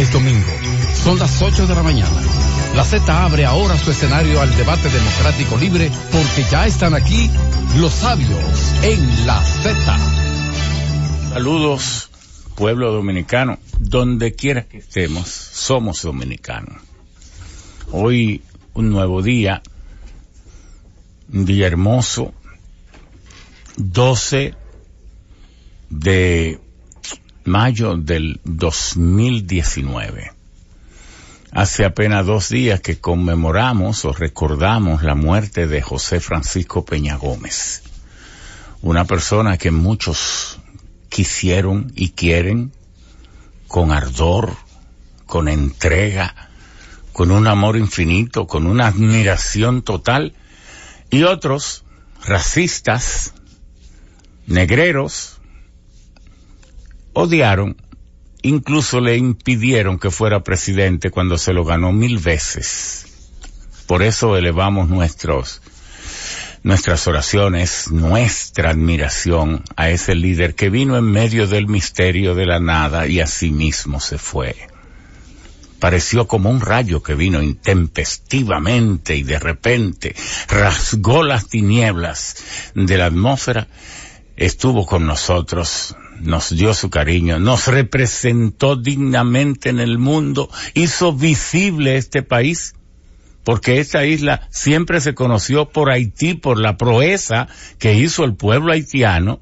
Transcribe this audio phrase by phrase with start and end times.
[0.00, 0.50] Es domingo.
[1.04, 2.22] Son las 8 de la mañana.
[2.74, 7.30] La Z abre ahora su escenario al debate democrático libre porque ya están aquí
[7.76, 9.98] los sabios en la Z.
[11.34, 12.10] Saludos,
[12.54, 13.58] pueblo dominicano.
[13.78, 16.80] Donde quiera que estemos, somos dominicanos.
[17.92, 18.42] Hoy
[18.72, 19.60] un nuevo día,
[21.30, 22.32] un día hermoso,
[23.76, 24.54] 12
[25.90, 26.58] de
[27.44, 30.32] mayo del 2019.
[31.52, 37.82] Hace apenas dos días que conmemoramos o recordamos la muerte de José Francisco Peña Gómez,
[38.82, 40.60] una persona que muchos
[41.08, 42.72] quisieron y quieren
[43.66, 44.56] con ardor,
[45.26, 46.34] con entrega,
[47.12, 50.34] con un amor infinito, con una admiración total,
[51.10, 51.84] y otros
[52.24, 53.34] racistas,
[54.46, 55.39] negreros,
[57.12, 57.76] odiaron,
[58.42, 63.06] incluso le impidieron que fuera presidente cuando se lo ganó mil veces.
[63.86, 65.62] Por eso elevamos nuestros,
[66.62, 72.60] nuestras oraciones, nuestra admiración a ese líder que vino en medio del misterio de la
[72.60, 74.56] nada y mismo se fue.
[75.80, 80.14] Pareció como un rayo que vino intempestivamente y de repente
[80.48, 82.36] rasgó las tinieblas
[82.74, 83.66] de la atmósfera,
[84.36, 91.96] estuvo con nosotros, nos dio su cariño, nos representó dignamente en el mundo, hizo visible
[91.96, 92.74] este país,
[93.44, 97.48] porque esta isla siempre se conoció por Haití, por la proeza
[97.78, 99.40] que hizo el pueblo haitiano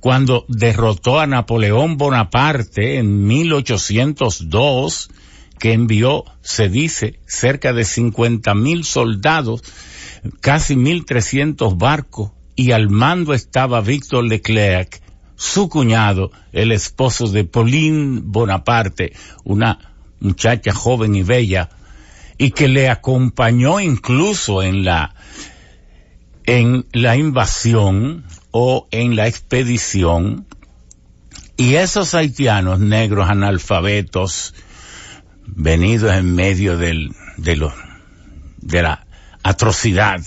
[0.00, 5.10] cuando derrotó a Napoleón Bonaparte en 1802,
[5.58, 9.62] que envió, se dice, cerca de 50 mil soldados,
[10.40, 15.00] casi 1.300 barcos, y al mando estaba Víctor Leclerc,
[15.38, 19.12] su cuñado, el esposo de Pauline Bonaparte,
[19.44, 19.78] una
[20.18, 21.70] muchacha joven y bella,
[22.36, 25.14] y que le acompañó incluso en la,
[26.44, 30.46] en la invasión o en la expedición,
[31.56, 34.54] y esos haitianos negros analfabetos,
[35.46, 37.72] venidos en medio del, de los,
[38.56, 39.06] de la
[39.44, 40.20] atrocidad,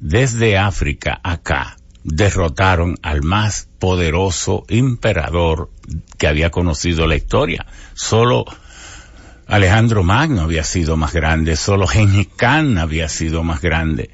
[0.00, 5.70] desde África acá, derrotaron al más poderoso emperador
[6.18, 7.66] que había conocido la historia.
[7.94, 8.44] Solo
[9.46, 14.10] Alejandro Magno había sido más grande, solo Gengis Khan había sido más grande.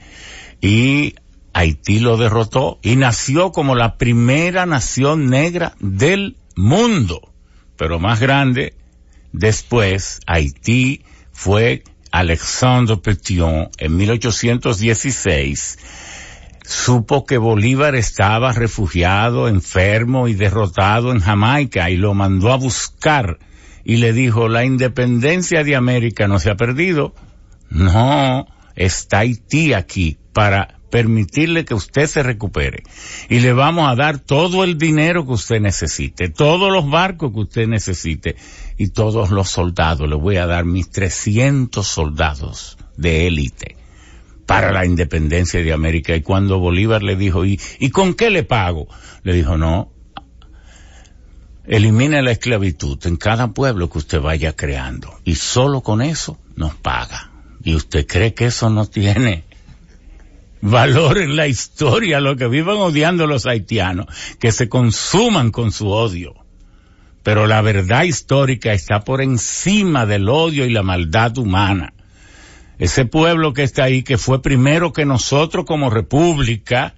[0.61, 1.15] Y
[1.53, 7.33] Haití lo derrotó y nació como la primera nación negra del mundo.
[7.77, 8.75] Pero más grande,
[9.33, 15.79] después Haití fue Alexandre Petion en 1816
[16.66, 23.38] supo que Bolívar estaba refugiado, enfermo y derrotado en Jamaica y lo mandó a buscar
[23.84, 27.15] y le dijo, la independencia de América no se ha perdido.
[27.71, 32.82] No, está Haití aquí para permitirle que usted se recupere.
[33.28, 37.41] Y le vamos a dar todo el dinero que usted necesite, todos los barcos que
[37.41, 38.34] usted necesite
[38.76, 40.09] y todos los soldados.
[40.09, 43.86] Le voy a dar mis 300 soldados de élite
[44.47, 46.15] para la independencia de América.
[46.15, 48.89] Y cuando Bolívar le dijo, ¿y, ¿y con qué le pago?
[49.25, 49.93] Le dijo, no,
[51.67, 55.12] elimine la esclavitud en cada pueblo que usted vaya creando.
[55.25, 57.33] Y solo con eso nos paga.
[57.62, 59.43] ¿Y usted cree que eso no tiene
[60.61, 62.21] valor en la historia?
[62.21, 64.06] Lo que vivan odiando los haitianos,
[64.39, 66.35] que se consuman con su odio.
[67.25, 71.93] Pero la verdad histórica está por encima del odio y la maldad humana
[72.78, 76.94] ese pueblo que está ahí, que fue primero que nosotros como república,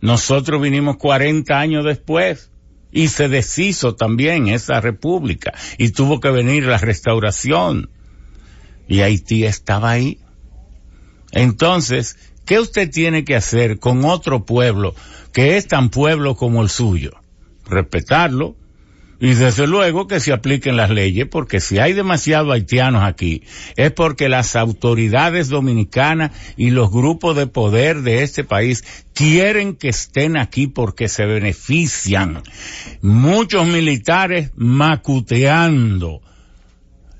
[0.00, 2.50] nosotros vinimos 40 años después
[2.92, 7.90] y se deshizo también esa república y tuvo que venir la restauración
[8.88, 10.18] y Haití estaba ahí.
[11.32, 14.94] Entonces, ¿qué usted tiene que hacer con otro pueblo
[15.32, 17.12] que es tan pueblo como el suyo?
[17.66, 18.56] Respetarlo,
[19.20, 23.42] y desde luego que se apliquen las leyes, porque si hay demasiados haitianos aquí,
[23.76, 28.82] es porque las autoridades dominicanas y los grupos de poder de este país
[29.12, 32.42] quieren que estén aquí porque se benefician.
[33.02, 36.22] Muchos militares macuteando.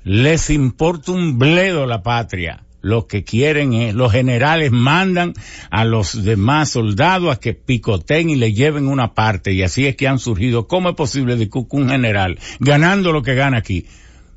[0.03, 5.33] Les importa un bledo la patria lo que quieren es, los generales mandan
[5.69, 9.95] a los demás soldados a que picoten y le lleven una parte y así es
[9.95, 10.67] que han surgido.
[10.67, 13.85] ¿Cómo es posible de que un general, ganando lo que gana aquí,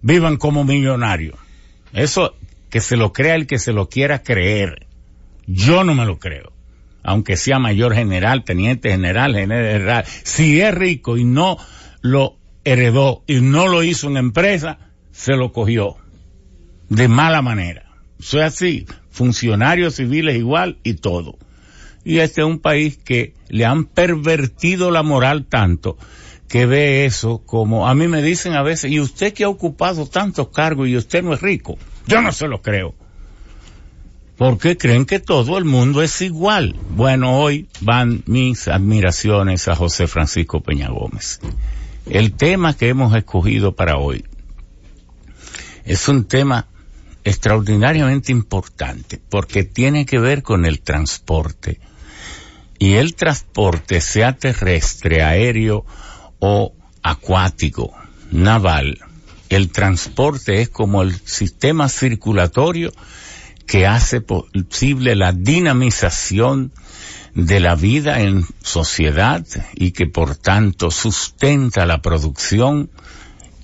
[0.03, 1.37] vivan como millonarios?
[1.93, 2.35] Eso,
[2.71, 4.87] que se lo crea el que se lo quiera creer.
[5.47, 6.53] Yo no me lo creo.
[7.03, 10.05] Aunque sea mayor general, teniente general, general.
[10.07, 11.59] Si es rico y no
[12.01, 14.79] lo heredó y no lo hizo una empresa,
[15.13, 15.97] se lo cogió
[16.89, 17.84] de mala manera.
[18.19, 21.39] Es así, funcionarios civiles igual y todo.
[22.05, 25.97] Y este es un país que le han pervertido la moral tanto
[26.49, 30.07] que ve eso como, a mí me dicen a veces, ¿y usted que ha ocupado
[30.07, 31.79] tantos cargos y usted no es rico?
[32.07, 32.95] Yo no se lo creo.
[34.37, 36.77] Porque creen que todo el mundo es igual.
[36.91, 41.41] Bueno, hoy van mis admiraciones a José Francisco Peña Gómez.
[42.07, 44.25] El tema que hemos escogido para hoy
[45.85, 46.69] es un tema
[47.25, 51.81] extraordinariamente importante porque tiene que ver con el transporte.
[52.79, 55.87] Y el transporte, sea terrestre, aéreo
[56.39, 57.95] o acuático,
[58.31, 58.99] naval,
[59.49, 62.93] el transporte es como el sistema circulatorio
[63.67, 66.73] que hace posible la dinamización
[67.35, 69.45] de la vida en sociedad
[69.75, 72.91] y que por tanto sustenta la producción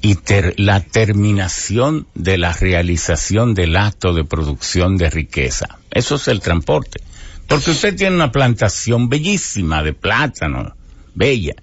[0.02, 0.16] y
[0.56, 5.78] la terminación de la realización del acto de producción de riqueza.
[5.90, 7.02] Eso es el transporte.
[7.46, 10.74] Porque usted tiene una plantación bellísima de plátano,
[11.14, 11.54] bella.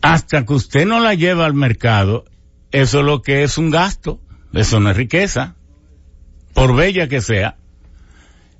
[0.00, 2.24] Hasta que usted no la lleva al mercado,
[2.70, 4.20] eso es lo que es un gasto,
[4.52, 5.56] eso no es riqueza,
[6.54, 7.56] por bella que sea.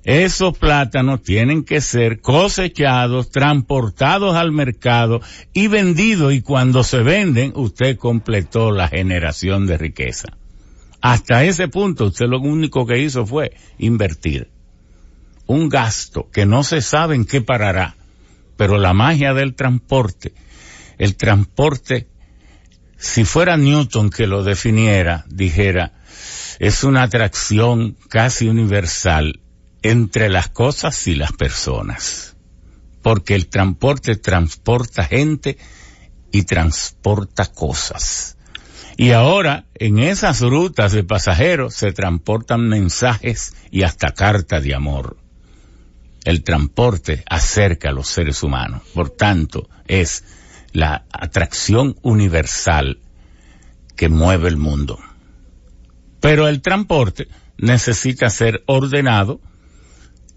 [0.05, 5.19] Esos plátanos tienen que ser cosechados, transportados al mercado
[5.51, 10.37] y vendidos y cuando se venden usted completó la generación de riqueza.
[11.01, 14.49] Hasta ese punto usted lo único que hizo fue invertir.
[15.47, 17.97] Un gasto que no se sabe en qué parará,
[18.55, 20.33] pero la magia del transporte,
[20.97, 22.07] el transporte,
[22.97, 25.93] si fuera Newton que lo definiera, dijera,
[26.59, 29.41] es una atracción casi universal
[29.81, 32.35] entre las cosas y las personas.
[33.01, 35.57] Porque el transporte transporta gente
[36.31, 38.37] y transporta cosas.
[38.97, 45.17] Y ahora, en esas rutas de pasajeros se transportan mensajes y hasta cartas de amor.
[46.25, 48.81] El transporte acerca a los seres humanos.
[48.93, 50.25] Por tanto, es
[50.73, 52.99] la atracción universal
[53.95, 54.99] que mueve el mundo.
[56.19, 59.39] Pero el transporte necesita ser ordenado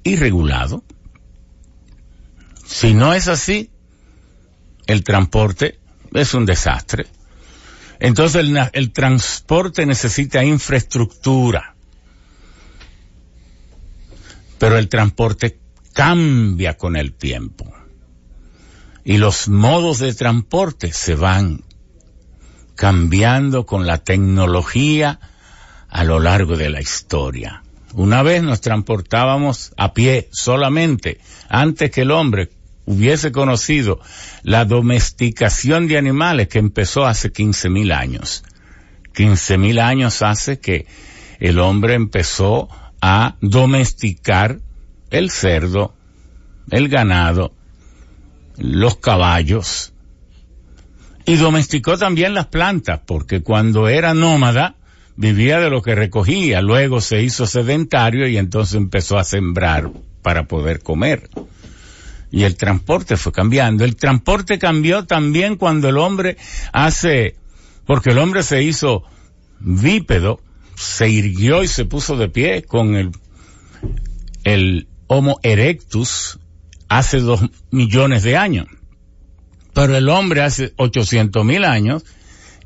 [0.05, 0.83] y regulado.
[2.65, 3.71] Si no es así,
[4.87, 5.79] el transporte
[6.13, 7.07] es un desastre.
[8.01, 11.75] Entonces el, el, transporte necesita infraestructura.
[14.59, 15.61] Pero el transporte
[15.93, 17.73] cambia con el tiempo.
[19.05, 21.65] Y los modos de transporte se van
[22.75, 25.21] cambiando con la tecnología
[25.89, 27.62] a lo largo de la historia.
[27.95, 32.51] Una vez nos transportábamos a pie solamente, antes que el hombre
[32.87, 34.01] hubiese conocido
[34.43, 38.45] la domesticación de animales que empezó hace 15 mil años.
[39.15, 40.87] 15 mil años hace que
[41.39, 42.69] el hombre empezó
[43.01, 44.61] a domesticar
[45.11, 45.95] el cerdo,
[46.71, 47.53] el ganado,
[48.57, 49.93] los caballos,
[51.25, 54.77] y domesticó también las plantas, porque cuando era nómada,
[55.17, 59.91] vivía de lo que recogía, luego se hizo sedentario y entonces empezó a sembrar
[60.23, 61.29] para poder comer.
[62.31, 63.85] Y el transporte fue cambiando.
[63.85, 66.39] El transporte cambió también cuando el hombre
[66.73, 67.37] hace,
[67.87, 69.05] porque el hombre se hizo
[69.61, 70.41] bípedo,
[70.75, 73.11] se irguió y se puso de pie con el,
[74.45, 76.39] el Homo erectus
[76.89, 78.67] hace dos millones de años.
[79.75, 82.03] Pero el hombre hace ochocientos mil años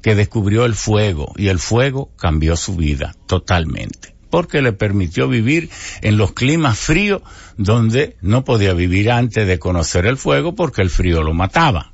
[0.06, 5.68] que descubrió el fuego y el fuego cambió su vida totalmente porque le permitió vivir
[6.00, 7.22] en los climas fríos
[7.56, 11.92] donde no podía vivir antes de conocer el fuego porque el frío lo mataba.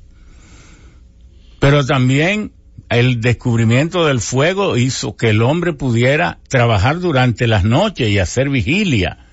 [1.59, 2.51] Pero también
[2.87, 8.49] el descubrimiento del fuego hizo que el hombre pudiera trabajar durante las noches y hacer
[8.49, 9.25] vigilia,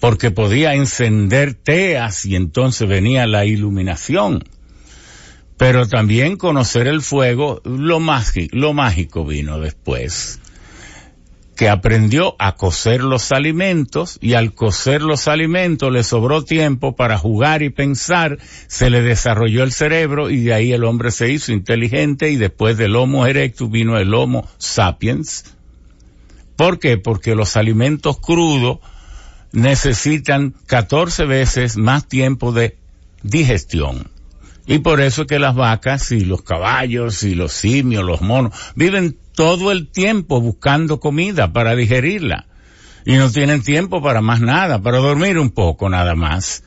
[0.00, 4.42] porque podía encender teas y entonces venía la iluminación
[5.58, 10.40] pero también conocer el fuego, lo, mágico, lo mágico vino después,
[11.56, 17.18] que aprendió a cocer los alimentos y al cocer los alimentos le sobró tiempo para
[17.18, 18.38] jugar y pensar,
[18.68, 22.78] se le desarrolló el cerebro y de ahí el hombre se hizo inteligente y después
[22.78, 25.56] del Homo erectus vino el Homo sapiens.
[26.54, 26.98] ¿Por qué?
[26.98, 28.78] Porque los alimentos crudos
[29.50, 32.76] necesitan 14 veces más tiempo de
[33.24, 34.17] digestión.
[34.68, 39.18] Y por eso que las vacas y los caballos y los simios, los monos, viven
[39.34, 42.46] todo el tiempo buscando comida para digerirla.
[43.06, 46.64] Y no tienen tiempo para más nada, para dormir un poco nada más.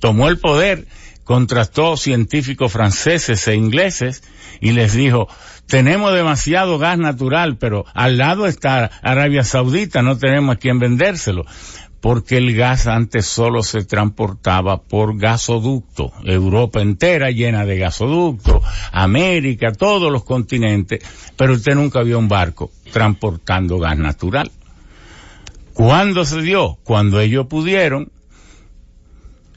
[0.00, 0.84] tomó el poder,
[1.24, 4.22] contrastó científicos franceses e ingleses
[4.60, 5.28] y les dijo,
[5.66, 11.46] tenemos demasiado gas natural, pero al lado está Arabia Saudita, no tenemos a quien vendérselo.
[12.06, 16.12] Porque el gas antes solo se transportaba por gasoducto.
[16.22, 21.04] Europa entera llena de gasoducto, América, todos los continentes,
[21.36, 24.52] pero usted nunca vio un barco transportando gas natural.
[25.72, 26.78] ¿Cuándo se dio?
[26.84, 28.12] Cuando ellos pudieron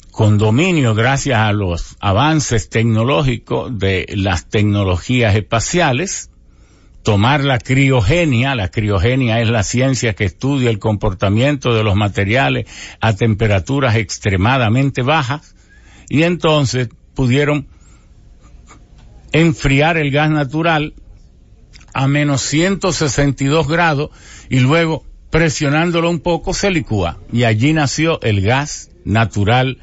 [0.10, 6.32] con dominio gracias a los avances tecnológicos de las tecnologías espaciales,
[7.04, 12.68] tomar la criogenia, la criogenia es la ciencia que estudia el comportamiento de los materiales
[13.00, 15.56] a temperaturas extremadamente bajas,
[16.10, 17.68] y entonces pudieron
[19.32, 20.94] enfriar el gas natural
[21.94, 24.10] a menos 162 grados
[24.50, 29.78] y luego presionándolo un poco se licúa y allí nació el gas natural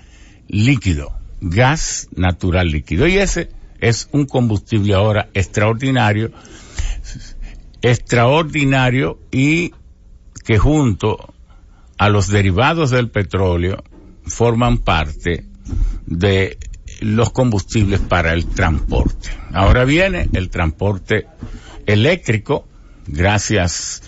[0.48, 3.06] líquido, gas natural líquido.
[3.06, 6.32] Y ese es un combustible ahora extraordinario,
[7.90, 9.72] extraordinario y
[10.44, 11.34] que junto
[11.98, 13.82] a los derivados del petróleo
[14.24, 15.44] forman parte
[16.06, 16.58] de
[17.00, 19.30] los combustibles para el transporte.
[19.52, 21.26] Ahora viene el transporte
[21.86, 22.66] eléctrico,
[23.06, 24.02] gracias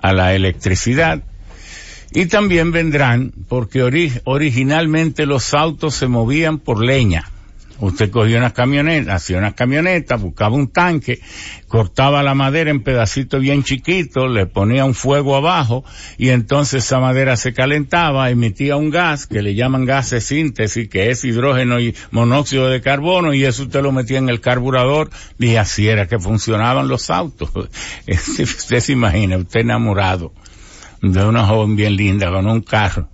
[0.00, 1.22] a la electricidad,
[2.12, 3.82] y también vendrán, porque
[4.24, 7.28] originalmente los autos se movían por leña.
[7.80, 11.20] Usted cogía una camioneta, hacía una camioneta, buscaba un tanque,
[11.66, 15.84] cortaba la madera en pedacitos bien chiquitos, le ponía un fuego abajo
[16.16, 20.88] y entonces esa madera se calentaba, emitía un gas que le llaman gas de síntesis,
[20.88, 25.10] que es hidrógeno y monóxido de carbono y eso usted lo metía en el carburador
[25.38, 27.50] y así era que funcionaban los autos.
[28.06, 30.32] usted se imagina, usted enamorado
[31.02, 33.08] de una joven bien linda con un carro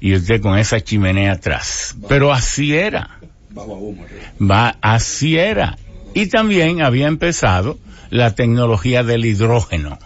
[0.00, 1.96] y usted con esa chimenea atrás.
[2.08, 3.17] Pero así era.
[3.56, 5.78] Va, así era.
[6.14, 7.78] Y también había empezado
[8.10, 9.98] la tecnología del hidrógeno.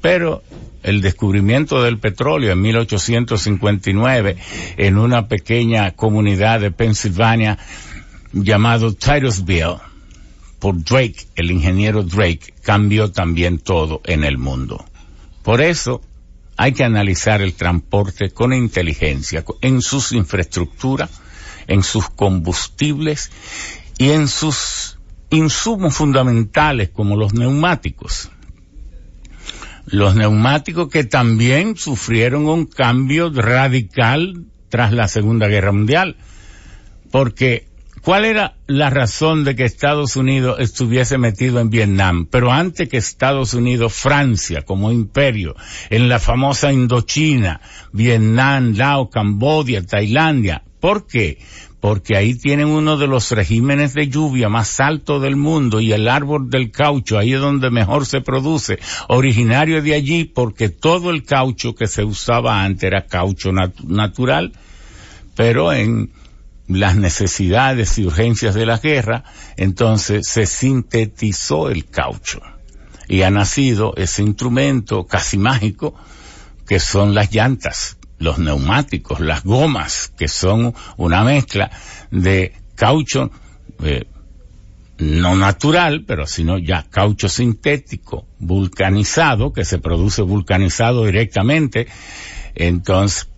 [0.00, 0.42] Pero
[0.82, 4.36] el descubrimiento del petróleo en 1859
[4.76, 7.58] en una pequeña comunidad de Pensilvania
[8.32, 9.78] llamado Titusville
[10.58, 14.84] por Drake, el ingeniero Drake, cambió también todo en el mundo.
[15.42, 16.02] Por eso
[16.56, 21.10] hay que analizar el transporte con inteligencia, en sus infraestructuras,
[21.68, 23.30] en sus combustibles
[23.98, 24.98] y en sus
[25.30, 28.30] insumos fundamentales como los neumáticos.
[29.86, 36.16] Los neumáticos que también sufrieron un cambio radical tras la Segunda Guerra Mundial,
[37.10, 37.68] porque
[38.02, 42.26] ¿Cuál era la razón de que Estados Unidos estuviese metido en Vietnam?
[42.30, 45.56] Pero antes que Estados Unidos, Francia como imperio,
[45.90, 47.60] en la famosa Indochina,
[47.92, 50.62] Vietnam, Laos, Cambodia, Tailandia.
[50.80, 51.38] ¿Por qué?
[51.80, 56.08] porque ahí tienen uno de los regímenes de lluvia más alto del mundo y el
[56.08, 61.24] árbol del caucho, ahí es donde mejor se produce, originario de allí porque todo el
[61.24, 64.52] caucho que se usaba antes era caucho natural,
[65.36, 66.10] pero en
[66.66, 69.24] las necesidades y urgencias de la guerra,
[69.56, 72.40] entonces se sintetizó el caucho.
[73.08, 75.94] Y ha nacido ese instrumento casi mágico
[76.66, 81.70] que son las llantas los neumáticos, las gomas, que son una mezcla
[82.10, 83.30] de caucho
[83.82, 84.06] eh,
[84.98, 91.86] no natural, pero sino ya caucho sintético, vulcanizado, que se produce vulcanizado directamente,
[92.54, 93.28] entonces,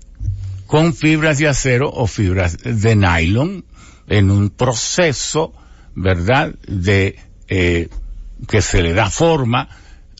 [0.66, 3.64] con fibras de acero o fibras de nylon,
[4.06, 5.52] en un proceso,
[5.94, 7.18] ¿verdad?, de,
[7.48, 7.88] eh,
[8.48, 9.68] que se le da forma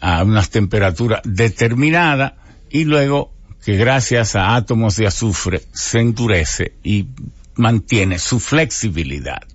[0.00, 2.34] a unas temperaturas determinadas
[2.70, 3.32] y luego
[3.64, 7.08] que gracias a átomos de azufre se endurece y
[7.56, 9.46] mantiene su flexibilidad.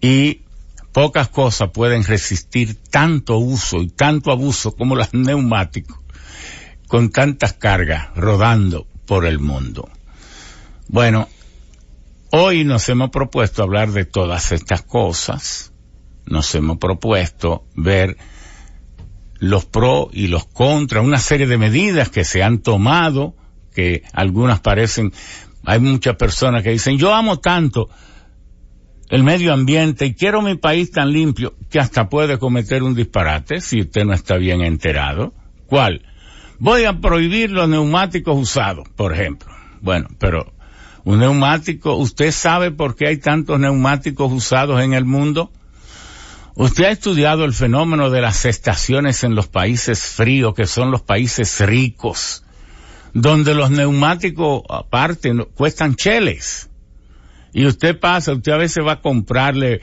[0.00, 0.42] Y
[0.92, 5.98] pocas cosas pueden resistir tanto uso y tanto abuso como los neumáticos,
[6.88, 9.88] con tantas cargas rodando por el mundo.
[10.88, 11.28] Bueno,
[12.30, 15.72] hoy nos hemos propuesto hablar de todas estas cosas,
[16.26, 18.16] nos hemos propuesto ver
[19.38, 23.34] los pros y los contras, una serie de medidas que se han tomado,
[23.74, 25.12] que algunas parecen,
[25.64, 27.88] hay muchas personas que dicen, yo amo tanto
[29.08, 33.60] el medio ambiente y quiero mi país tan limpio, que hasta puede cometer un disparate
[33.60, 35.32] si usted no está bien enterado.
[35.66, 36.02] ¿Cuál?
[36.58, 39.52] Voy a prohibir los neumáticos usados, por ejemplo.
[39.80, 40.52] Bueno, pero
[41.04, 45.52] un neumático, ¿usted sabe por qué hay tantos neumáticos usados en el mundo?
[46.58, 51.02] Usted ha estudiado el fenómeno de las estaciones en los países fríos, que son los
[51.02, 52.44] países ricos,
[53.12, 56.70] donde los neumáticos aparte cuestan cheles.
[57.52, 59.82] Y usted pasa, usted a veces va a comprarle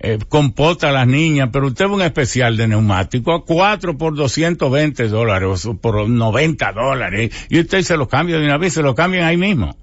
[0.00, 4.16] eh, compota a las niñas, pero usted a un especial de neumático a cuatro por
[4.16, 8.82] 220 dólares o por 90 dólares y usted se lo cambia de una vez, se
[8.82, 9.76] lo cambian ahí mismo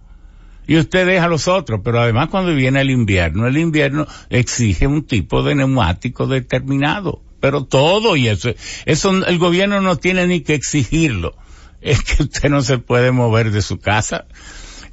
[0.68, 5.04] y usted deja los otros, pero además cuando viene el invierno, el invierno exige un
[5.04, 8.50] tipo de neumático determinado, pero todo y eso,
[8.86, 11.36] eso el gobierno no tiene ni que exigirlo,
[11.82, 14.26] es que usted no se puede mover de su casa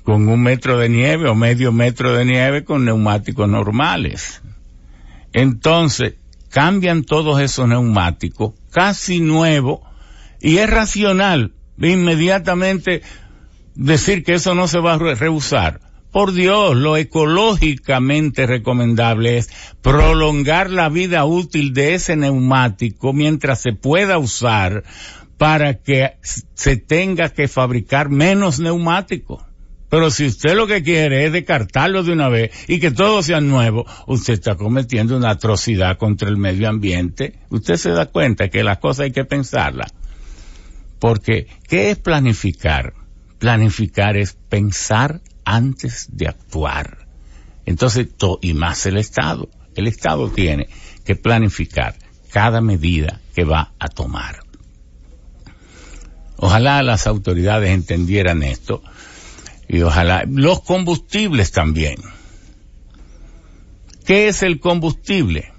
[0.03, 4.43] con un metro de nieve o medio metro de nieve con neumáticos normales.
[5.33, 6.15] Entonces,
[6.51, 9.81] cambian todos esos neumáticos, casi nuevos,
[10.41, 11.53] y es racional.
[11.79, 13.03] Inmediatamente
[13.75, 15.81] decir que eso no se va a rehusar.
[16.11, 19.49] Por Dios, lo ecológicamente recomendable es
[19.81, 24.85] prolongar la vida útil de ese neumático mientras se pueda usar
[25.39, 26.19] para que
[26.53, 29.43] se tenga que fabricar menos neumáticos.
[29.89, 33.41] Pero si usted lo que quiere es descartarlo de una vez y que todo sea
[33.41, 37.41] nuevo, usted está cometiendo una atrocidad contra el medio ambiente.
[37.51, 39.93] Usted se da cuenta que las cosas hay que pensarlas.
[40.99, 42.95] Porque, ¿qué es planificar?
[43.43, 47.09] Planificar es pensar antes de actuar.
[47.67, 48.07] Entonces,
[48.41, 49.49] y más el Estado.
[49.75, 50.69] El Estado tiene
[51.05, 51.97] que planificar
[52.31, 54.45] cada medida que va a tomar.
[56.37, 58.81] Ojalá las autoridades entendieran esto
[59.67, 61.97] y ojalá los combustibles también.
[64.07, 65.51] ¿Qué es el combustible?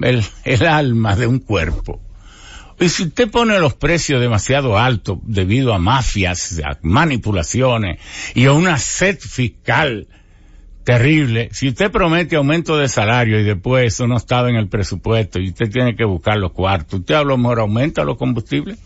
[0.00, 2.00] El, alma de un cuerpo.
[2.82, 8.00] Y si usted pone los precios demasiado altos debido a mafias, a manipulaciones
[8.34, 10.08] y a una sed fiscal
[10.82, 15.38] terrible, si usted promete aumento de salario y después eso no estaba en el presupuesto
[15.38, 18.80] y usted tiene que buscar los cuartos, ¿usted a lo mejor aumenta los combustibles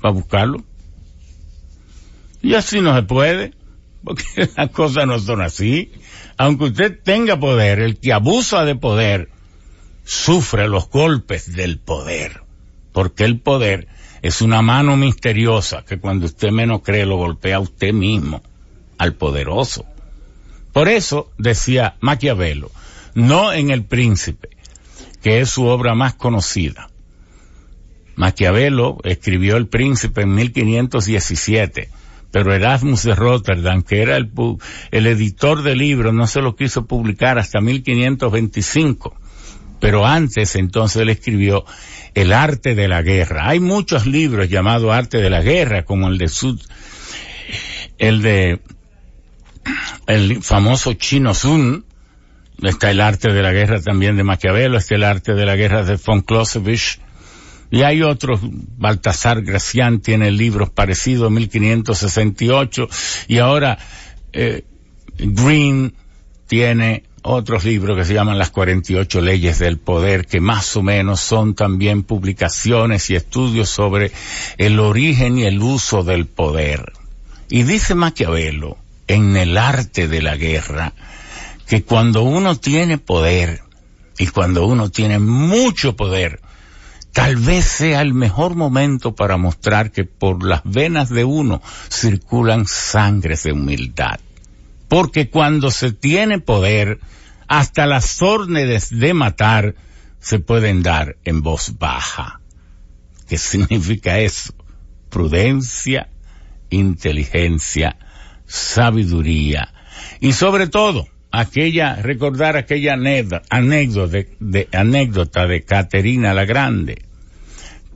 [0.00, 0.64] para buscarlo?
[2.40, 3.52] Y así no se puede,
[4.02, 4.24] porque
[4.56, 5.92] las cosas no son así.
[6.38, 9.28] Aunque usted tenga poder, el que abusa de poder
[10.04, 12.43] sufre los golpes del poder
[12.94, 13.88] porque el poder
[14.22, 18.40] es una mano misteriosa que cuando usted menos cree lo golpea a usted mismo,
[18.96, 19.84] al poderoso.
[20.72, 22.70] Por eso decía Maquiavelo,
[23.14, 24.48] no en El Príncipe,
[25.22, 26.88] que es su obra más conocida.
[28.14, 31.88] Maquiavelo escribió El Príncipe en 1517,
[32.30, 34.30] pero Erasmus de Rotterdam, que era el,
[34.92, 39.16] el editor del libro, no se lo quiso publicar hasta 1525.
[39.80, 41.64] Pero antes entonces él escribió
[42.14, 43.48] el arte de la guerra.
[43.48, 46.60] Hay muchos libros llamados arte de la guerra, como el de Sud,
[47.98, 48.60] el de
[50.06, 51.84] el famoso Chino Sun,
[52.62, 55.84] está el arte de la guerra también de Maquiavelo, está el arte de la guerra
[55.84, 57.00] de von Clausewitz,
[57.70, 62.88] y hay otros, Baltasar Gracián tiene libros parecidos, 1568,
[63.28, 63.78] y ahora
[64.32, 64.64] eh,
[65.18, 65.94] Green
[66.46, 71.20] tiene otros libros que se llaman Las 48 leyes del poder, que más o menos
[71.20, 74.12] son también publicaciones y estudios sobre
[74.58, 76.92] el origen y el uso del poder.
[77.48, 78.76] Y dice Maquiavelo,
[79.08, 80.92] en el arte de la guerra,
[81.66, 83.62] que cuando uno tiene poder,
[84.18, 86.40] y cuando uno tiene mucho poder,
[87.12, 92.66] tal vez sea el mejor momento para mostrar que por las venas de uno circulan
[92.66, 94.20] sangres de humildad.
[94.94, 97.00] Porque cuando se tiene poder,
[97.48, 99.74] hasta las órdenes de matar
[100.20, 102.40] se pueden dar en voz baja.
[103.28, 104.54] ¿Qué significa eso?
[105.10, 106.10] Prudencia,
[106.70, 107.96] inteligencia,
[108.46, 109.74] sabiduría
[110.20, 114.06] y sobre todo aquella, recordar aquella anécdota
[114.38, 117.02] de, anécdota de Caterina la Grande,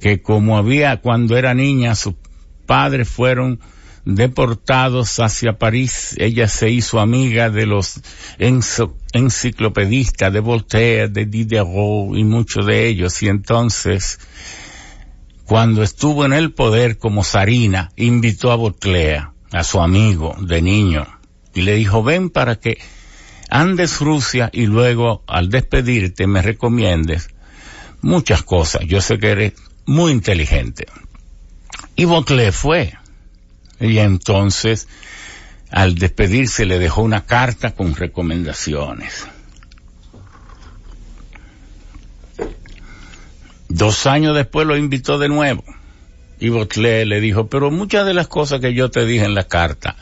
[0.01, 2.15] que como había cuando era niña, sus
[2.67, 3.61] padres fueron
[4.14, 8.01] deportados hacia París, ella se hizo amiga de los
[9.12, 14.18] enciclopedistas de Voltaire, de Diderot y muchos de ellos, y entonces,
[15.44, 21.07] cuando estuvo en el poder como zarina, invitó a Voltaire, a su amigo de niño,
[21.53, 22.79] y le dijo, ven para que
[23.51, 27.29] andes Rusia y luego al despedirte me recomiendes
[28.01, 28.87] muchas cosas.
[28.87, 29.53] Yo sé que eres
[29.85, 30.87] muy inteligente.
[31.94, 32.94] Y Voltaire fue
[33.81, 34.88] y entonces,
[35.71, 39.27] al despedirse, le dejó una carta con recomendaciones.
[43.69, 45.62] Dos años después lo invitó de nuevo.
[46.41, 49.45] Y Baudelaire le dijo, pero muchas de las cosas que yo te dije en la
[49.45, 49.97] carta,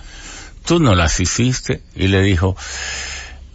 [0.65, 1.83] tú no las hiciste.
[1.95, 2.57] Y le dijo,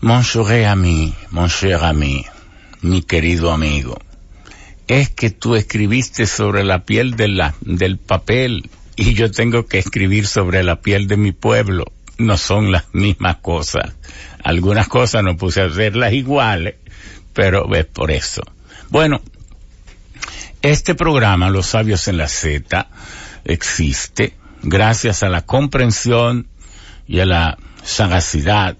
[0.01, 2.25] mon cher ami, mon cher ami,
[2.81, 3.99] mi querido amigo,
[4.87, 8.69] es que tú escribiste sobre la piel del papel
[9.01, 11.85] y yo tengo que escribir sobre la piel de mi pueblo.
[12.19, 13.95] No son las mismas cosas.
[14.43, 16.75] Algunas cosas no puse a hacerlas iguales,
[17.33, 18.43] pero es por eso.
[18.89, 19.19] Bueno,
[20.61, 22.89] este programa, Los Sabios en la Z,
[23.43, 26.47] existe gracias a la comprensión
[27.07, 28.77] y a la sagacidad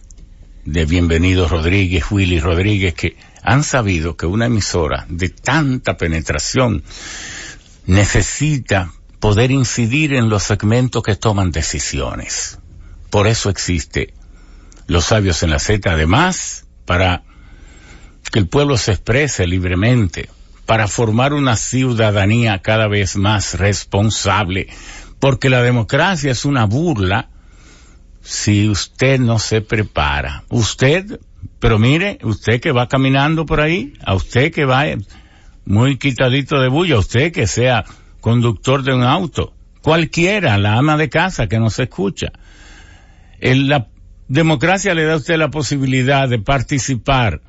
[0.66, 6.84] de Bienvenido Rodríguez, Willy Rodríguez, que han sabido que una emisora de tanta penetración
[7.88, 12.58] necesita poder incidir en los segmentos que toman decisiones.
[13.12, 14.14] Por eso existe
[14.88, 17.24] los sabios en la Z, además, para
[18.32, 20.28] que el pueblo se exprese libremente,
[20.66, 24.68] para formar una ciudadanía cada vez más responsable,
[25.20, 27.30] porque la democracia es una burla
[28.22, 30.46] si usted no se prepara.
[30.50, 31.20] Usted,
[31.60, 34.86] pero mire, usted que va caminando por ahí, a usted que va
[35.64, 37.86] muy quitadito de bulla, usted que sea
[38.22, 42.32] conductor de un auto, cualquiera, la ama de casa que no se escucha.
[43.42, 43.88] la
[44.28, 47.42] democracia le da a usted la posibilidad de participar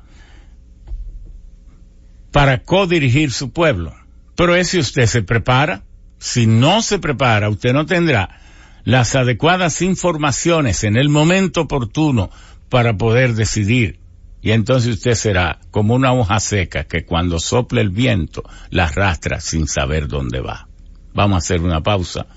[2.31, 3.93] para codirigir su pueblo.
[4.35, 5.83] Pero es si usted se prepara.
[6.17, 8.39] Si no se prepara, usted no tendrá
[8.83, 12.29] las adecuadas informaciones en el momento oportuno
[12.69, 13.99] para poder decidir.
[14.43, 19.39] Y entonces usted será como una hoja seca que cuando sople el viento la arrastra
[19.39, 20.67] sin saber dónde va.
[21.13, 22.27] Vamos a hacer una pausa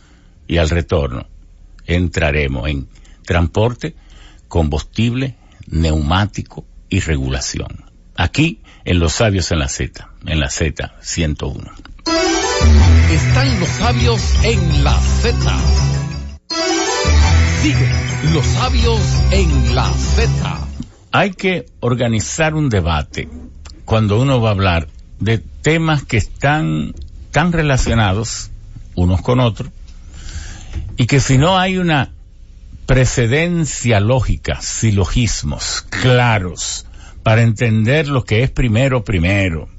[0.46, 1.26] y al retorno
[1.84, 2.88] entraremos en
[3.24, 3.96] transporte,
[4.46, 5.34] combustible,
[5.66, 7.84] neumático y regulación.
[8.14, 11.72] Aquí en Los Sabios en la Z, en la Z 101.
[13.10, 15.58] Están los sabios en la Z.
[17.62, 17.88] Sigue
[18.32, 19.00] los sabios
[19.32, 20.65] en la Z.
[21.18, 23.26] Hay que organizar un debate
[23.86, 26.92] cuando uno va a hablar de temas que están
[27.30, 28.50] tan relacionados
[28.94, 29.70] unos con otros
[30.98, 32.12] y que si no hay una
[32.84, 36.84] precedencia lógica, silogismos claros
[37.22, 39.70] para entender lo que es primero primero,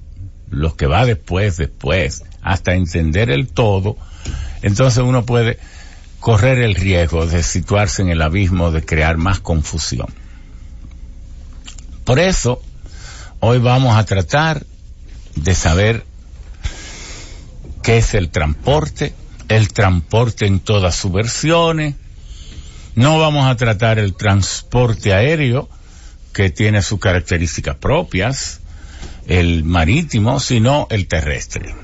[0.49, 3.95] lo que va después después, hasta entender el todo,
[4.63, 5.59] entonces uno puede
[6.19, 10.07] correr el riesgo de situarse en el abismo de crear más confusión.
[12.07, 12.61] Por eso,
[13.41, 14.65] hoy vamos a tratar
[15.35, 16.05] de saber
[17.83, 19.13] qué es el transporte,
[19.49, 21.95] el transporte en todas sus versiones.
[22.95, 25.67] No vamos a tratar el transporte aéreo,
[26.31, 28.61] que tiene sus características propias,
[29.27, 31.75] el marítimo, sino el terrestre.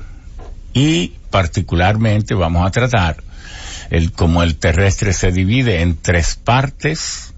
[0.72, 3.22] Y particularmente vamos a tratar
[3.90, 7.33] el, como el terrestre se divide en tres partes,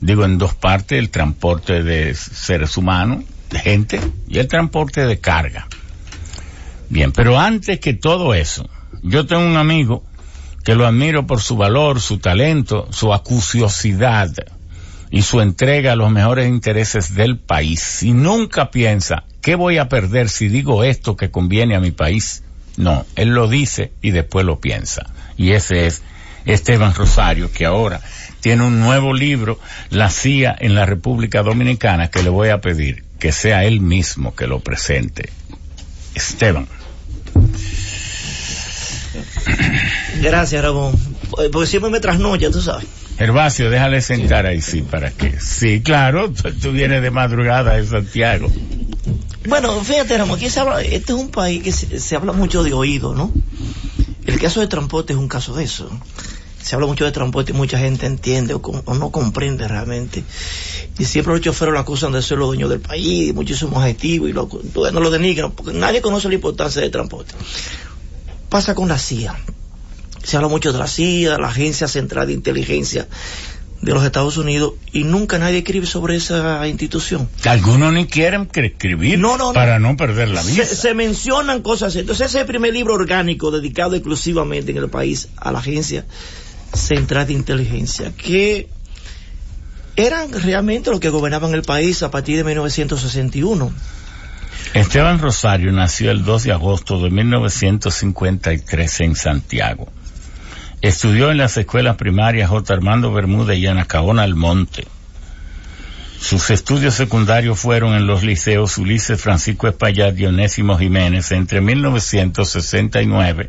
[0.00, 5.18] digo en dos partes, el transporte de seres humanos, de gente, y el transporte de
[5.18, 5.66] carga.
[6.88, 8.68] Bien, pero antes que todo eso,
[9.02, 10.04] yo tengo un amigo
[10.64, 14.30] que lo admiro por su valor, su talento, su acuciosidad
[15.10, 18.02] y su entrega a los mejores intereses del país.
[18.02, 22.42] Y nunca piensa, ¿qué voy a perder si digo esto que conviene a mi país?
[22.76, 25.06] No, él lo dice y después lo piensa.
[25.36, 26.02] Y ese es
[26.44, 28.00] Esteban Rosario, que ahora
[28.40, 29.58] tiene un nuevo libro,
[29.90, 34.34] La CIA en la República Dominicana, que le voy a pedir que sea él mismo
[34.34, 35.30] que lo presente.
[36.14, 36.68] Esteban.
[40.20, 40.94] Gracias, Ramón.
[41.52, 42.86] Porque siempre me trasnocha, tú sabes.
[43.18, 45.40] Gervasio, déjale sentar ahí, sí, para que.
[45.40, 48.48] Sí, claro, tú vienes de madrugada de Santiago.
[49.46, 52.72] Bueno, fíjate, Ramón, aquí se habla, este es un país que se, habla mucho de
[52.72, 53.32] oído, ¿no?
[54.26, 55.90] El caso de transporte es un caso de eso.
[56.62, 60.24] Se habla mucho de transporte y mucha gente entiende o, no comprende realmente.
[60.98, 64.32] Y siempre los choferes la acusan de ser los dueños del país, muchísimos adjetivos, y
[64.32, 64.48] lo,
[64.92, 67.34] no lo denigran, porque nadie conoce la importancia del transporte.
[68.48, 69.36] Pasa con la CIA
[70.28, 73.08] se habla mucho de la CIA, la Agencia Central de Inteligencia
[73.80, 77.28] de los Estados Unidos y nunca nadie escribe sobre esa institución.
[77.44, 79.22] Algunos ni quieren escribir
[79.54, 80.66] para no perder la vida.
[80.66, 82.00] Se, mencionan cosas así.
[82.00, 86.04] Entonces ese es el primer libro orgánico dedicado exclusivamente en el país a la Agencia
[86.72, 88.68] Central de Inteligencia, que
[89.96, 93.72] eran realmente los que gobernaban el país a partir de 1961.
[94.74, 99.88] Esteban Rosario nació el 2 de agosto de 1953 en Santiago.
[100.80, 102.72] Estudió en las escuelas primarias J.
[102.72, 104.86] Armando Bermúdez y Anacaona Almonte.
[106.20, 113.46] Sus estudios secundarios fueron en los liceos Ulises Francisco Espaillat y Onésimo Jiménez entre 1969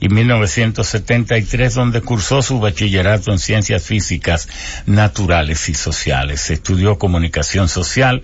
[0.00, 4.48] y 1973, donde cursó su bachillerato en ciencias físicas,
[4.84, 6.50] naturales y sociales.
[6.50, 8.22] Estudió comunicación social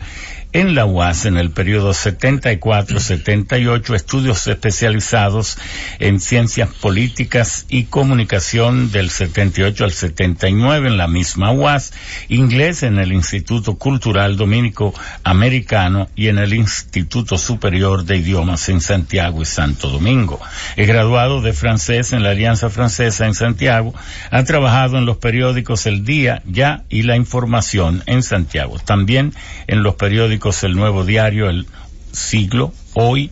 [0.55, 5.59] en la UAS en el periodo 74-78 estudios especializados
[5.99, 11.93] en ciencias políticas y comunicación del 78 al 79 en la misma UAS,
[12.29, 18.81] inglés en el Instituto Cultural Dominico Americano y en el Instituto Superior de Idiomas en
[18.81, 20.41] Santiago y Santo Domingo.
[20.77, 23.93] He graduado de francés en la Alianza Francesa en Santiago,
[24.31, 29.35] ha trabajado en los periódicos El Día, Ya y La Información en Santiago, también
[29.67, 31.67] en los periódicos el Nuevo Diario, el
[32.13, 33.31] Siglo, Hoy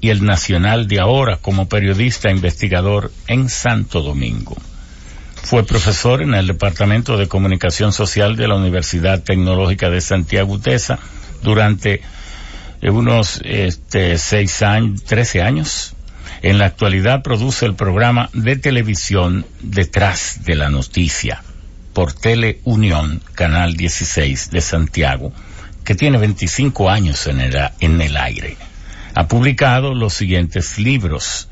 [0.00, 4.56] y el Nacional de ahora como periodista investigador en Santo Domingo.
[5.42, 11.00] Fue profesor en el Departamento de Comunicación Social de la Universidad Tecnológica de Santiago UTESA
[11.42, 12.00] durante
[12.82, 15.94] unos este, seis años, trece años.
[16.42, 21.42] En la actualidad produce el programa de televisión Detrás de la Noticia
[21.92, 25.32] por Teleunión, Canal 16 de Santiago,
[25.86, 28.56] que tiene 25 años en el, en el aire.
[29.14, 31.48] Ha publicado los siguientes libros.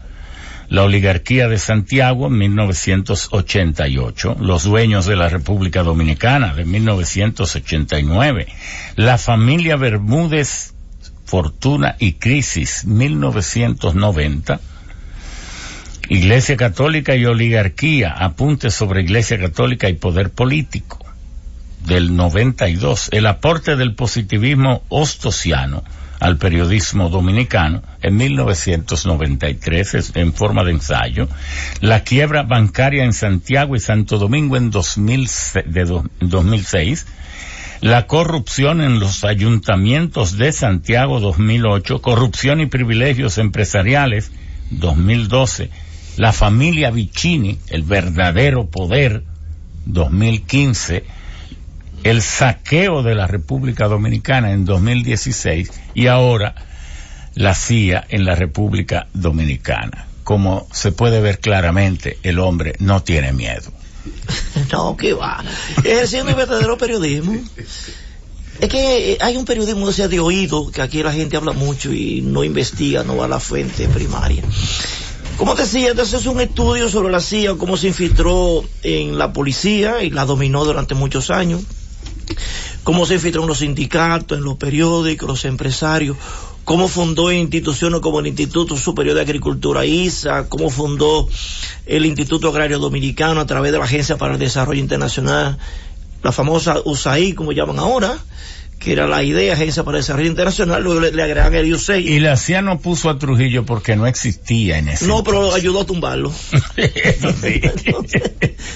[0.69, 8.49] La oligarquía de Santiago en 1988, Los dueños de la República Dominicana de 1989,
[8.97, 10.75] La familia Bermúdez,
[11.25, 14.61] Fortuna y Crisis 1990,
[16.09, 21.04] Iglesia Católica y Oligarquía, apuntes sobre Iglesia Católica y Poder Político,
[21.85, 25.85] del 92, el aporte del positivismo ostosiano
[26.21, 31.29] al periodismo dominicano en 1993 en forma de ensayo,
[31.81, 37.07] la quiebra bancaria en Santiago y Santo Domingo en 2006,
[37.83, 44.33] la corrupción en los ayuntamientos de Santiago 2008, corrupción y privilegios empresariales
[44.71, 45.69] 2012,
[46.17, 49.25] la familia Vicini, el verdadero poder
[49.85, 51.05] 2015,
[52.05, 56.55] el saqueo de la República Dominicana en 2016 y ahora
[57.35, 60.07] la CIA en la República Dominicana.
[60.23, 63.73] Como se puede ver claramente, el hombre no tiene miedo.
[64.73, 65.43] No, que va.
[65.85, 67.37] Ejerciendo el verdadero periodismo.
[68.61, 72.23] Es que hay un periodismo sea, de oído, que aquí la gente habla mucho y
[72.23, 74.43] no investiga, no va a la fuente primaria.
[75.37, 80.03] Como decía, entonces es un estudio sobre la CIA, cómo se infiltró en la policía
[80.03, 81.63] y la dominó durante muchos años
[82.83, 86.17] cómo se infiltró en los sindicatos, en los periódicos, los empresarios,
[86.65, 91.29] cómo fundó instituciones como el Instituto Superior de Agricultura ISA, cómo fundó
[91.87, 95.59] el Instituto Agrario Dominicano a través de la Agencia para el Desarrollo Internacional,
[96.23, 98.19] la famosa USAID, como llaman ahora,
[98.85, 102.07] que era la idea, Agencia para el Desarrollo Internacional, luego le, agregan el USAID.
[102.07, 105.81] Y la CIA no puso a Trujillo porque no existía en ese No, pero ayudó
[105.81, 106.31] a tumbarlo.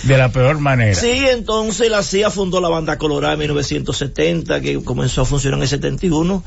[0.04, 0.94] de la peor manera.
[0.94, 5.64] Sí, entonces la CIA fundó la Banda Colorada en 1970, que comenzó a funcionar en
[5.64, 6.42] el 71.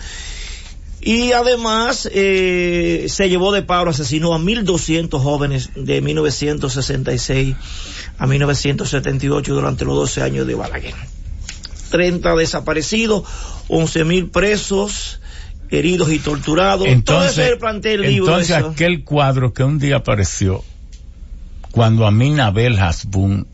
[1.04, 7.56] Y además eh, se llevó de paro, asesinó a 1.200 jóvenes de 1966
[8.17, 10.95] a 1978 durante los 12 años de Balaguer.
[11.91, 13.23] 30 desaparecidos,
[13.67, 15.19] 11 mil presos,
[15.69, 16.88] heridos y torturados.
[16.88, 18.25] Entonces, Todo ese plantel libro.
[18.39, 18.69] entonces eso.
[18.69, 20.63] aquel cuadro que un día apareció
[21.71, 23.47] cuando Amina Bel Hasbun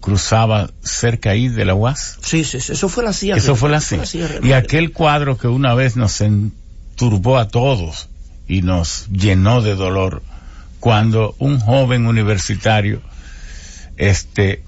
[0.00, 2.18] cruzaba cerca ahí de la UAS.
[2.22, 3.36] Sí, sí, sí, eso fue la CIA.
[3.36, 4.04] Eso fue la CIA.
[4.14, 4.48] realmente.
[4.48, 8.08] Y aquel cuadro que una vez nos enturbó a todos
[8.46, 10.22] y nos llenó de dolor
[10.80, 13.02] cuando un joven universitario
[13.96, 14.62] este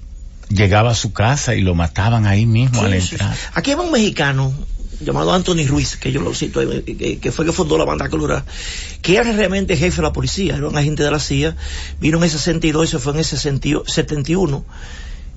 [0.53, 3.09] llegaba a su casa y lo mataban ahí mismo Sí, a la sí, sí.
[3.15, 3.37] entrada.
[3.53, 4.53] Aquí va un mexicano
[4.99, 8.07] llamado Anthony Ruiz, que yo lo cito, ahí, que, que fue que fundó la banda
[8.09, 8.45] colorada,
[9.01, 11.55] que era realmente jefe de la policía, era un agente de la CIA,
[11.99, 14.63] vino en el 62 y se fue en el 60 71.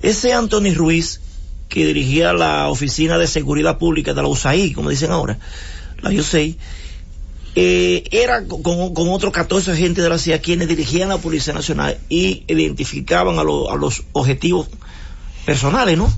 [0.03, 1.19] Ese Anthony Ruiz,
[1.67, 5.39] que dirigía la Oficina de Seguridad Pública de la USAID, como dicen ahora,
[6.01, 6.55] la USAID,
[7.55, 8.61] eh, era con,
[8.93, 13.43] con otros 14 agentes de la CIA quienes dirigían la Policía Nacional y identificaban a,
[13.43, 14.67] lo- a los objetivos
[15.45, 16.11] personales, ¿no?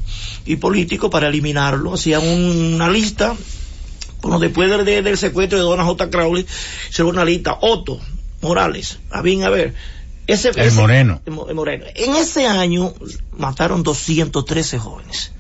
[0.46, 1.94] Y políticos para eliminarlo.
[1.94, 3.36] Hacían un- una lista.
[4.22, 6.10] Bueno, después del, del- del secuestro de Donna J.
[6.10, 6.46] Crowley,
[6.90, 7.58] se una lista.
[7.62, 8.00] Otto
[8.42, 9.74] Morales, a bien, a ver.
[10.28, 11.22] Ese, El Moreno.
[11.26, 11.86] el Mo- el Moreno.
[11.96, 12.94] En ese año
[13.38, 15.32] mataron 213 jóvenes.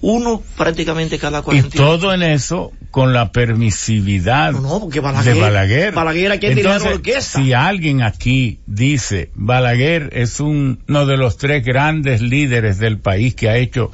[0.00, 5.34] Uno prácticamente cada Y 40 todo en eso con la permisividad No, no, porque Balaguer-
[5.34, 5.92] de Balaguer.
[5.94, 7.42] Balaguer era quien dirigía la Entonces, orquesta.
[7.42, 13.34] Si alguien aquí dice Balaguer es un- uno de los tres grandes líderes del país
[13.34, 13.90] que ha hecho,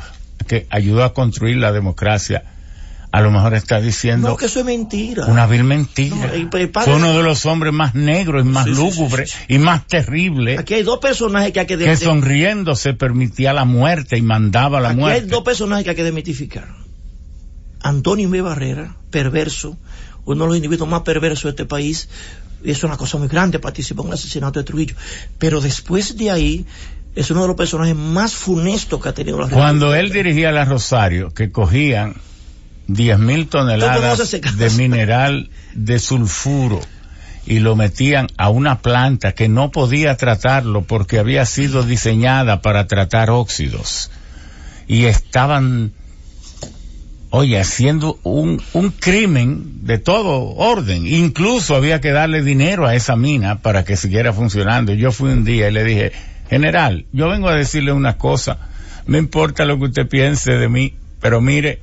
[0.47, 2.43] que ayudó a construir la democracia,
[3.11, 5.25] a lo mejor está diciendo No, que eso es mentira.
[5.27, 6.15] una vil mentira.
[6.17, 9.39] No, Fue uno de los hombres más negros y más Sí, sí, sí, lúgubres sí,
[9.55, 13.65] y más terribles Aquí hay dos personajes que hay que que sonriendo se permitía la
[13.65, 15.27] muerte y mandaba la Aquí hay muerte.
[15.29, 16.67] dos personajes que hay que desmitificar.
[17.83, 18.41] Antonio M.
[18.41, 19.77] Barrera, perverso,
[20.25, 22.09] uno de los individuos más perversos de este país.
[22.65, 24.97] Es una cosa muy grande, participó en el asesinato de Trujillo.
[25.39, 26.67] Pero después de ahí,
[27.15, 30.65] es uno de los personajes más funestos que ha tenido la Cuando él dirigía la
[30.65, 32.15] Rosario, que cogían
[32.89, 34.57] 10 mil ¿Tú conoces toneladas ese caso?
[34.57, 36.81] de mineral de sulfuro
[37.49, 42.87] y lo metían a una planta que no podía tratarlo porque había sido diseñada para
[42.87, 44.11] tratar óxidos.
[44.87, 45.93] Y estaban,
[47.31, 51.07] oye, haciendo un, un crimen de todo orden.
[51.07, 54.95] Incluso había que darle dinero a esa mina para que siguiera funcionando.
[54.95, 56.13] Yo fui un día y le dije,
[56.49, 58.59] general, yo vengo a decirle una cosa,
[59.07, 61.81] no importa lo que usted piense de mí, pero mire,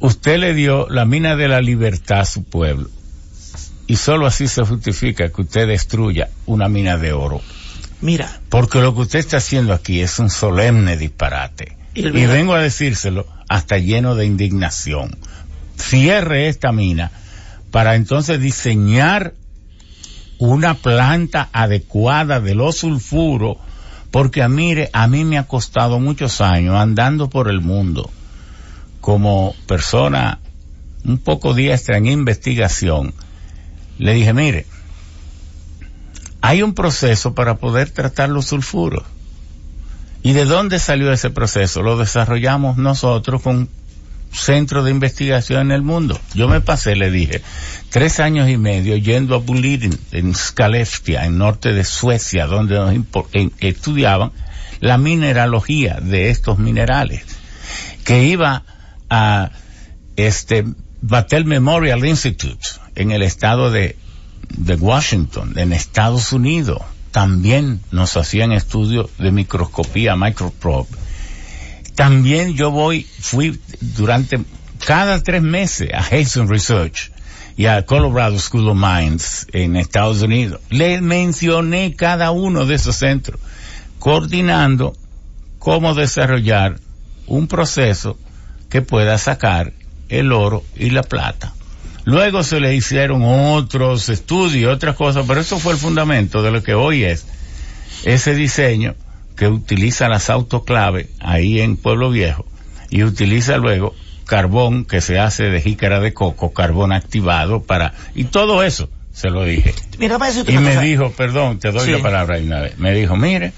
[0.00, 2.88] usted le dio la mina de la libertad a su pueblo.
[3.86, 7.40] Y solo así se justifica que usted destruya una mina de oro.
[8.00, 11.75] Mira, Porque lo que usted está haciendo aquí es un solemne disparate.
[11.96, 15.16] Y vengo a decírselo hasta lleno de indignación.
[15.76, 17.10] Cierre esta mina
[17.70, 19.34] para entonces diseñar
[20.38, 23.56] una planta adecuada de los sulfuros,
[24.10, 28.10] porque a mire, a mí me ha costado muchos años andando por el mundo
[29.00, 30.40] como persona
[31.04, 33.14] un poco diestra en investigación.
[33.98, 34.66] Le dije, mire,
[36.42, 39.04] hay un proceso para poder tratar los sulfuros.
[40.26, 41.82] ¿Y de dónde salió ese proceso?
[41.82, 43.68] Lo desarrollamos nosotros con
[44.32, 46.18] centro de investigación en el mundo.
[46.34, 47.42] Yo me pasé, le dije,
[47.90, 52.92] tres años y medio yendo a Boliden, en Skellefteå, en norte de Suecia, donde nos
[53.60, 54.32] estudiaban
[54.80, 57.22] la mineralogía de estos minerales.
[58.02, 58.64] Que iba
[59.08, 59.52] a
[60.16, 60.64] este
[61.02, 63.94] Battelle Memorial Institute en el estado de
[64.80, 66.82] Washington, en Estados Unidos.
[67.16, 70.90] También nos hacían estudios de microscopía, microprobe.
[71.94, 74.38] También yo voy, fui durante
[74.84, 77.10] cada tres meses a Hazen Research
[77.56, 80.60] y a Colorado School of Mines en Estados Unidos.
[80.68, 83.40] Le mencioné cada uno de esos centros,
[83.98, 84.94] coordinando
[85.58, 86.78] cómo desarrollar
[87.26, 88.18] un proceso
[88.68, 89.72] que pueda sacar
[90.10, 91.54] el oro y la plata.
[92.06, 96.62] Luego se le hicieron otros estudios, otras cosas, pero eso fue el fundamento de lo
[96.62, 97.26] que hoy es
[98.04, 98.94] ese diseño
[99.36, 102.46] que utiliza las autoclaves ahí en Pueblo Viejo
[102.90, 103.92] y utiliza luego
[104.24, 109.28] carbón que se hace de jícara de coco, carbón activado para, y todo eso se
[109.30, 109.74] lo dije.
[109.98, 110.16] mira,
[110.46, 110.80] Y me cosa.
[110.82, 111.90] dijo, perdón, te doy Sí.
[111.90, 112.78] la palabra una vez.
[112.78, 113.52] Me dijo, mire,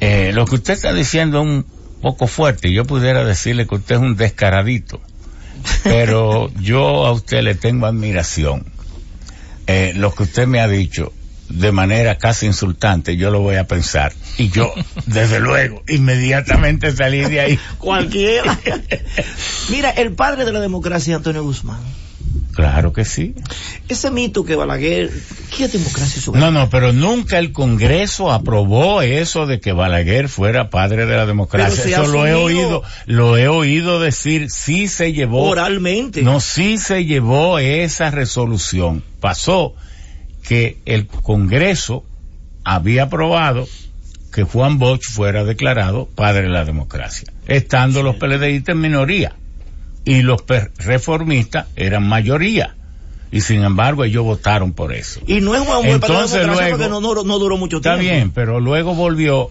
[0.00, 1.66] eh, lo que usted está diciendo es un
[2.02, 2.70] poco fuerte.
[2.72, 5.00] Yo pudiera decirle que usted es un descaradito.
[5.82, 8.64] Pero yo a usted le tengo admiración.
[9.66, 11.12] Eh, lo que usted me ha dicho
[11.48, 14.12] de manera casi insultante, yo lo voy a pensar.
[14.38, 14.72] Y yo,
[15.06, 17.58] desde luego, inmediatamente salí de ahí.
[17.78, 18.58] Cualquiera.
[19.70, 21.80] Mira, el padre de la democracia, Antonio Guzmán.
[22.54, 23.34] Claro que sí.
[23.88, 25.10] Ese mito que Balaguer,
[25.56, 30.70] ¿qué democracia es No, no, pero nunca el Congreso aprobó eso de que Balaguer fuera
[30.70, 31.84] padre de la democracia.
[31.84, 35.50] Eso lo he oído, lo he oído decir, sí se llevó.
[35.50, 36.22] Oralmente.
[36.22, 39.02] No, sí se llevó esa resolución.
[39.20, 39.74] Pasó
[40.46, 42.04] que el Congreso
[42.62, 43.66] había aprobado
[44.32, 49.34] que Juan Bosch fuera declarado padre de la democracia, estando los PLDistas en minoría
[50.04, 50.44] y los
[50.78, 52.74] reformistas eran mayoría.
[53.30, 55.20] Y sin embargo ellos votaron por eso.
[55.26, 58.00] Y no es Juan Entonces luego, porque no, no, duró mucho tiempo.
[58.00, 59.50] Está bien, pero luego volvió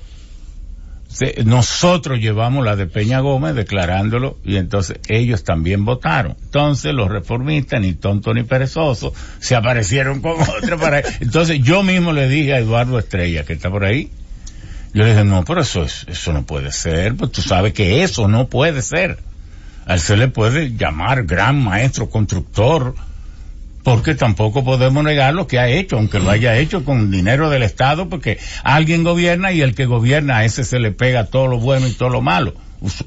[1.46, 6.36] nosotros llevamos la de Peña Gómez declarándolo y entonces ellos también votaron.
[6.42, 11.02] Entonces los reformistas, ni tonto ni perezoso, se aparecieron con otra para...
[11.20, 14.10] Entonces yo mismo le dije a Eduardo Estrella, que está por ahí,
[14.94, 18.04] yo le dije, no, pero eso, es, eso no puede ser, pues tú sabes que
[18.04, 19.20] eso no puede ser.
[19.86, 22.96] A él se le puede llamar gran maestro constructor,
[23.84, 27.64] porque tampoco podemos negar lo que ha hecho, aunque lo haya hecho con dinero del
[27.64, 31.60] Estado, porque alguien gobierna y el que gobierna a ese se le pega todo lo
[31.60, 32.56] bueno y todo lo malo.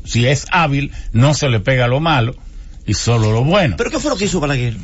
[0.05, 2.35] Si es hábil, no se le pega lo malo
[2.87, 3.75] y solo lo bueno.
[3.77, 4.77] ¿Pero qué fue lo que hizo Balaguer?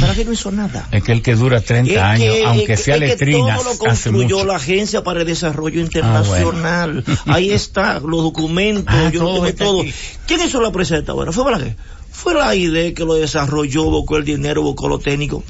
[0.00, 0.88] Balaguer no hizo nada.
[0.92, 5.02] Es que el que dura 30 años, aunque sea letrina, todo lo construyó la Agencia
[5.02, 7.02] para el Desarrollo Internacional.
[7.06, 9.84] Ah, Ahí está, los documentos, ah, yo todo, todo.
[10.26, 11.14] ¿Quién hizo la presenta?
[11.14, 11.76] Bueno, fue Balaguer.
[12.12, 15.42] Fue la idea que lo desarrolló, buscó el dinero, buscó lo técnico.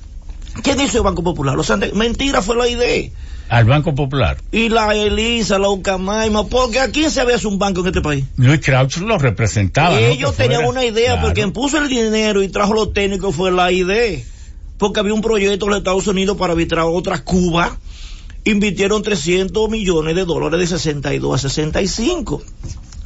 [0.63, 1.57] ¿Quién hizo el Banco Popular?
[1.57, 3.11] Los Mentira fue la idea
[3.49, 4.39] al Banco Popular.
[4.53, 8.25] Y la Elisa, la Ucamaima, porque aquí se había un banco en este país.
[8.37, 9.99] Luis Crouch lo representaba.
[10.01, 13.71] ellos tenían una idea, porque quien puso el dinero y trajo lo técnico fue la
[13.71, 14.21] idea.
[14.79, 17.79] Porque había un proyecto en los Estados Unidos para arbitrar otra Cuba.
[18.45, 22.43] Invirtieron 300 millones de dólares de 62 a 65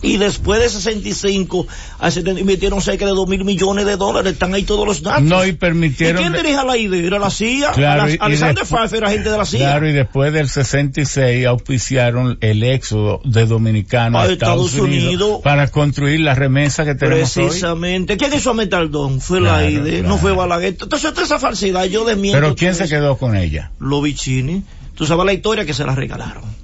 [0.03, 1.67] y después de 65
[1.99, 5.23] a 70, invirtieron cerca de 2 mil millones de dólares, están ahí todos los datos.
[5.23, 6.23] No, y permitieron...
[6.23, 7.07] ¿Y quién dirige la idea?
[7.07, 7.73] ¿Era la CIA?
[7.73, 9.59] Claro, Alexander Pfeiffer era gente de la CIA.
[9.59, 16.21] Claro, y después del 66 auspiciaron el éxodo de dominicanos a, Estados, Unidos, para construir
[16.21, 18.17] la remesa que tenemos Precisamente.
[18.17, 19.21] ¿Quién hizo a Metaldón?
[19.21, 20.77] Fue la idea, no fue Balaguer.
[20.81, 22.41] Entonces, toda esa falsedad, yo desmiento.
[22.41, 23.73] ¿Pero quién se quedó con ella?
[23.79, 24.63] Lovicini.
[24.95, 26.60] Tú sabes la historia que se la regalaron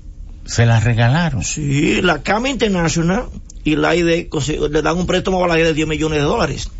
[0.46, 1.42] se la regalaron.
[1.42, 3.26] Sí, la Cama International
[3.64, 4.28] y la ID
[4.70, 6.70] le dan un préstamo a la de 10 millones de dólares.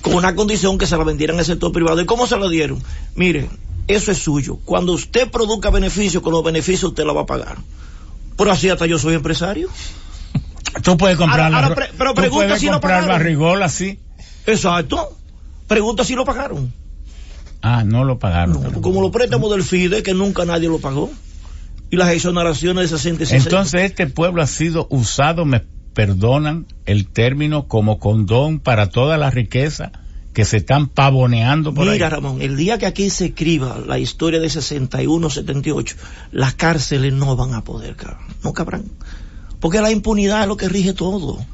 [0.00, 2.00] Con una condición que se la vendieran al sector privado.
[2.00, 2.82] ¿Y cómo se la dieron?
[3.14, 3.48] Mire,
[3.88, 4.58] eso es suyo.
[4.64, 7.58] Cuando usted produzca beneficios, con los beneficios usted la va a pagar.
[8.36, 9.68] Por así hasta yo soy empresario.
[10.82, 13.98] Tú puedes comprar, pero pregunta si comprar barrigol así.
[14.46, 15.16] Exacto.
[15.66, 16.72] Pregunta si lo pagaron.
[17.60, 18.80] Ah, no lo pagaron.
[18.80, 21.10] como los préstamos del FIDE, que nunca nadie lo pagó
[21.92, 23.44] y las exoneraciones de 66.
[23.44, 25.60] Entonces este pueblo ha sido usado, me
[25.92, 29.92] perdonan el término, como condón para toda la riqueza
[30.32, 34.40] que se están pavoneando por Mira, Ramón, el día que aquí se escriba la historia
[34.40, 35.96] de 61, 78,
[36.30, 37.94] las cárceles no van a poder,
[38.42, 38.84] no cabrán.
[39.60, 41.44] Porque la impunidad es lo que rige todo.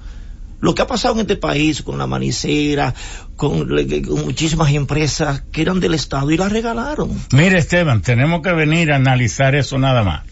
[0.60, 2.94] Lo que ha pasado en este país con la manicera,
[3.36, 7.10] con, con, muchísimas empresas que eran del Estado y las regalaron.
[7.32, 10.22] Mire, Esteban, tenemos que venir a analizar eso nada más.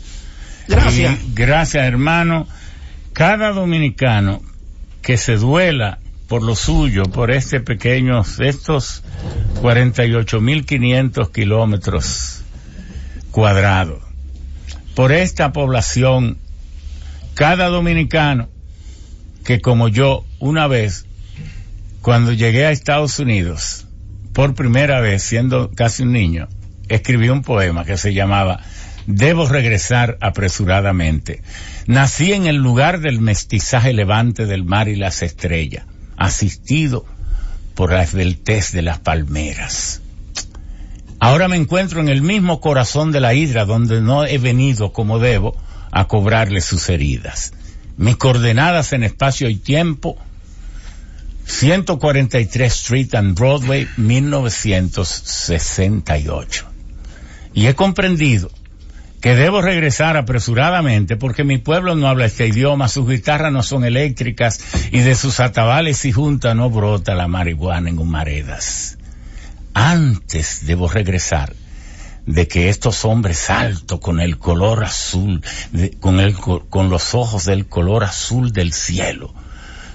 [0.68, 1.16] Gracias.
[1.34, 2.48] gracias, hermano.
[3.12, 4.42] Cada dominicano
[5.00, 9.04] que se duela por lo suyo, por este pequeño, estos
[9.62, 12.42] 48.500 kilómetros
[13.30, 14.02] cuadrados,
[14.96, 16.38] por esta población,
[17.34, 18.48] cada dominicano
[19.46, 21.06] que como yo, una vez,
[22.02, 23.86] cuando llegué a Estados Unidos,
[24.32, 26.48] por primera vez, siendo casi un niño,
[26.88, 28.60] escribí un poema que se llamaba
[29.06, 31.42] Debo regresar apresuradamente.
[31.86, 35.86] Nací en el lugar del mestizaje levante del mar y las estrellas,
[36.16, 37.06] asistido
[37.76, 40.02] por la esbeltez de las palmeras.
[41.20, 45.20] Ahora me encuentro en el mismo corazón de la hidra donde no he venido como
[45.20, 45.56] debo
[45.92, 47.52] a cobrarle sus heridas.
[47.96, 50.18] Mis coordenadas en espacio y tiempo
[51.46, 56.66] 143 Street and Broadway 1968.
[57.54, 58.50] Y he comprendido
[59.20, 63.84] que debo regresar apresuradamente porque mi pueblo no habla este idioma, sus guitarras no son
[63.84, 64.60] eléctricas
[64.92, 68.98] y de sus atabales y juntas no brota la marihuana en humaredas.
[69.72, 71.54] Antes debo regresar
[72.26, 75.42] de que estos hombres altos con el color azul,
[76.00, 79.32] con, el, con los ojos del color azul del cielo,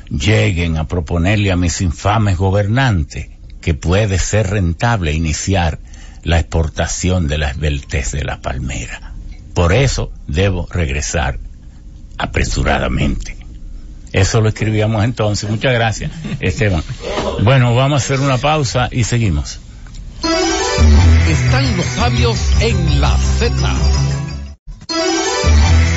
[0.10, 3.30] lleguen a proponerle a mis infames gobernantes
[3.62, 5.80] que puede ser rentable iniciar
[6.24, 9.14] la exportación de la esbeltez de la palmera.
[9.54, 11.40] Por eso debo regresar
[12.18, 13.38] apresuradamente.
[14.14, 15.50] Eso lo escribíamos entonces.
[15.50, 16.84] Muchas gracias, Esteban.
[17.44, 19.60] Bueno, vamos a hacer una pausa y seguimos.
[20.24, 23.56] Están los sabios en la Z.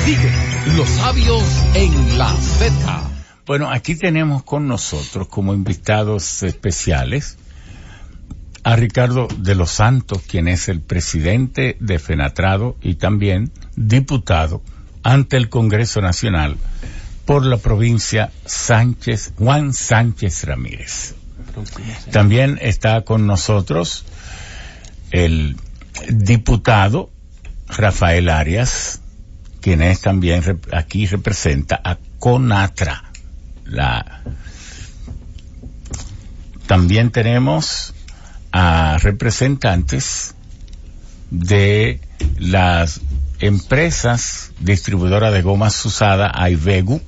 [0.05, 0.31] Sigue
[0.77, 3.01] los sabios en la Z.
[3.45, 7.37] Bueno, aquí tenemos con nosotros como invitados especiales
[8.63, 14.63] a Ricardo de los Santos, quien es el presidente de Fenatrado y también diputado
[15.03, 16.57] ante el Congreso Nacional
[17.25, 21.15] por la provincia Sánchez, Juan Sánchez Ramírez.
[22.11, 24.05] También está con nosotros
[25.11, 25.57] el
[26.09, 27.09] diputado
[27.67, 29.01] Rafael Arias,
[29.61, 33.11] quien también aquí representa a Conatra.
[33.65, 34.21] La
[36.67, 37.93] también tenemos
[38.51, 40.35] a representantes
[41.29, 41.99] de
[42.39, 43.01] las
[43.39, 47.01] empresas distribuidoras de gomas usadas, Aivegu.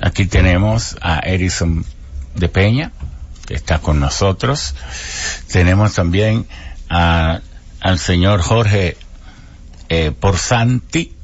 [0.00, 1.84] Aquí tenemos a Edison
[2.36, 2.92] de Peña,
[3.48, 4.74] que está con nosotros.
[5.50, 6.46] Tenemos también
[6.90, 7.40] a,
[7.80, 8.98] al señor Jorge
[9.88, 11.14] eh, Porsanti,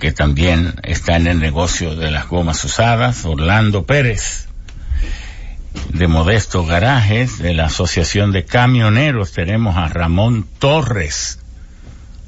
[0.00, 3.26] que también está en el negocio de las gomas usadas.
[3.26, 4.48] Orlando Pérez,
[5.90, 11.40] de Modesto Garajes, de la Asociación de Camioneros, tenemos a Ramón Torres,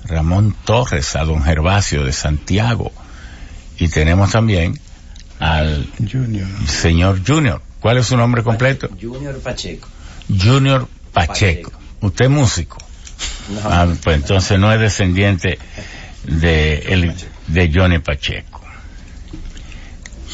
[0.04, 2.92] Ramón Torres, a don Gervasio de Santiago,
[3.78, 4.78] y tenemos también
[5.38, 5.90] al
[6.66, 7.62] señor Junior.
[7.84, 8.88] ¿Cuál es su nombre completo?
[8.98, 9.86] Junior Pacheco.
[10.42, 11.70] Junior Pacheco.
[12.00, 12.78] ¿Usted es músico?
[13.62, 15.58] Ah, pues entonces no es descendiente
[16.22, 17.12] de, el,
[17.48, 18.62] de Johnny Pacheco.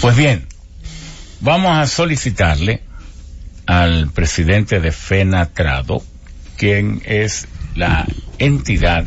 [0.00, 0.46] Pues bien,
[1.40, 2.84] vamos a solicitarle
[3.66, 6.04] al presidente de FENATRADO,
[6.56, 8.06] quien es la
[8.38, 9.06] entidad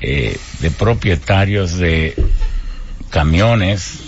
[0.00, 2.16] eh, de propietarios de
[3.08, 4.00] camiones,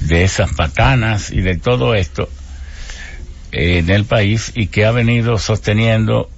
[0.00, 2.30] de esas patanas y de todo esto
[3.54, 6.28] en el país y que ha venido sosteniendo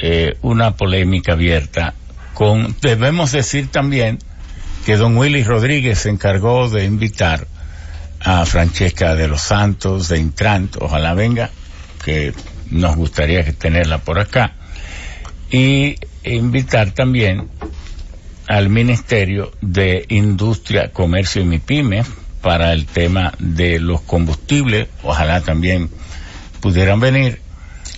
[0.00, 1.94] eh, una polémica abierta
[2.34, 4.18] con, debemos decir también
[4.84, 7.46] que don Willy Rodríguez se encargó de invitar
[8.20, 11.50] a Francesca de los Santos de Intrant, ojalá venga,
[12.04, 12.32] que
[12.70, 14.54] nos gustaría tenerla por acá,
[15.50, 17.48] y invitar también
[18.46, 22.04] al Ministerio de Industria, Comercio y MIPYME
[22.40, 25.90] para el tema de los combustibles, ojalá también
[26.60, 27.40] pudieran venir,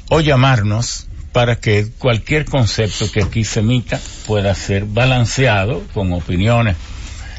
[0.08, 6.76] o llamarnos para que cualquier concepto que aquí se emita pueda ser balanceado con opiniones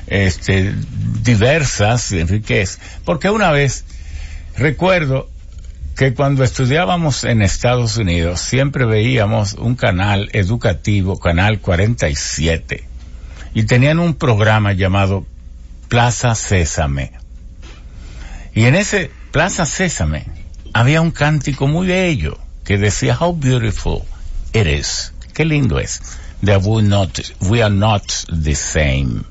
[0.07, 0.73] este,
[1.21, 2.79] diversas, Enriquez.
[3.05, 3.85] Porque una vez
[4.57, 5.29] recuerdo
[5.95, 12.85] que cuando estudiábamos en Estados Unidos siempre veíamos un canal educativo, Canal 47,
[13.53, 15.25] y tenían un programa llamado
[15.89, 17.11] Plaza Sésame.
[18.53, 20.40] Y en ese Plaza Sésame
[20.73, 24.03] había un cántico muy bello que decía How beautiful
[24.53, 25.13] it is.
[25.33, 26.01] Qué lindo es.
[26.43, 29.23] That we not, we are not the same.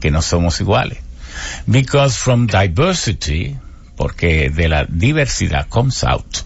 [0.00, 0.98] Que no somos iguales.
[1.66, 3.56] Because from diversity,
[3.96, 6.42] porque de la diversidad comes out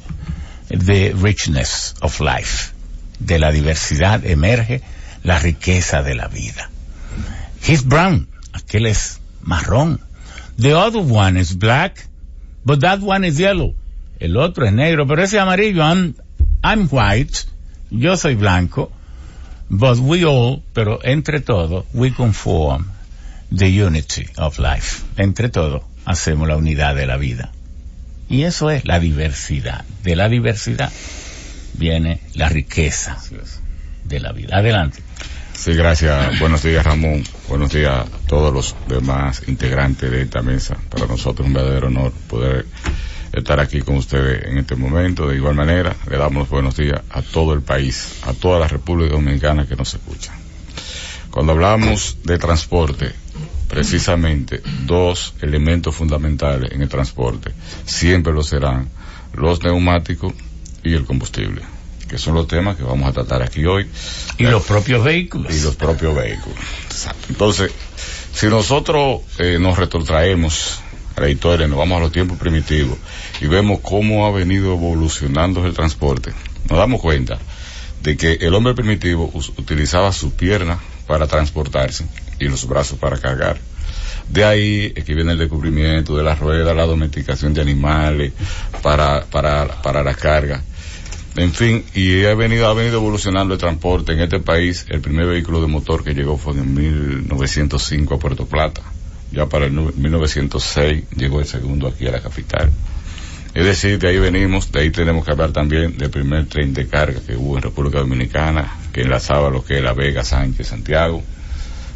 [0.69, 2.73] the richness of life.
[3.19, 4.83] De la diversidad emerge
[5.23, 6.71] la riqueza de la vida.
[7.63, 8.29] He's brown.
[8.53, 10.01] Aquel es marrón.
[10.59, 12.07] The other one is black,
[12.65, 13.75] but that one is yellow.
[14.21, 16.15] El otro es negro, pero ese amarillo, I'm,
[16.63, 17.39] I'm white,
[17.91, 18.93] yo soy blanco,
[19.71, 22.85] but we all, pero entre todos, we conform
[23.51, 25.03] the unity of life.
[25.17, 27.51] Entre todos, hacemos la unidad de la vida.
[28.29, 29.85] Y eso es la diversidad.
[30.05, 30.93] De la diversidad
[31.75, 33.17] viene la riqueza
[34.05, 34.59] de la vida.
[34.59, 35.03] Adelante.
[35.55, 36.39] Sí, gracias.
[36.39, 37.25] Buenos días, Ramón.
[37.49, 40.77] Buenos días a todos los demás integrantes de esta mesa.
[40.91, 42.67] Para nosotros es un verdadero honor poder
[43.33, 45.29] estar aquí con ustedes en este momento.
[45.29, 48.69] De igual manera, le damos los buenos días a todo el país, a toda la
[48.69, 50.33] República Dominicana que nos escucha.
[51.31, 53.13] Cuando hablamos de transporte,
[53.69, 57.53] precisamente dos elementos fundamentales en el transporte
[57.85, 58.89] siempre lo serán
[59.35, 60.33] los neumáticos
[60.83, 61.63] y el combustible
[62.11, 63.87] que son los temas que vamos a tratar aquí hoy.
[64.37, 65.55] Y los propios vehículos.
[65.55, 66.59] Y los propios vehículos.
[66.87, 67.27] Exacto.
[67.29, 67.71] Entonces,
[68.33, 70.81] si nosotros eh, nos retrotraemos
[71.21, 72.99] a la historia, nos vamos a los tiempos primitivos
[73.41, 76.33] y vemos cómo ha venido evolucionando el transporte,
[76.69, 77.39] nos damos cuenta
[78.03, 82.07] de que el hombre primitivo utilizaba su pierna para transportarse
[82.39, 83.59] y los brazos para cargar.
[84.29, 88.33] De ahí es que viene el descubrimiento de las ruedas, la domesticación de animales
[88.81, 90.63] para, para, para la carga.
[91.37, 94.87] En fin, y ha venido, ha venido evolucionando el transporte en este país.
[94.89, 98.83] El primer vehículo de motor que llegó fue en 1905 a Puerto Plata.
[99.33, 102.71] Ya para el 1906 llegó el segundo aquí a la capital.
[103.55, 106.87] Es decir, de ahí venimos, de ahí tenemos que hablar también del primer tren de
[106.87, 111.23] carga que hubo en República Dominicana, que enlazaba lo que es La Vega, Sánchez, Santiago.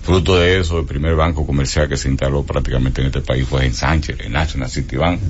[0.03, 3.65] Fruto de eso, el primer banco comercial que se instaló prácticamente en este país fue
[3.65, 5.21] en Sánchez, en National City Bank.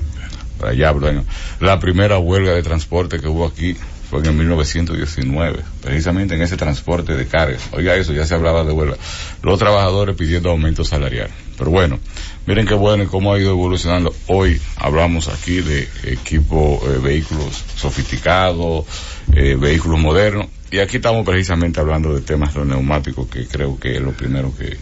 [0.59, 1.25] Para allá, bueno,
[1.61, 3.77] la primera huelga de transporte que hubo aquí
[4.21, 7.59] fue en 1919, precisamente en ese transporte de carga.
[7.73, 8.97] Oiga eso, ya se hablaba de huelga.
[9.43, 11.31] Los trabajadores pidiendo aumento salarial.
[11.59, 11.99] Pero bueno,
[12.47, 14.15] miren qué bueno y cómo ha ido evolucionando.
[14.29, 18.85] Hoy hablamos aquí de equipo, eh, vehículos sofisticados,
[19.33, 20.47] eh, vehículos modernos.
[20.71, 24.55] Y aquí estamos precisamente hablando de temas de neumáticos, que creo que es lo primero
[24.57, 24.77] que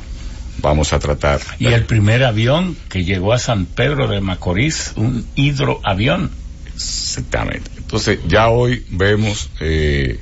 [0.60, 1.40] vamos a tratar.
[1.58, 6.30] Y el primer avión que llegó a San Pedro de Macorís, un hidroavión.
[6.74, 7.71] Exactamente.
[7.92, 10.18] Entonces, ya hoy vemos eh,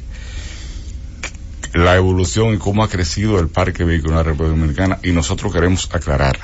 [1.73, 5.53] la evolución y cómo ha crecido el parque vehicular de la República Dominicana y nosotros
[5.53, 6.37] queremos aclarar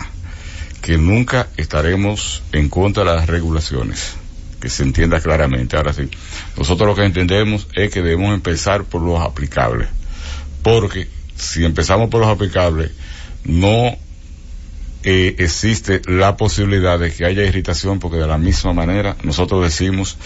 [0.81, 4.13] que nunca estaremos en contra de las regulaciones,
[4.61, 5.77] que se entienda claramente.
[5.77, 6.09] Ahora sí,
[6.57, 9.89] nosotros lo que entendemos es que debemos empezar por los aplicables,
[10.63, 12.93] porque si empezamos por los aplicables,
[13.43, 13.99] no
[15.09, 20.19] eh, existe la posibilidad de que haya irritación porque de la misma manera nosotros decimos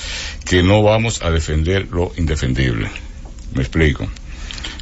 [0.46, 2.88] que no vamos a defender lo indefendible.
[3.52, 4.08] Me explico.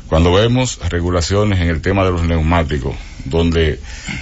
[0.07, 2.95] Cuando vemos regulaciones en el tema de los neumáticos,
[3.25, 3.81] donde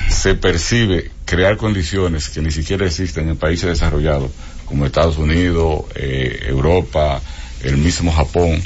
[0.08, 4.30] se percibe crear condiciones que ni siquiera existen en países desarrollados
[4.64, 7.20] como Estados Unidos, eh, Europa,
[7.62, 8.62] el mismo Japón,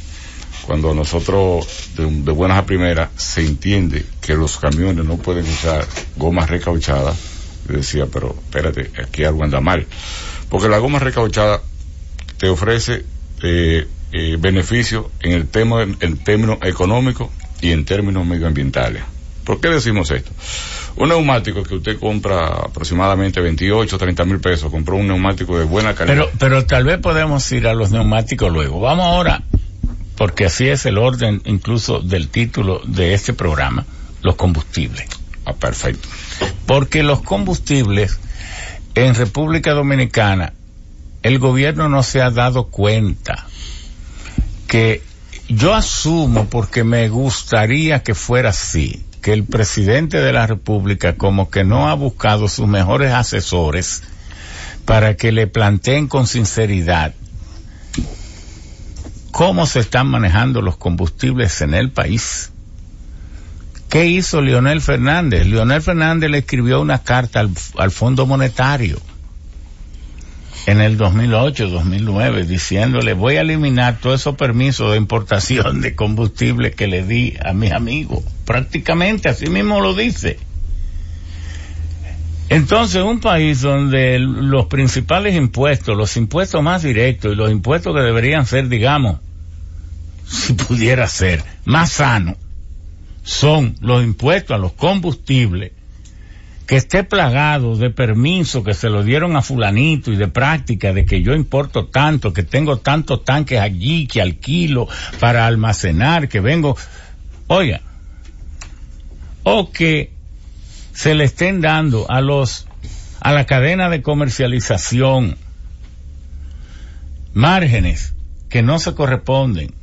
[0.66, 5.86] cuando nosotros de, buenas a primeras se entiende que los camiones no pueden usar
[6.16, 7.16] gomas recauchadas,
[7.66, 9.86] decía, pero espérate, aquí algo anda mal.
[10.48, 11.61] Porque la goma recauchada
[12.38, 13.04] te ofrece
[13.42, 17.30] eh, eh, beneficios en el tema, en términos económicos
[17.61, 19.02] y en términos medioambientales.
[19.44, 20.30] ¿Por qué decimos esto?
[20.96, 25.94] Un neumático que usted compra aproximadamente 28, 30 mil pesos, compró un neumático de buena
[25.94, 26.16] calidad.
[26.16, 28.80] Pero, pero tal vez podemos ir a los neumáticos luego.
[28.80, 29.42] Vamos ahora
[30.21, 33.87] porque así es el orden incluso del título de este programa,
[34.21, 35.09] los combustibles.
[35.47, 36.07] Ah, perfecto.
[36.66, 38.21] Porque los combustibles
[38.95, 40.53] en República Dominicana,
[41.23, 43.47] el gobierno no se ha dado cuenta
[44.66, 45.03] que
[45.49, 51.49] yo asumo, porque me gustaría que fuera así, que el presidente de la República como
[51.49, 54.03] que no ha buscado sus mejores asesores
[54.85, 57.14] para que le planteen con sinceridad
[59.41, 62.53] cómo se están manejando los combustibles en el país.
[63.88, 65.47] ¿Qué hizo Leonel Fernández?
[65.47, 68.99] Leonel Fernández le escribió una carta al, al Fondo Monetario
[70.66, 76.86] en el 2008-2009 diciéndole voy a eliminar todos esos permisos de importación de combustible que
[76.86, 78.22] le di a mis amigos.
[78.45, 80.38] Prácticamente así mismo lo dice.
[82.51, 88.03] Entonces, un país donde los principales impuestos, los impuestos más directos y los impuestos que
[88.03, 89.20] deberían ser, digamos,
[90.31, 92.37] si pudiera ser, más sanos,
[93.24, 95.72] son los impuestos a los combustibles,
[96.66, 101.05] que esté plagado de permisos que se lo dieron a fulanito y de práctica de
[101.05, 104.87] que yo importo tanto, que tengo tantos tanques allí, que alquilo
[105.18, 106.76] para almacenar, que vengo,
[107.49, 107.81] oiga,
[109.43, 110.12] o que
[110.93, 112.66] se le estén dando a los
[113.20, 115.37] a la cadena de comercialización
[117.35, 118.14] márgenes
[118.49, 119.80] que no se corresponden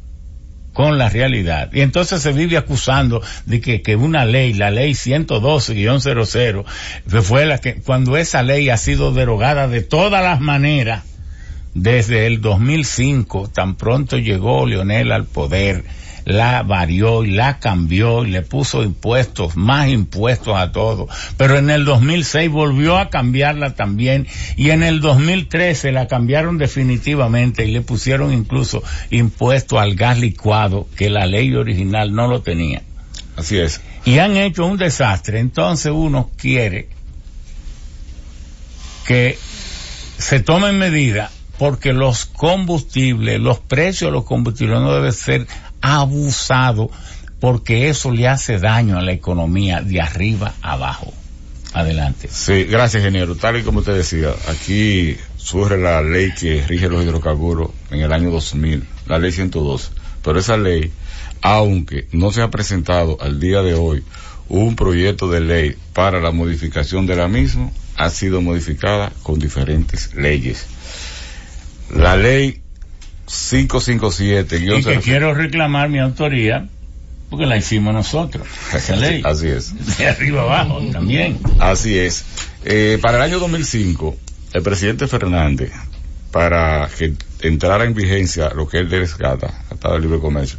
[0.78, 1.72] con la realidad.
[1.74, 6.66] Y entonces se vive acusando de que, que una ley, la ley 112-00,
[7.24, 11.04] fue la que, cuando esa ley ha sido derogada de todas las maneras,
[11.74, 15.84] desde el 2005, tan pronto llegó Leonel al poder,
[16.28, 21.08] la varió y la cambió y le puso impuestos, más impuestos a todo.
[21.38, 27.66] Pero en el 2006 volvió a cambiarla también y en el 2013 la cambiaron definitivamente
[27.66, 32.82] y le pusieron incluso impuesto al gas licuado que la ley original no lo tenía.
[33.38, 33.80] Así es.
[34.04, 35.40] Y han hecho un desastre.
[35.40, 36.90] Entonces uno quiere
[39.06, 39.38] que
[40.18, 45.48] se tomen medidas porque los combustibles, los precios de los combustibles no deben ser
[45.82, 46.90] abusado
[47.40, 51.14] porque eso le hace daño a la economía de arriba abajo.
[51.74, 52.28] Adelante.
[52.32, 53.36] Sí, gracias, ingeniero.
[53.36, 58.12] Tal y como usted decía, aquí surge la ley que rige los hidrocarburos en el
[58.12, 59.92] año 2000, la ley 102.
[60.24, 60.92] Pero esa ley,
[61.42, 64.04] aunque no se ha presentado al día de hoy
[64.50, 70.16] un proyecto de ley para la modificación de la misma, ha sido modificada con diferentes
[70.16, 70.66] leyes.
[71.94, 72.62] La ley
[73.28, 76.68] 557 y que quiero reclamar mi autoría
[77.30, 82.26] porque la hicimos nosotros esa ley así es de arriba abajo también así es
[82.66, 84.16] eh, para el año 2005
[84.54, 85.72] el presidente Fernández
[86.32, 90.58] para que entrara en vigencia lo que el rescata, Tratado de Libre Comercio,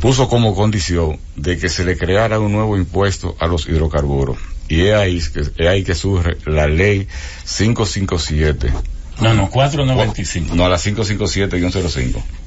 [0.00, 4.38] puso como condición de que se le creara un nuevo impuesto a los hidrocarburos.
[4.68, 7.06] Y es ahí que, es ahí que surge la ley
[7.44, 8.72] 557.
[9.20, 10.54] No, no, 495.
[10.54, 12.43] No, la 557-05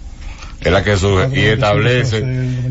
[0.67, 1.39] es la que surge.
[1.39, 2.23] Y establece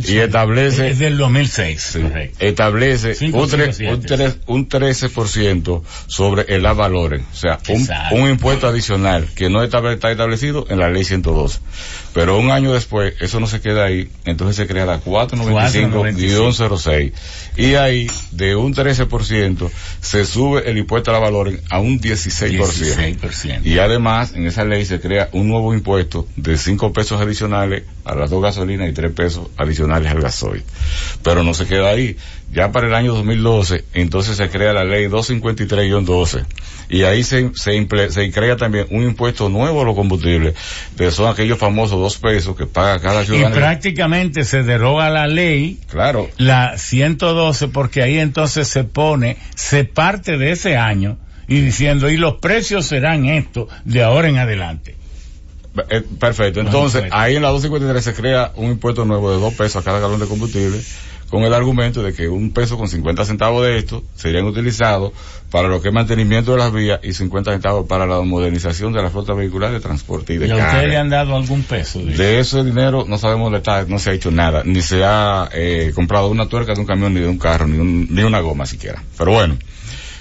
[0.06, 2.00] y establece es del 2006 sí,
[2.38, 7.22] establece un, tres, un, tres, un 13% sobre el valores.
[7.32, 11.60] O sea un, un, impuesto adicional que no está, está, establecido en la ley 112
[12.12, 14.08] pero un año después eso no se queda ahí.
[14.24, 17.12] Entonces se crea la 495-06
[17.58, 19.70] y ahí de un 13%
[20.00, 23.66] se sube el impuesto a la valores a un 16%, 16%.
[23.66, 28.14] y además en esa ley se crea un nuevo impuesto de 5 pesos adicionales a
[28.14, 30.62] las dos gasolinas y 3 pesos adicionales al gasoil.
[31.22, 32.16] Pero no se queda ahí.
[32.52, 36.44] Ya para el año 2012, entonces se crea la ley 253-12
[36.88, 40.54] y ahí se, se, se, crea también un impuesto nuevo a los combustibles,
[40.96, 43.54] que son aquellos famosos dos pesos que paga cada ciudadano.
[43.54, 49.84] Y prácticamente se deroga la ley, claro, la 112, porque ahí entonces se pone, se
[49.84, 51.18] parte de ese año
[51.48, 54.95] y diciendo, y los precios serán estos de ahora en adelante.
[55.90, 56.60] Eh, perfecto.
[56.60, 60.00] Entonces, ahí en la 253 se crea un impuesto nuevo de dos pesos a cada
[60.00, 60.80] galón de combustible
[61.30, 65.12] con el argumento de que un peso con 50 centavos de esto serían utilizados
[65.50, 69.02] para lo que es mantenimiento de las vías y 50 centavos para la modernización de
[69.02, 71.98] la flota vehicular de transporte y de ¿Y a ustedes le han dado algún peso?
[71.98, 75.04] De, de ese dinero no sabemos dónde está, no se ha hecho nada, ni se
[75.04, 78.22] ha eh, comprado una tuerca de un camión, ni de un carro, ni, un, ni
[78.22, 79.02] una goma siquiera.
[79.18, 79.56] Pero bueno.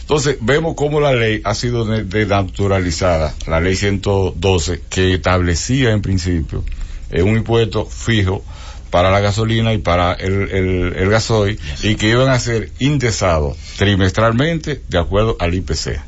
[0.05, 6.63] Entonces, vemos cómo la ley ha sido denaturalizada, la ley 112, que establecía en principio
[7.09, 8.43] eh, un impuesto fijo
[8.91, 14.99] para la gasolina y para el, gasoil y que iban a ser indexados trimestralmente de
[14.99, 15.99] acuerdo al IPC.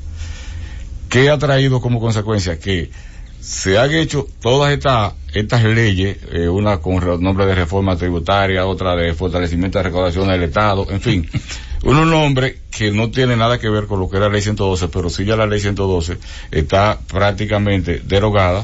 [1.10, 2.60] ¿Qué ha traído como consecuencia?
[2.60, 2.92] Que
[3.40, 8.96] se han hecho todas estas estas leyes, eh, una con nombre de reforma tributaria, otra
[8.96, 11.30] de fortalecimiento de recaudación del Estado, en fin,
[11.84, 14.88] unos nombres que no tiene nada que ver con lo que era la ley 112,
[14.88, 16.18] pero sí ya la ley 112
[16.52, 18.64] está prácticamente derogada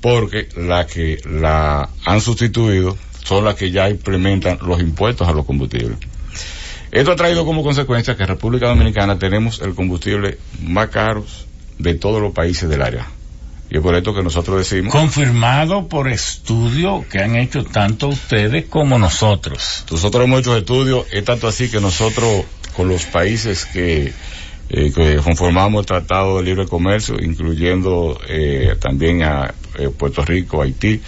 [0.00, 5.46] porque la que la han sustituido son las que ya implementan los impuestos a los
[5.46, 5.98] combustibles.
[6.90, 11.24] Esto ha traído como consecuencia que en República Dominicana tenemos el combustible más caro
[11.78, 13.08] de todos los países del área.
[13.74, 14.92] Y es por esto que nosotros decimos.
[14.92, 19.84] Confirmado por estudios que han hecho tanto ustedes como nosotros.
[19.90, 22.44] Nosotros hemos hecho estudios, es tanto así que nosotros,
[22.76, 24.12] con los países que,
[24.68, 30.62] eh, que conformamos el Tratado de Libre Comercio, incluyendo eh, también a eh, Puerto Rico,
[30.62, 31.00] Haití,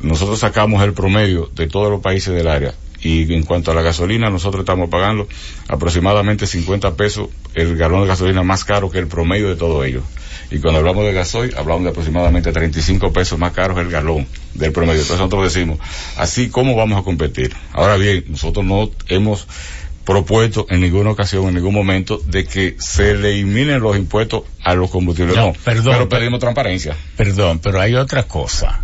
[0.00, 3.82] nosotros sacamos el promedio de todos los países del área y en cuanto a la
[3.82, 5.28] gasolina, nosotros estamos pagando
[5.68, 10.02] aproximadamente 50 pesos el galón de gasolina más caro que el promedio de todo ello.
[10.50, 14.72] Y cuando hablamos de gasoil, hablamos de aproximadamente 35 pesos más caros el galón del
[14.72, 15.02] promedio.
[15.02, 15.78] Entonces nosotros decimos,
[16.16, 17.54] así cómo vamos a competir.
[17.72, 19.46] Ahora bien, nosotros no hemos
[20.04, 24.74] propuesto en ninguna ocasión, en ningún momento, de que se le eliminen los impuestos a
[24.74, 25.36] los combustibles.
[25.36, 26.96] No, no perdón, pero pedimos transparencia.
[27.16, 28.80] Perdón, pero hay otra cosa.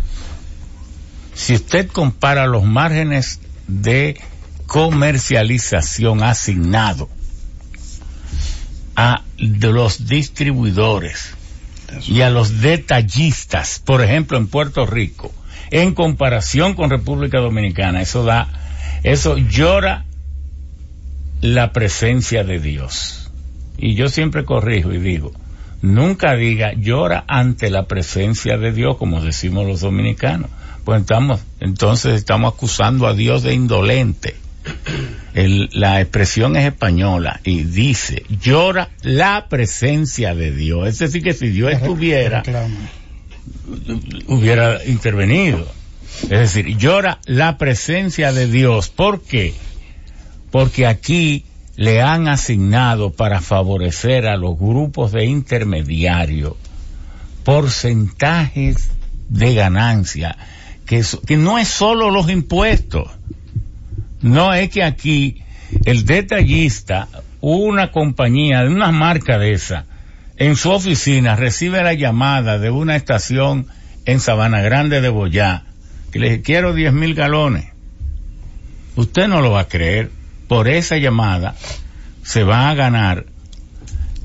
[1.33, 4.21] Si usted compara los márgenes de
[4.67, 7.09] comercialización asignado
[8.95, 11.34] a los distribuidores
[12.07, 15.31] y a los detallistas, por ejemplo en Puerto Rico,
[15.71, 18.47] en comparación con República Dominicana, eso da,
[19.03, 20.05] eso llora
[21.41, 23.31] la presencia de Dios.
[23.77, 25.31] Y yo siempre corrijo y digo,
[25.81, 30.49] nunca diga llora ante la presencia de Dios, como decimos los dominicanos.
[30.83, 34.35] Pues estamos, entonces estamos acusando a Dios de indolente.
[35.33, 40.87] El, la expresión es española y dice, llora la presencia de Dios.
[40.87, 42.43] Es decir, que si Dios estuviera,
[44.27, 45.67] hubiera intervenido.
[46.23, 48.89] Es decir, llora la presencia de Dios.
[48.89, 49.53] ¿Por qué?
[50.51, 51.43] Porque aquí
[51.75, 56.53] le han asignado para favorecer a los grupos de intermediarios
[57.43, 58.89] porcentajes
[59.29, 60.37] de ganancia,
[60.85, 63.09] que, que no es solo los impuestos,
[64.25, 65.43] no es que aquí
[65.85, 67.07] el detallista,
[67.41, 69.85] una compañía, de una marca de esa,
[70.37, 73.67] en su oficina recibe la llamada de una estación
[74.05, 75.65] en Sabana Grande de Boyá,
[76.11, 77.67] que le dice, quiero 10 mil galones.
[78.95, 80.09] Usted no lo va a creer.
[80.47, 81.55] Por esa llamada
[82.23, 83.25] se va a ganar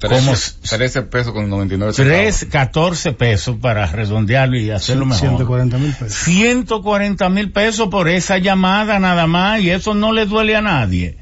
[0.00, 0.36] 13, como
[0.68, 5.28] 13 pesos con 99 3, 14 pesos para redondearlo y hacerlo mejor.
[5.28, 6.14] 140 mil pesos.
[6.24, 11.16] 140 mil pesos por esa llamada nada más y eso no le duele a nadie.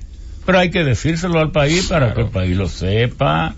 [0.46, 3.54] Pero hay que decírselo al país para que el país lo sepa.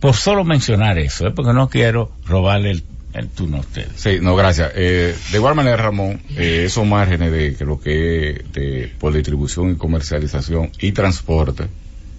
[0.00, 1.30] Por solo mencionar eso, ¿eh?
[1.30, 2.84] porque no quiero robarle el
[3.14, 3.92] el turno a ustedes.
[3.94, 4.72] Sí, no, gracias.
[4.74, 9.12] Eh, de igual manera, Ramón, eh, esos márgenes de que lo que es de, por
[9.12, 11.68] distribución y comercialización y transporte,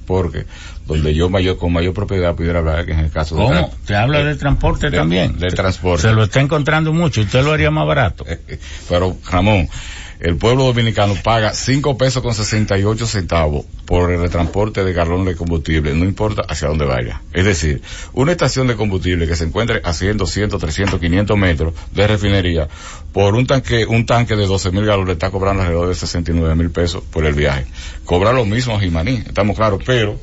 [0.06, 0.45] porque
[0.86, 3.72] donde yo mayor con mayor propiedad pudiera hablar que en el caso de ¿Cómo?
[3.86, 5.38] ¿Te habla de, transporte de- también?
[5.39, 6.03] de transporte.
[6.03, 7.22] Se lo está encontrando mucho.
[7.22, 8.26] ¿Usted lo haría más barato?
[8.89, 9.68] Pero, Ramón,
[10.20, 15.36] el pueblo dominicano paga 5 pesos con 68 centavos por el transporte de galón de
[15.36, 17.22] combustible, no importa hacia dónde vaya.
[17.34, 17.82] Es decir,
[18.13, 22.68] una estación de combustible que se encuentre a 100, 200, 300, 500 metros de refinería,
[23.11, 26.72] por un tanque, un tanque de 12 mil galones está cobrando alrededor de 69 mil
[26.72, 27.66] pesos por el viaje.
[28.03, 30.20] Cobra lo mismo a Jimaní, estamos claros, pero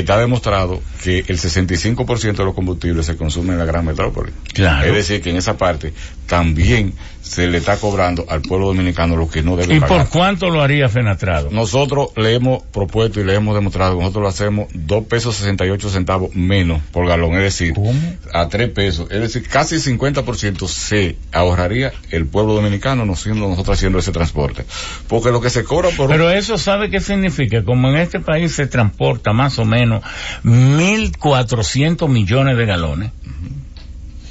[0.00, 4.32] está demostrado que el 65% de los combustibles se consumen en la gran metrópoli.
[4.52, 4.86] Claro.
[4.86, 5.92] Es decir, que en esa parte
[6.26, 6.92] también
[7.22, 10.04] se le está cobrando al pueblo dominicano lo que no debe ¿Y pagar.
[10.04, 11.50] por cuánto lo haría Fenatrado?
[11.50, 15.90] Nosotros le hemos propuesto y le hemos demostrado que nosotros lo hacemos 2 pesos 68
[15.90, 17.92] centavos menos por galón, es decir, ¿Cómo?
[18.32, 19.10] a 3 pesos.
[19.10, 24.64] Es decir, casi 50% se ahorraría el pueblo dominicano no siendo nosotros haciendo ese transporte.
[25.08, 27.64] Porque lo que se cobra por Pero eso sabe qué significa.
[27.64, 33.12] Como en este país se transporta más o menos 1.400 millones de galones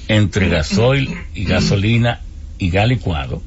[0.07, 2.21] entre gasoil y gasolina
[2.57, 3.41] y gas licuado,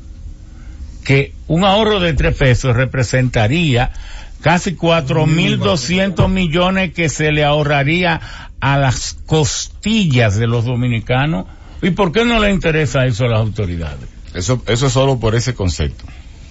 [1.05, 3.93] que un ahorro de 3 pesos representaría
[4.41, 8.21] casi 4.200 millones que se le ahorraría
[8.61, 11.47] a las costillas de los dominicanos.
[11.81, 14.09] ¿Y por qué no le interesa eso a las autoridades?
[14.35, 16.05] Eso, eso es solo por ese concepto.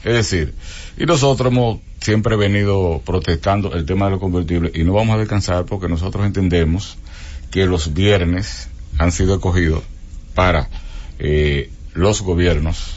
[0.04, 0.56] Es decir,
[0.98, 5.20] y nosotros hemos siempre venido protestando el tema de los combustibles y no vamos a
[5.20, 6.98] descansar porque nosotros entendemos
[7.52, 9.84] que los viernes han sido escogidos
[10.34, 10.70] para
[11.20, 12.96] eh, los gobiernos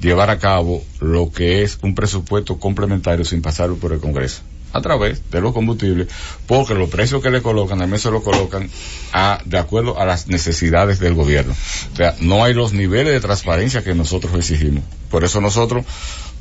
[0.00, 4.42] llevar a cabo lo que es un presupuesto complementario sin pasar por el Congreso
[4.74, 6.08] a través de los combustibles,
[6.48, 8.68] porque los precios que le colocan también se lo colocan
[9.12, 11.54] a, de acuerdo a las necesidades del gobierno.
[11.92, 14.82] O sea, no hay los niveles de transparencia que nosotros exigimos.
[15.10, 15.84] Por eso nosotros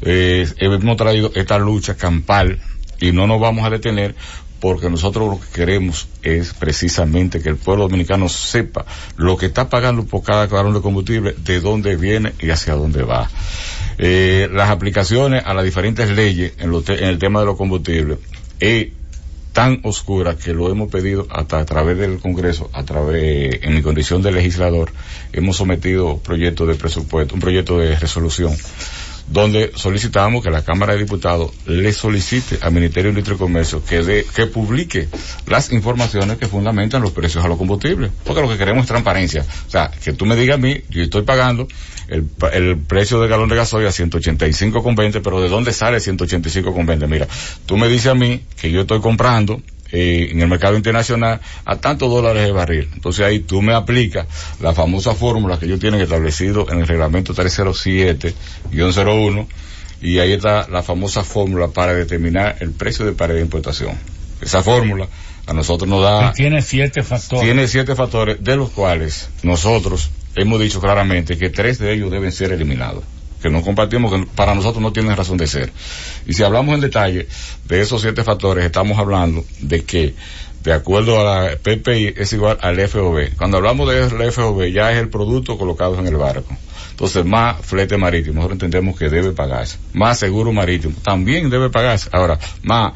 [0.05, 2.59] eh, hemos traído esta lucha campal
[2.99, 4.15] y no nos vamos a detener
[4.63, 8.85] porque nosotros lo que queremos es precisamente que el pueblo dominicano sepa
[9.17, 13.03] lo que está pagando por cada galón de combustible, de dónde viene y hacia dónde
[13.03, 13.29] va.
[13.97, 18.19] Eh, las aplicaciones a las diferentes leyes en, lo en el tema de los combustibles
[18.61, 18.87] es
[19.51, 23.81] tan oscura que lo hemos pedido hasta a través del Congreso, a través, en mi
[23.81, 24.91] condición de legislador,
[25.33, 28.55] hemos sometido proyectos de presupuesto, un proyecto de resolución
[29.27, 33.83] donde solicitamos que la Cámara de Diputados le solicite al Ministerio de Industria y Comercio
[33.83, 35.07] que dé, que publique
[35.47, 38.11] las informaciones que fundamentan los precios a los combustibles.
[38.23, 39.45] Porque lo que queremos es transparencia.
[39.67, 41.67] O sea, que tú me digas a mí, yo estoy pagando
[42.07, 47.07] el, el precio del galón de gasoil a 185,20, pero ¿de dónde sale 185,20?
[47.07, 47.27] Mira,
[47.65, 49.61] tú me dices a mí que yo estoy comprando
[49.95, 52.89] eh, en el mercado internacional a tantos dólares de barril.
[52.95, 54.25] Entonces ahí tú me aplicas
[54.59, 59.45] la famosa fórmula que ellos tienen establecido en el reglamento 307-01
[60.01, 63.95] y ahí está la famosa fórmula para determinar el precio de pared de importación.
[64.41, 65.07] Esa fórmula
[65.45, 67.45] a nosotros nos da Tiene siete factores.
[67.45, 72.31] tiene siete factores de los cuales nosotros hemos dicho claramente que tres de ellos deben
[72.31, 73.03] ser eliminados
[73.43, 75.71] que no compartimos, que para nosotros no tienen razón de ser.
[76.25, 77.27] Y si hablamos en detalle
[77.65, 80.15] de esos siete factores, estamos hablando de que,
[80.63, 83.35] de acuerdo a la PPI, es igual al FOB.
[83.37, 86.55] Cuando hablamos del FOB, ya es el producto colocado en el barco.
[86.91, 89.77] Entonces, más flete marítimo, nosotros entendemos que debe pagarse.
[89.91, 92.09] Más seguro marítimo, también debe pagarse.
[92.13, 92.93] Ahora, más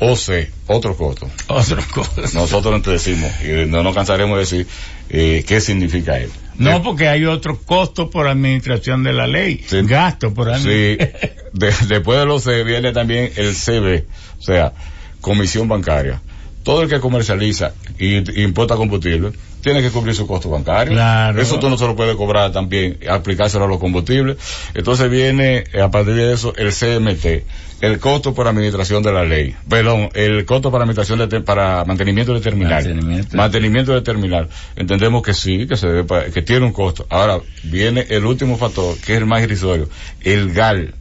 [0.00, 1.28] OC, otro costo.
[1.46, 2.22] Otra cosa.
[2.34, 4.66] Nosotros te decimos, y no nos cansaremos de decir,
[5.10, 6.30] eh, qué significa él.
[6.58, 9.64] No, porque hay otro costo por administración de la ley.
[9.66, 9.82] Sí.
[9.82, 11.32] Gasto por Sí, administración.
[11.52, 14.04] de- después de los C viene también el CB,
[14.38, 14.72] o sea,
[15.20, 16.20] comisión bancaria.
[16.62, 19.32] Todo el que comercializa y, y importa combustible
[19.66, 20.92] tiene que cubrir su costo bancario.
[20.92, 21.42] Claro.
[21.42, 24.36] Eso tú no se lo puedes cobrar también, aplicárselo a los combustibles.
[24.74, 27.44] Entonces viene, eh, a partir de eso, el CMT,
[27.80, 29.56] el costo por administración de la ley.
[29.68, 32.84] Perdón, el costo para administración de, para mantenimiento de terminal.
[32.84, 33.36] Mantenimiento.
[33.36, 34.48] Mantenimiento de terminal.
[34.76, 37.04] Entendemos que sí, que se debe, que tiene un costo.
[37.10, 39.88] Ahora viene el último factor, que es el más irrisorio,
[40.20, 40.94] el GAL,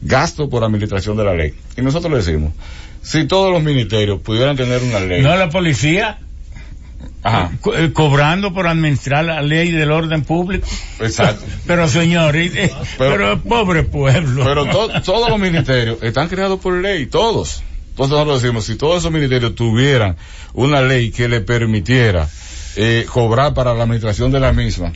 [0.00, 1.52] gasto por administración de la ley.
[1.76, 2.54] Y nosotros le decimos,
[3.02, 6.20] si todos los ministerios pudieran tener una ley, No la policía
[7.22, 10.66] ajá, co- eh, cobrando por administrar la ley del orden público.
[11.00, 11.44] exacto.
[11.66, 14.44] Pero señor, y- eh, Pero- pero, pobre pueblo.
[14.44, 17.62] Pero to- todos los ministerios están creados por ley, todos.
[17.90, 20.16] Entonces nosotros decimos, si todos esos ministerios tuvieran
[20.54, 22.28] una ley que le permitiera
[22.76, 24.92] eh, cobrar para la administración de la misma,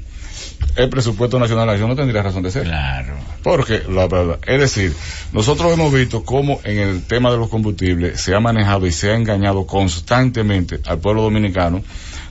[0.76, 2.62] el presupuesto nacional de la nación no tendría razón de ser.
[2.62, 3.14] Claro.
[3.42, 4.92] Porque, la verdad, es decir,
[5.32, 9.10] nosotros hemos visto cómo en el tema de los combustibles se ha manejado y se
[9.10, 11.82] ha engañado constantemente al pueblo dominicano,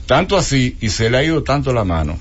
[0.06, 2.18] tanto así, y se le ha ido tanto la mano,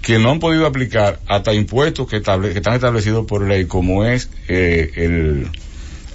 [0.00, 4.04] que no han podido aplicar hasta impuestos que, estable, que están establecidos por ley, como
[4.04, 5.48] es eh, el,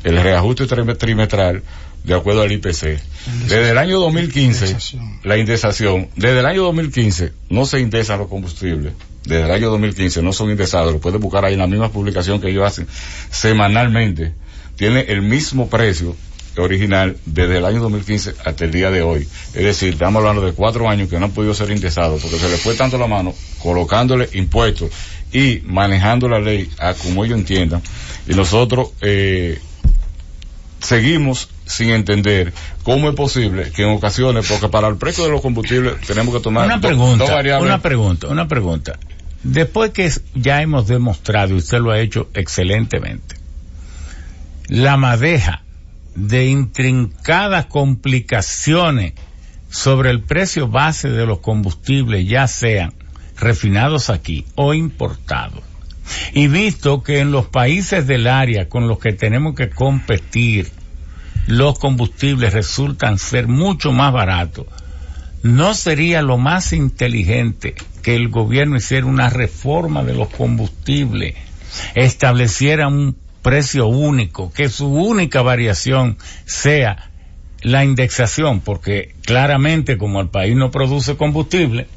[0.04, 1.64] el reajuste trimestral
[2.04, 3.00] de acuerdo al IPC.
[3.48, 4.78] Desde el año 2015,
[5.24, 8.94] la indexación, desde el año 2015 no se indexan los combustibles.
[9.26, 12.40] Desde el año 2015 no son indexados, lo puedes buscar ahí en la misma publicación
[12.40, 12.88] que ellos hacen
[13.30, 14.34] semanalmente.
[14.78, 16.16] Tiene el mismo precio
[16.62, 19.28] original desde el año 2015 hasta el día de hoy.
[19.54, 22.50] Es decir, estamos hablando de cuatro años que no han podido ser indexados porque se
[22.50, 24.92] les fue tanto la mano colocándole impuestos
[25.32, 27.82] y manejando la ley a como ellos entiendan.
[28.28, 29.60] Y nosotros eh,
[30.80, 32.54] seguimos sin entender
[32.84, 36.42] cómo es posible que en ocasiones, porque para el precio de los combustibles tenemos que
[36.42, 37.26] tomar una pregunta,
[37.60, 38.98] Una pregunta, una pregunta.
[39.44, 43.36] Después que ya hemos demostrado, y usted lo ha hecho excelentemente,
[44.68, 45.64] la madeja
[46.18, 49.14] de intrincadas complicaciones
[49.70, 52.94] sobre el precio base de los combustibles, ya sean
[53.40, 55.62] refinados aquí o importados.
[56.34, 60.72] Y visto que en los países del área con los que tenemos que competir,
[61.46, 64.66] los combustibles resultan ser mucho más baratos,
[65.44, 71.36] ¿no sería lo más inteligente que el gobierno hiciera una reforma de los combustibles,
[71.94, 73.16] estableciera un
[73.48, 77.12] precio único, que su única variación sea
[77.62, 81.88] la indexación, porque claramente como el país no produce combustible,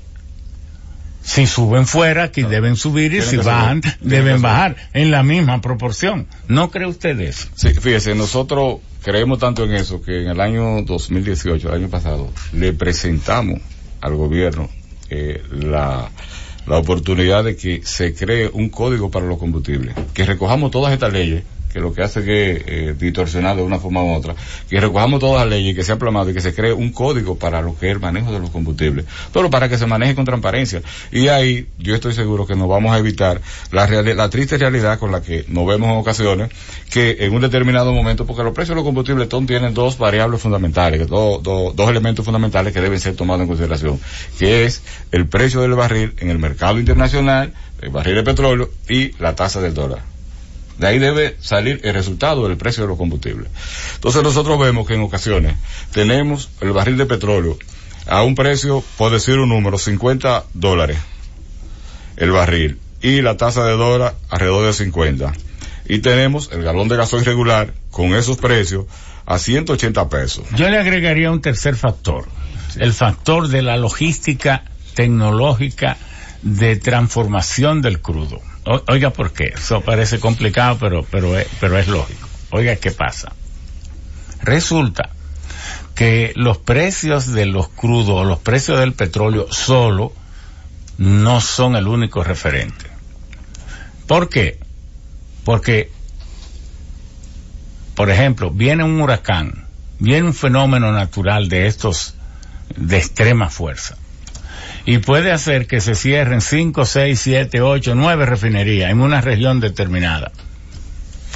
[1.22, 6.28] si suben fuera, aquí deben subir y si bajan, deben bajar en la misma proporción.
[6.46, 7.48] ¿No cree usted eso?
[7.57, 12.30] Sí, fíjese, nosotros creemos tanto en eso que en el año 2018, el año pasado,
[12.53, 13.59] le presentamos
[14.01, 14.68] al gobierno
[15.09, 16.09] eh, la,
[16.67, 21.13] la oportunidad de que se cree un código para los combustibles, que recojamos todas estas
[21.13, 24.35] leyes que lo que hace que eh, distorsionar de una forma u otra,
[24.68, 27.62] que recojamos todas las leyes, que sea plamado y que se cree un código para
[27.62, 30.83] lo que es el manejo de los combustibles, pero para que se maneje con transparencia.
[31.12, 33.41] Y ahí yo estoy seguro que nos vamos a evitar
[33.73, 36.51] la, la triste realidad con la que nos vemos en ocasiones,
[36.91, 41.07] que en un determinado momento, porque los precios de los combustibles tienen dos variables fundamentales,
[41.09, 44.01] dos, dos elementos fundamentales que deben ser tomados en consideración,
[44.39, 49.12] que es el precio del barril en el mercado internacional, el barril de petróleo y
[49.18, 50.10] la tasa del dólar.
[50.81, 53.51] De ahí debe salir el resultado del precio de los combustibles.
[53.97, 55.57] Entonces nosotros vemos que en ocasiones
[55.93, 57.59] tenemos el barril de petróleo
[58.07, 60.97] a un precio, por decir un número, 50 dólares
[62.16, 65.35] el barril y la tasa de dólar alrededor de 50.
[65.85, 68.87] Y tenemos el galón de gasoil regular con esos precios
[69.26, 70.47] a 180 pesos.
[70.57, 72.26] Yo le agregaría un tercer factor,
[72.78, 74.64] el factor de la logística
[74.95, 75.99] tecnológica
[76.41, 78.41] de transformación del crudo
[78.87, 82.29] oiga por qué, eso parece complicado, pero, pero, es, pero es lógico.
[82.51, 83.33] Oiga, ¿qué pasa?
[84.43, 85.11] Resulta
[85.95, 90.12] que los precios de los crudos, los precios del petróleo solo,
[90.99, 92.87] no son el único referente.
[94.07, 94.59] ¿Por qué?
[95.45, 95.91] Porque,
[97.95, 99.66] por ejemplo, viene un huracán,
[99.99, 102.14] viene un fenómeno natural de estos
[102.77, 103.97] de extrema fuerza
[104.85, 109.61] y puede hacer que se cierren 5, 6, 7, 8, 9 refinerías en una región
[109.61, 110.33] determinada.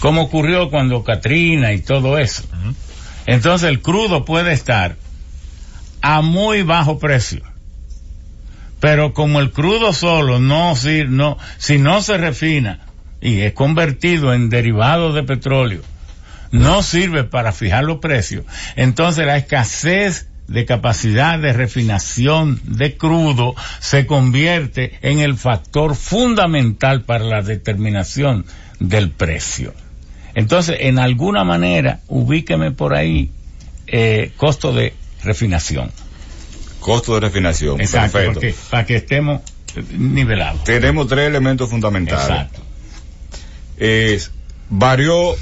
[0.01, 2.45] Como ocurrió cuando Katrina y todo eso.
[3.27, 4.97] Entonces el crudo puede estar
[6.03, 7.43] a muy bajo precio.
[8.81, 12.81] Pero como el crudo solo no, si no, si no se refina
[13.21, 15.81] y es convertido en derivado de petróleo,
[16.51, 18.45] no sirve para fijar los precios.
[18.77, 27.03] Entonces la escasez de capacidad de refinación de crudo se convierte en el factor fundamental
[27.03, 28.45] para la determinación
[28.79, 29.73] del precio.
[30.35, 33.31] Entonces, en alguna manera, ubíqueme por ahí
[33.87, 35.91] eh, costo de refinación.
[36.81, 37.81] Costo de refinación.
[37.81, 38.19] Exacto,
[38.71, 39.41] para que estemos
[39.93, 40.65] nivelados.
[40.65, 42.25] Tenemos tres elementos fundamentales.
[42.29, 42.63] Exacto.
[44.69, 45.35] varió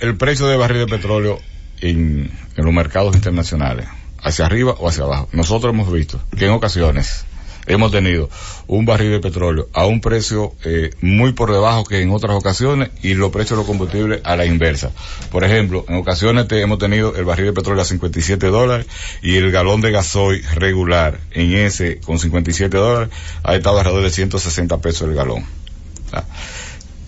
[0.00, 1.40] el precio de barril de petróleo
[1.80, 3.86] en los mercados internacionales
[4.22, 5.28] hacia arriba o hacia abajo.
[5.32, 7.24] Nosotros hemos visto que en ocasiones
[7.66, 8.28] hemos tenido
[8.66, 12.90] un barril de petróleo a un precio eh, muy por debajo que en otras ocasiones
[13.02, 14.90] y los precios de los combustibles a la inversa.
[15.30, 18.86] Por ejemplo, en ocasiones hemos tenido el barril de petróleo a 57 dólares
[19.22, 23.10] y el galón de gasoil regular en ese con 57 dólares
[23.42, 25.44] ha estado alrededor de 160 pesos el galón.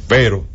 [0.08, 0.46] Pero,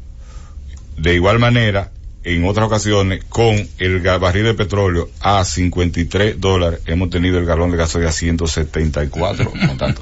[0.98, 1.92] de igual manera,
[2.28, 7.72] en otras ocasiones con el barril de petróleo a 53 dólares hemos tenido el galón
[7.72, 9.54] de gasolina a 174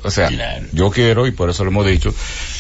[0.04, 0.30] o sea
[0.74, 2.14] yo quiero y por eso lo hemos dicho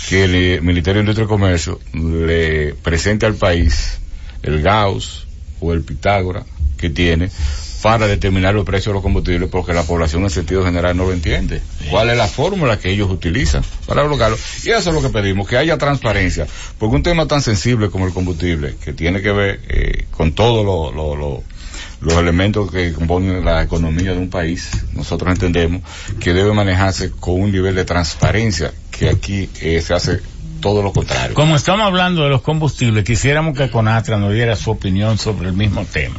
[0.07, 3.97] que el Ministerio de Industria y Comercio le presente al país
[4.43, 5.25] el Gauss
[5.59, 6.45] o el Pitágora
[6.77, 7.31] que tiene
[7.85, 11.13] para determinar los precios de los combustibles porque la población en sentido general no lo
[11.13, 11.61] entiende.
[11.91, 14.39] ¿Cuál es la fórmula que ellos utilizan para bloquearlo?
[14.63, 16.47] Y eso es lo que pedimos, que haya transparencia,
[16.79, 20.95] porque un tema tan sensible como el combustible, que tiene que ver eh, con todos
[22.01, 25.83] los elementos que componen la economía de un país, nosotros entendemos
[26.19, 30.21] que debe manejarse con un nivel de transparencia que aquí eh, se hace
[30.59, 31.35] todo lo contrario.
[31.35, 35.53] Como estamos hablando de los combustibles, quisiéramos que Conatra nos diera su opinión sobre el
[35.53, 36.17] mismo tema.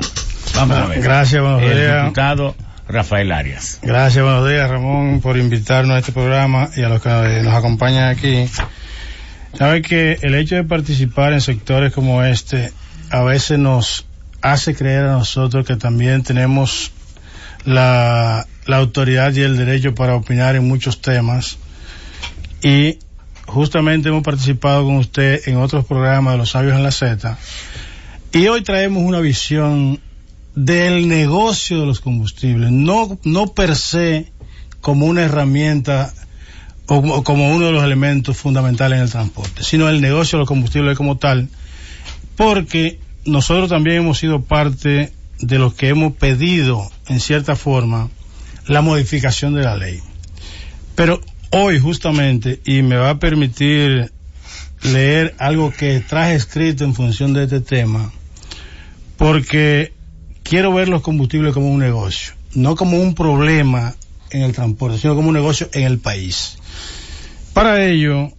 [0.55, 1.01] Vamos a ver.
[1.01, 2.03] Gracias, buenos el días.
[2.03, 2.55] diputado
[2.89, 3.81] Rafael Arias.
[3.83, 7.09] Gracias, buenos días, Ramón, por invitarnos a este programa y a los que
[7.43, 8.49] nos acompañan aquí.
[9.59, 12.73] Sabe que el hecho de participar en sectores como este
[13.11, 14.07] a veces nos
[14.43, 16.93] hace creer a nosotros que también tenemos
[17.65, 21.59] la, la autoridad y el derecho para opinar en muchos temas
[22.63, 22.99] y
[23.47, 27.37] justamente hemos participado con usted en otros programas de los sabios en la Z
[28.33, 30.01] y hoy traemos una visión
[30.57, 34.33] del negocio de los combustibles, no, no per se
[34.81, 36.13] como una herramienta
[36.87, 40.49] o, como uno de los elementos fundamentales en el transporte, sino el negocio de los
[40.49, 41.49] combustibles como tal,
[42.37, 48.09] porque nosotros también hemos sido parte de los que hemos pedido, en cierta forma,
[48.67, 50.01] la modificación de la ley.
[50.95, 54.11] Pero hoy justamente, y me va a permitir
[54.83, 58.11] leer algo que traje escrito en función de este tema,
[59.19, 59.96] porque
[60.49, 63.95] quiero ver los combustibles como un negocio, no como un problema
[64.31, 66.59] en el transporte, sino como un negocio en el país.
[67.53, 68.31] Para ello,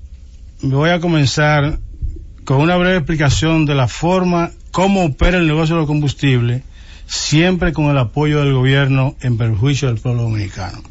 [0.61, 1.79] voy a comenzar
[2.43, 6.63] con una breve explicación de la forma cómo opera el negocio de los combustibles,
[7.07, 10.81] siempre con el apoyo del gobierno en perjuicio del pueblo dominicano.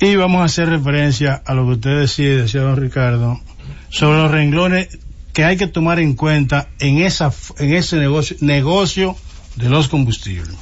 [0.00, 3.40] Y vamos a hacer referencia a lo que usted decía, decía don Ricardo,
[3.88, 4.98] sobre los renglones
[5.32, 9.16] que hay que tomar en cuenta en esa en ese negocio negocio
[9.58, 10.56] de los combustibles.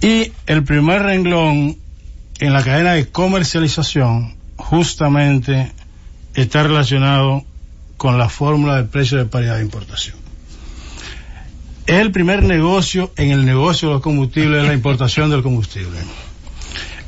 [0.00, 1.76] Y el primer renglón
[2.38, 5.72] en la cadena de comercialización justamente
[6.34, 7.44] está relacionado
[7.96, 10.16] con la fórmula del precio de paridad de importación.
[11.86, 15.98] Es el primer negocio en el negocio de los combustibles, la importación del combustible.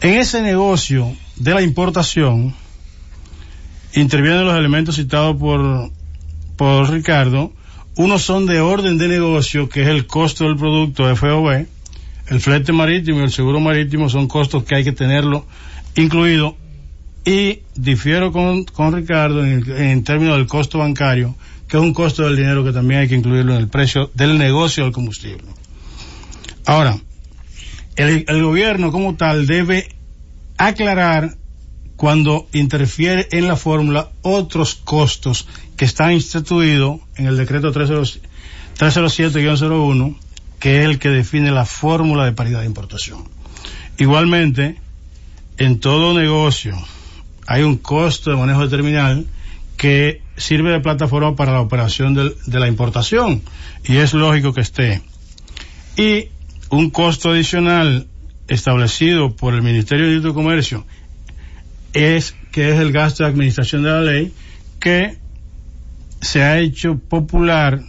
[0.01, 2.55] En ese negocio de la importación
[3.95, 5.91] intervienen los elementos citados por,
[6.57, 7.53] por Ricardo.
[8.01, 11.67] Unos son de orden de negocio, que es el costo del producto FOB.
[12.29, 15.45] El flete marítimo y el seguro marítimo son costos que hay que tenerlo
[15.97, 16.57] incluido.
[17.27, 21.37] Y difiero con, con Ricardo en, en términos del costo bancario,
[21.69, 24.39] que es un costo del dinero que también hay que incluirlo en el precio del
[24.39, 25.45] negocio del combustible.
[26.65, 26.97] Ahora,
[27.97, 29.91] el, el gobierno como tal debe
[30.57, 31.37] aclarar
[32.01, 35.47] cuando interfiere en la fórmula otros costos
[35.77, 40.17] que están instituidos en el decreto 307-01,
[40.59, 43.25] que es el que define la fórmula de paridad de importación.
[43.99, 44.77] Igualmente,
[45.59, 46.75] en todo negocio
[47.47, 49.27] hay un costo de manejo de terminal
[49.77, 53.43] que sirve de plataforma para la operación de, la importación
[53.85, 55.03] y es lógico que esté.
[55.99, 56.29] Y
[56.71, 58.07] un costo adicional
[58.49, 60.87] establecido por el Ministerio de Industria y Comercio
[61.93, 64.32] es que es el gasto de administración de la ley
[64.78, 65.16] que
[66.20, 67.80] se ha hecho popular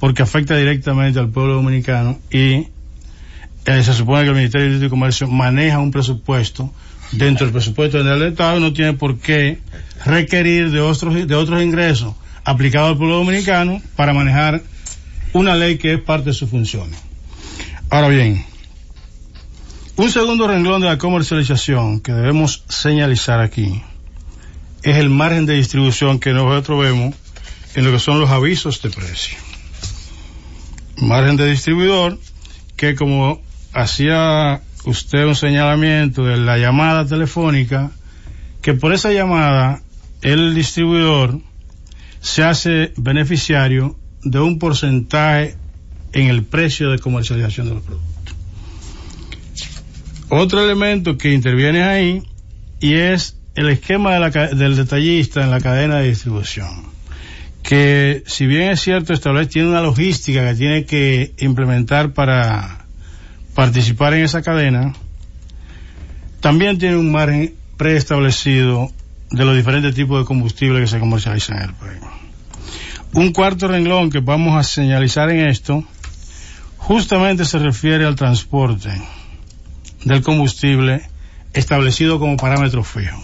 [0.00, 2.68] porque afecta directamente al pueblo dominicano y
[3.64, 6.72] eh, se supone que el Ministerio de Industria y Comercio maneja un presupuesto
[7.12, 9.58] dentro del presupuesto general del Estado y no tiene por qué
[10.04, 14.62] requerir de otros, de otros ingresos aplicados al pueblo dominicano para manejar
[15.32, 16.98] una ley que es parte de sus funciones.
[17.90, 18.44] Ahora bien,
[19.98, 23.82] un segundo renglón de la comercialización que debemos señalizar aquí
[24.84, 27.16] es el margen de distribución que nosotros vemos
[27.74, 29.36] en lo que son los avisos de precio.
[30.98, 32.16] Margen de distribuidor
[32.76, 33.42] que como
[33.72, 37.90] hacía usted un señalamiento de la llamada telefónica,
[38.62, 39.82] que por esa llamada
[40.22, 41.40] el distribuidor
[42.20, 45.56] se hace beneficiario de un porcentaje
[46.12, 48.17] en el precio de comercialización de los productos.
[50.30, 52.22] Otro elemento que interviene ahí
[52.80, 56.84] y es el esquema del detallista en la cadena de distribución.
[57.62, 62.84] Que si bien es cierto establece, tiene una logística que tiene que implementar para
[63.54, 64.92] participar en esa cadena,
[66.40, 68.90] también tiene un margen preestablecido
[69.30, 72.00] de los diferentes tipos de combustible que se comercializan en el país.
[73.14, 75.84] Un cuarto renglón que vamos a señalizar en esto
[76.76, 78.90] justamente se refiere al transporte
[80.04, 81.02] del combustible
[81.52, 83.22] establecido como parámetro fijo.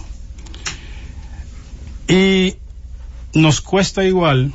[2.08, 2.56] Y
[3.34, 4.52] nos cuesta igual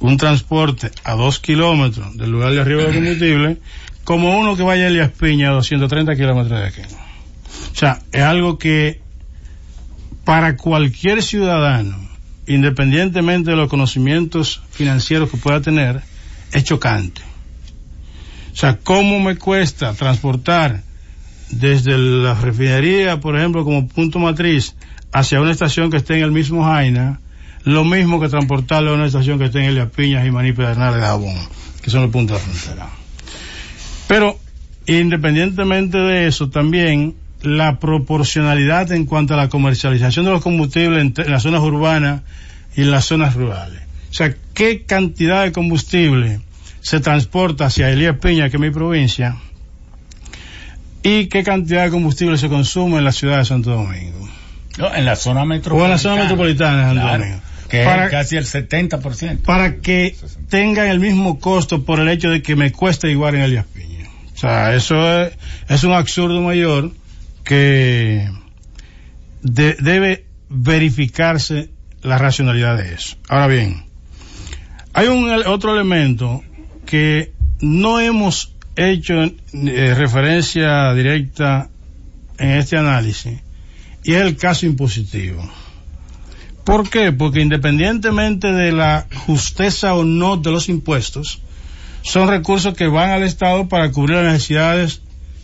[0.00, 3.58] un transporte a dos kilómetros del lugar de arriba del combustible
[4.04, 6.82] como uno que vaya a Elías Piña a 230 kilómetros de aquí.
[7.72, 9.00] O sea, es algo que
[10.24, 11.96] para cualquier ciudadano,
[12.46, 16.02] independientemente de los conocimientos financieros que pueda tener,
[16.52, 17.22] es chocante.
[18.54, 20.82] O sea, ¿cómo me cuesta transportar
[21.50, 24.76] desde la refinería, por ejemplo, como punto matriz,
[25.12, 27.20] hacia una estación que esté en el mismo Jaina,
[27.64, 31.00] lo mismo que transportarlo a una estación que esté en Elia Piñas y Maní Pedernales
[31.00, 31.34] de Jabón,
[31.82, 32.88] que son los puntos de frontera.
[34.06, 34.38] Pero,
[34.86, 41.30] independientemente de eso, también la proporcionalidad en cuanto a la comercialización de los combustibles en
[41.30, 42.22] las zonas urbanas
[42.76, 43.82] y en las zonas rurales.
[44.10, 46.40] O sea, ¿qué cantidad de combustible
[46.84, 49.36] se transporta hacia Elías Piña, que es mi provincia,
[51.02, 54.28] y qué cantidad de combustible se consume en la ciudad de Santo Domingo.
[54.76, 55.82] No, en la zona metropolitana.
[55.82, 57.40] O en la zona metropolitana de Santo Claro, Domingo.
[57.70, 59.42] que Para- es casi el 70%.
[59.44, 60.14] Para que
[60.50, 64.08] tengan el mismo costo por el hecho de que me cuesta igual en Elías Piña.
[64.34, 65.32] O sea, eso es,
[65.68, 66.92] es un absurdo mayor
[67.44, 68.28] que
[69.42, 71.70] de- debe verificarse
[72.02, 73.16] la racionalidad de eso.
[73.28, 73.84] Ahora bien,
[74.92, 76.42] hay un el- otro elemento
[76.84, 81.68] que no hemos hecho eh, referencia directa
[82.38, 83.40] en este análisis
[84.02, 85.48] y es el caso impositivo.
[86.64, 87.12] ¿Por qué?
[87.12, 91.40] Porque independientemente de la justeza o no de los impuestos,
[92.02, 95.02] son recursos que van al Estado para cubrir las necesidades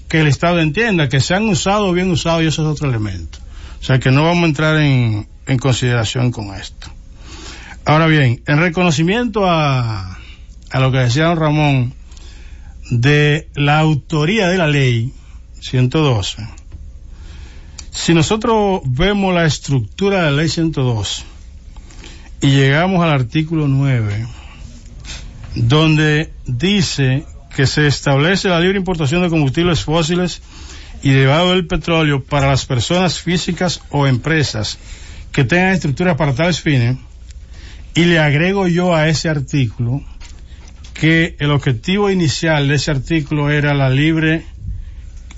[0.09, 2.89] que el Estado entienda, que se han usado o bien usados y eso es otro
[2.89, 3.39] elemento.
[3.81, 6.89] O sea que no vamos a entrar en, en consideración con esto.
[7.85, 10.20] Ahora bien, en reconocimiento a,
[10.71, 11.95] a lo que decía don Ramón
[12.91, 15.13] de la autoría de la ley
[15.61, 16.47] 112,
[17.91, 21.25] si nosotros vemos la estructura de la ley 102
[22.41, 24.27] y llegamos al artículo 9,
[25.57, 27.25] donde dice
[27.55, 30.41] que se establece la libre importación de combustibles fósiles
[31.03, 34.79] y derivado del petróleo para las personas físicas o empresas
[35.33, 36.97] que tengan estructuras para tales fines,
[37.95, 40.03] y le agrego yo a ese artículo
[41.01, 44.45] que el objetivo inicial de ese artículo era la libre,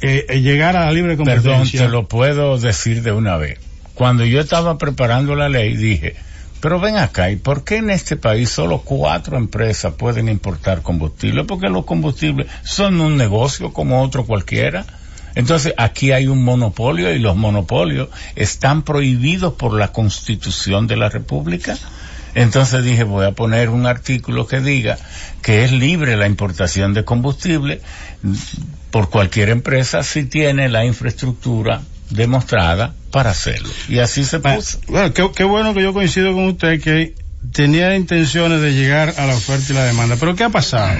[0.00, 1.82] eh, eh, llegar a la libre Perdón, competencia.
[1.82, 3.60] te lo puedo decir de una vez.
[3.94, 6.16] Cuando yo estaba preparando la ley, dije,
[6.60, 11.44] pero ven acá, ¿y por qué en este país solo cuatro empresas pueden importar combustible?
[11.44, 14.84] Porque los combustibles son un negocio como otro cualquiera.
[15.36, 21.08] Entonces, aquí hay un monopolio y los monopolios están prohibidos por la Constitución de la
[21.08, 21.78] República.
[22.34, 24.98] Entonces dije, voy a poner un artículo que diga
[25.42, 27.80] que es libre la importación de combustible
[28.90, 33.68] por cualquier empresa si tiene la infraestructura demostrada para hacerlo.
[33.88, 34.78] Y así se Bueno, puso.
[34.88, 37.14] bueno, qué, qué bueno que yo coincido con usted que
[37.52, 40.16] tenía intenciones de llegar a la oferta y la demanda.
[40.18, 40.98] Pero ¿qué ha pasado?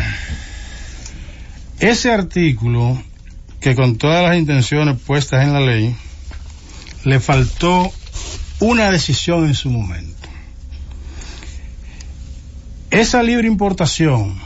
[1.81, 3.03] Ese artículo,
[3.61, 5.97] que con todas las intenciones puestas en la ley,
[7.05, 7.91] le faltó
[8.61, 10.12] una decisión en su momento.
[12.93, 14.39] Esa libre importación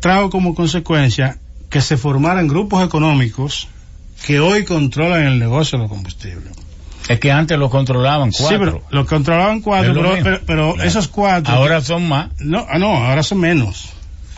[0.00, 1.38] trajo como consecuencia
[1.70, 3.68] que se formaran grupos económicos
[4.26, 6.52] que hoy controlan el negocio de los combustibles.
[7.08, 8.58] Es que antes lo controlaban Sí, cuatro.
[8.58, 10.88] pero lo controlaban cuatro, lo pero, pero, pero Claro.
[10.88, 11.52] esos cuatro.
[11.52, 12.30] Ahora son más.
[12.38, 13.90] No, ah, no, ahora son menos.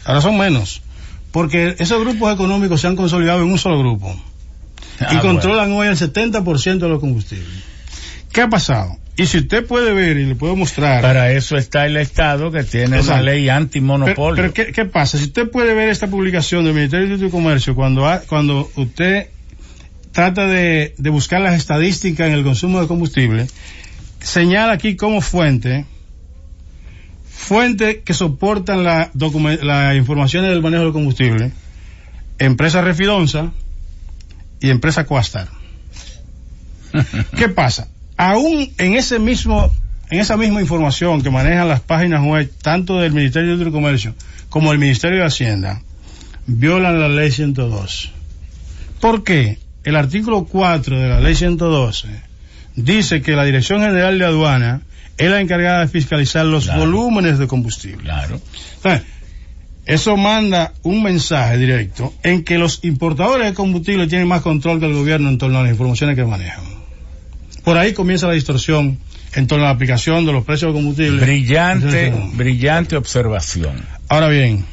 [0.04, 0.82] Ahora son menos.
[1.30, 4.12] Porque esos grupos económicos se han consolidado en un solo grupo.
[5.00, 7.62] y Ah, controlan hoy el 70% de los combustibles.
[8.32, 8.96] ¿Qué ha pasado?
[9.18, 11.00] Y si usted puede ver y le puedo mostrar.
[11.00, 13.24] Para eso está el Estado que tiene una Exacto.
[13.24, 14.36] ley pero, antimonopolio.
[14.36, 15.16] pero ¿qué, qué pasa?
[15.16, 18.70] Si usted puede ver esta publicación del Ministerio de Industria y Comercio, cuando, ha- cuando
[18.76, 19.28] usted
[20.12, 23.46] trata de, de buscar las estadísticas en el consumo de combustible,
[24.20, 25.86] señala aquí como fuente,
[27.30, 29.10] fuente que soportan la,
[29.62, 31.52] la información del manejo del combustible,
[32.38, 33.52] empresa Refidonza
[34.60, 35.48] y empresa Coastar.
[37.36, 37.88] ¿Qué pasa?
[38.16, 39.70] Aún en ese mismo,
[40.10, 44.14] en esa misma información que manejan las páginas web, tanto del Ministerio de Comercio
[44.48, 45.82] como del Ministerio de Hacienda,
[46.46, 48.12] violan la ley 102.
[49.00, 49.58] ¿Por qué?
[49.84, 52.08] El artículo 4 de la ley 112
[52.74, 54.80] dice que la Dirección General de Aduana
[55.18, 56.80] es la encargada de fiscalizar los Claro.
[56.80, 58.02] volúmenes de combustible.
[58.04, 58.40] Claro.
[58.76, 59.02] Entonces,
[59.86, 64.86] eso manda un mensaje directo en que los importadores de combustible tienen más control que
[64.86, 66.64] el gobierno en torno a las informaciones que manejan.
[67.66, 68.96] Por ahí comienza la distorsión
[69.34, 71.20] en torno a la aplicación de los precios de combustible.
[71.20, 73.84] Brillante, Entonces, brillante observación.
[74.08, 74.64] Ahora bien,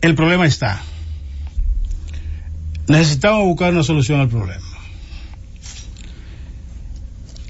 [0.00, 0.80] el problema está.
[2.88, 4.64] Necesitamos buscar una solución al problema.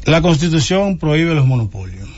[0.05, 2.09] La constitución prohíbe los monopolios.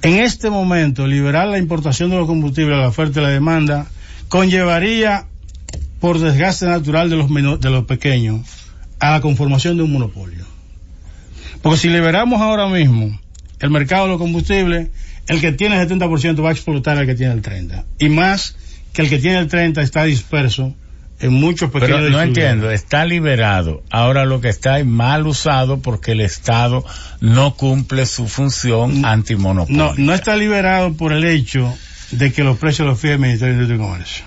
[0.00, 3.88] En este momento, liberar la importación de los combustibles a la oferta y la demanda
[4.28, 5.26] conllevaría
[6.00, 7.28] por desgaste natural de los,
[7.60, 8.40] de los pequeños
[8.98, 10.47] a la conformación de un monopolio.
[11.62, 13.18] Porque si liberamos ahora mismo
[13.60, 14.88] el mercado de los combustibles,
[15.26, 17.84] el que tiene el 70% va a explotar al que tiene el 30%.
[17.98, 18.56] Y más
[18.92, 20.74] que el que tiene el 30% está disperso
[21.20, 23.82] en muchos pequeños Pero no entiendo, está liberado.
[23.90, 26.84] Ahora lo que está es mal usado porque el Estado
[27.20, 29.76] no cumple su función antimonopolio.
[29.76, 31.76] No, no está liberado por el hecho
[32.12, 34.24] de que los precios los fije el Ministerio de Industria y Comercio.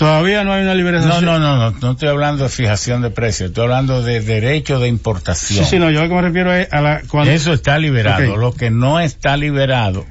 [0.00, 1.22] Todavía no hay una liberación.
[1.26, 4.80] No, no, no, no, no estoy hablando de fijación de precios, estoy hablando de derecho
[4.80, 5.62] de importación.
[5.62, 7.02] Sí, sí, no, yo lo que me refiero es a la...
[7.06, 7.30] Cuando...
[7.30, 10.06] Eso está liberado, lo que no está liberado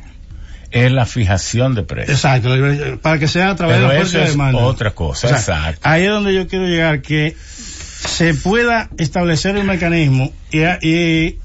[0.70, 2.18] es la fijación de precios.
[2.18, 2.50] Exacto,
[3.02, 5.82] para que sea a través Pero de la eso es otra cosa, exacto.
[5.82, 11.40] Ahí es donde yo quiero llegar, que se pueda establecer un mecanismo y, y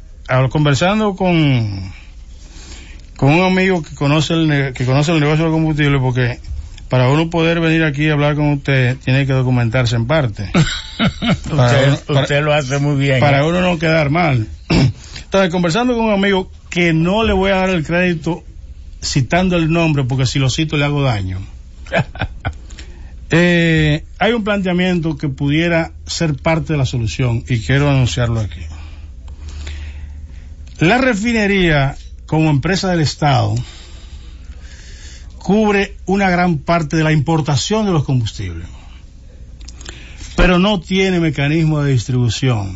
[0.50, 1.94] conversando con
[3.16, 6.40] con un amigo que conoce el que conoce el negocio del combustible porque
[6.94, 10.52] para uno poder venir aquí a hablar con usted tiene que documentarse en parte.
[11.00, 13.18] usted, uno, para, usted, lo hace muy bien.
[13.18, 13.48] Para ¿eh?
[13.48, 14.46] uno no quedar mal.
[14.68, 18.44] Entonces, conversando con un amigo que no le voy a dar el crédito
[19.02, 21.40] citando el nombre porque si lo cito le hago daño.
[23.30, 28.60] eh, hay un planteamiento que pudiera ser parte de la solución y quiero anunciarlo aquí.
[30.78, 31.96] La refinería
[32.26, 33.56] como empresa del Estado
[35.44, 38.66] cubre una gran parte de la importación de los combustibles,
[40.36, 42.74] pero no tiene mecanismo de distribución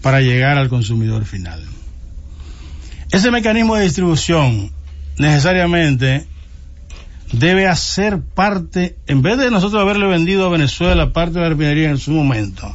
[0.00, 1.62] para llegar al consumidor final.
[3.12, 4.70] Ese mecanismo de distribución
[5.18, 6.26] necesariamente
[7.30, 11.90] debe hacer parte, en vez de nosotros haberle vendido a Venezuela parte de la refinería
[11.90, 12.74] en su momento,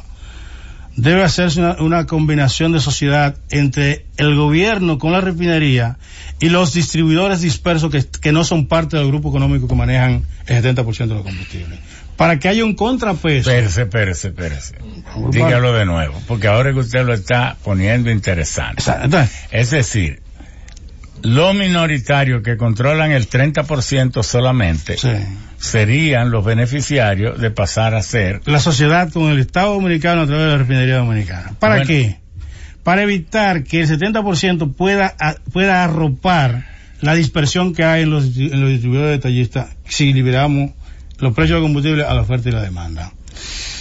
[0.96, 5.98] debe hacerse una, una, combinación de sociedad entre el gobierno con la refinería
[6.40, 10.62] y los distribuidores dispersos que, que no son parte del grupo económico que manejan el
[10.62, 11.78] 70% de los combustibles.
[12.16, 13.50] Para que haya un contrapeso.
[13.50, 14.74] Espérese, espérese, espérese.
[15.30, 18.82] Dígalo de nuevo, porque ahora que usted lo está poniendo interesante.
[19.50, 20.22] Es decir,
[21.22, 25.08] los minoritarios que controlan el 30% solamente sí.
[25.58, 30.44] serían los beneficiarios de pasar a ser la sociedad con el Estado dominicano a través
[30.46, 31.52] de la refinería dominicana.
[31.58, 31.88] ¿Para Bueno.
[31.88, 32.16] qué?
[32.82, 36.66] Para evitar que el 70% pueda, a- pueda arropar
[37.00, 40.70] la dispersión que hay en los, distri- en los distribuidores detallistas si liberamos
[41.18, 43.12] los precios de combustible a la oferta y la demanda.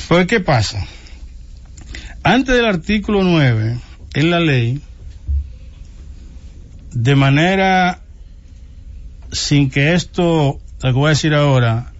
[0.08, 0.86] Pues, ¿qué pasa?
[2.24, 3.78] Antes del artículo 9,
[4.16, 4.82] en la ley,
[6.96, 8.00] de manera
[9.32, 11.92] sin que esto, lo que voy a decir ahora,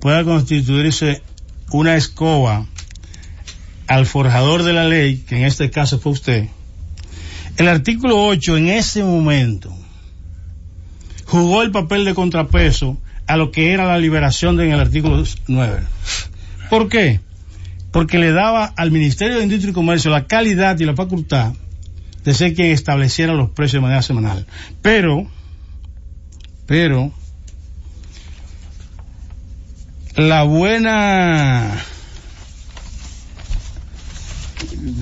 [0.00, 1.22] pueda constituirse
[1.70, 2.66] una escoba
[3.86, 6.48] al forjador de la ley, que en este caso fue usted,
[7.58, 9.76] el artículo 8 en ese momento
[11.26, 12.96] jugó el papel de contrapeso
[13.26, 15.82] a lo que era la liberación en el artículo 9.
[16.70, 17.20] ¿Por qué?
[17.92, 21.52] Porque le daba al Ministerio de Industria y Comercio la calidad y la facultad
[22.24, 24.46] de ser quien estableciera los precios de manera semanal.
[24.82, 25.26] Pero,
[26.66, 27.12] pero,
[30.16, 31.82] la buena,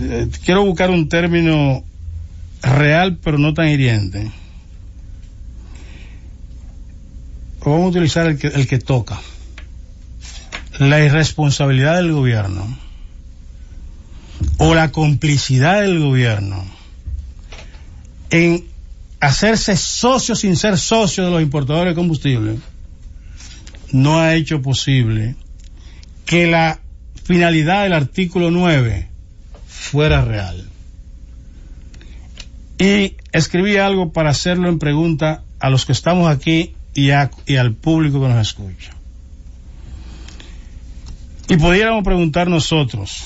[0.00, 1.84] eh, quiero buscar un término
[2.62, 4.30] real pero no tan hiriente.
[7.64, 9.20] Vamos a utilizar el que, el que toca.
[10.78, 12.78] La irresponsabilidad del gobierno
[14.58, 16.77] o la complicidad del gobierno
[18.30, 18.64] en
[19.20, 22.59] hacerse socio sin ser socio de los importadores de combustible
[23.92, 25.34] no ha hecho posible
[26.26, 26.80] que la
[27.24, 29.09] finalidad del artículo 9
[29.66, 30.68] fuera real.
[32.78, 37.09] Y escribí algo para hacerlo en pregunta a los que estamos aquí y,
[37.46, 38.92] y al público que nos escucha.
[41.48, 43.24] Y pudiéramos preguntar nosotros,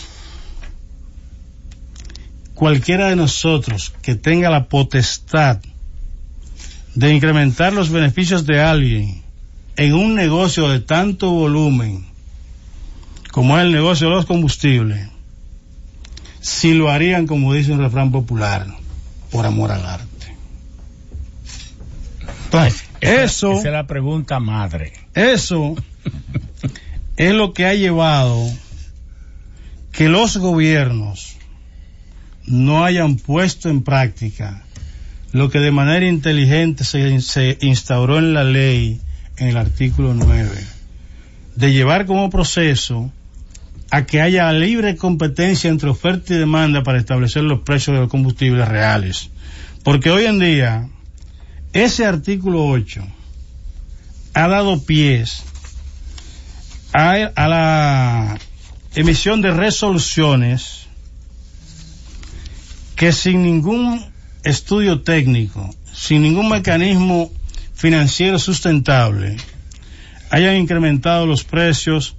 [2.62, 5.58] cualquiera de nosotros que tenga la potestad
[6.94, 9.20] de incrementar los beneficios de alguien
[9.76, 12.06] en un negocio de tanto volumen
[13.32, 15.08] como es el negocio de los combustibles,
[16.40, 18.64] si lo harían como dice un refrán popular,
[19.32, 20.36] por amor al arte.
[22.44, 24.92] Entonces, Esa- eso, esa es la pregunta madre.
[25.14, 25.74] eso
[27.16, 28.38] es lo que ha llevado
[29.90, 31.31] que los gobiernos
[32.46, 34.64] no hayan puesto en práctica
[35.32, 39.00] lo que de manera inteligente se, instauró en la ley
[39.38, 40.50] en el artículo 9,
[41.56, 43.10] de llevar como proceso
[43.90, 48.10] a que haya libre competencia entre oferta y demanda para establecer los precios de los
[48.10, 49.30] combustibles reales.
[49.82, 50.88] Porque hoy en día,
[51.72, 53.02] ese artículo 8
[54.34, 55.44] ha dado pies
[56.92, 57.16] a
[57.48, 58.38] la
[58.94, 60.81] emisión de resoluciones
[63.02, 64.00] que sin ningún
[64.44, 67.32] estudio técnico, sin ningún mecanismo
[67.74, 69.38] financiero sustentable,
[70.30, 72.14] hayan incrementado los precios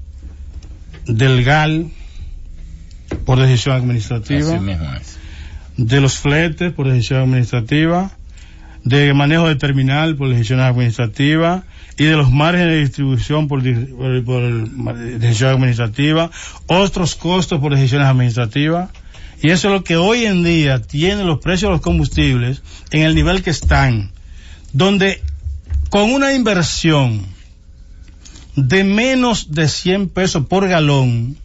[1.06, 1.88] del GAL
[3.26, 4.52] por decisión administrativa,
[5.78, 8.12] de los fletes por decisión administrativa,
[8.84, 11.64] de manejo de terminal por decisiones administrativas
[11.98, 16.30] y de los márgenes de distribución por, di- por- por decisión administrativa,
[16.68, 18.90] otros costos por decisiones administrativas.
[19.44, 23.02] Y eso es lo que hoy en día tiene los precios de los combustibles en
[23.02, 24.12] el nivel que están,
[24.72, 25.22] donde
[25.90, 27.26] con una inversión
[28.56, 31.36] de menos de 100 pesos por galón,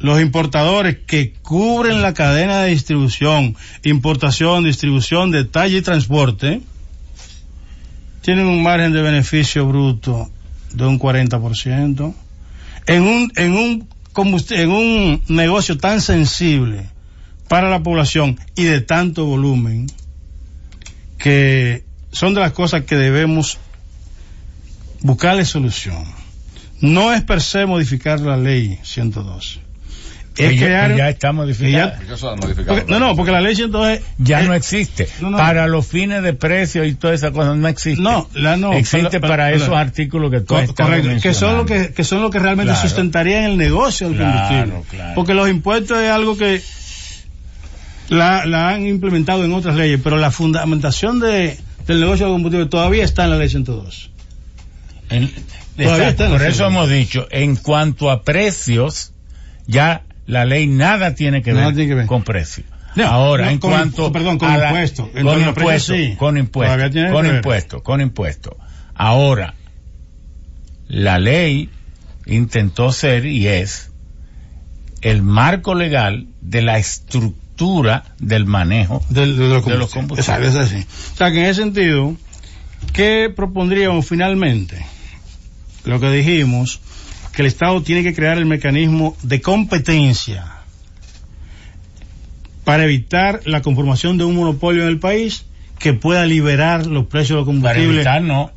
[0.00, 6.62] los importadores que cubren la cadena de distribución, importación, distribución, detalle y transporte,
[8.22, 10.28] tienen un margen de beneficio bruto
[10.72, 12.12] de un 40%.
[12.86, 16.86] En un, en un, en un negocio tan sensible
[17.48, 19.86] para la población y de tanto volumen,
[21.18, 23.58] que son de las cosas que debemos
[25.00, 26.04] buscarle solución.
[26.80, 29.60] No es per se modificar la ley 102.
[30.36, 31.98] Es Que ya, crear, que ya está modificada.
[32.66, 35.08] Porque no, no, porque la ley 102 Ya es- no existe.
[35.20, 35.36] No, no.
[35.36, 38.00] Para los fines de precio y toda esa cosa no existe.
[38.00, 38.72] No, la no.
[38.72, 42.04] Existe pero- para pero- esos artículos que tú Co- correcto, que son lo que, que
[42.04, 42.88] son lo que realmente Claro.
[42.88, 44.84] sustentarían el negocio del Claro, combustible.
[44.90, 45.12] claro.
[45.16, 46.62] Porque los impuestos es algo que
[48.08, 52.66] la, la han implementado en otras leyes, pero la fundamentación de, del negocio del combustible
[52.66, 54.10] todavía está en la ley 102.
[55.10, 55.32] En-
[55.76, 59.12] está por eso hemos dicho, en cuanto a precios,
[59.66, 62.06] ya la ley nada tiene que, Nada ver, tiene que ver.
[62.06, 62.66] con precios.
[62.96, 65.04] No, Ahora, no, en con- cuanto perdón, con a la- impuesto.
[65.14, 66.16] En con cuanto a precios, impuesto, sí.
[66.16, 67.36] con impuesto, Todavía tiene con que ver.
[67.36, 68.56] impuesto, con impuesto.
[68.94, 69.54] Ahora,
[70.88, 71.70] la ley
[72.26, 73.90] intentó ser y es
[75.02, 80.18] el marco legal de la estructura del manejo Del- de, los De los combustibles.
[80.28, 80.86] Exacto, es así.
[81.14, 82.16] O sea, que en ese sentido,
[82.92, 84.84] ¿qué propondríamos finalmente?
[85.84, 86.80] Lo que dijimos,
[87.32, 90.44] que el Estado tiene que crear el mecanismo de competencia
[92.64, 95.44] para evitar la conformación de un monopolio en el país
[95.78, 97.96] que pueda liberar los precios de los para combustibles.
[98.06, 98.50] evitar no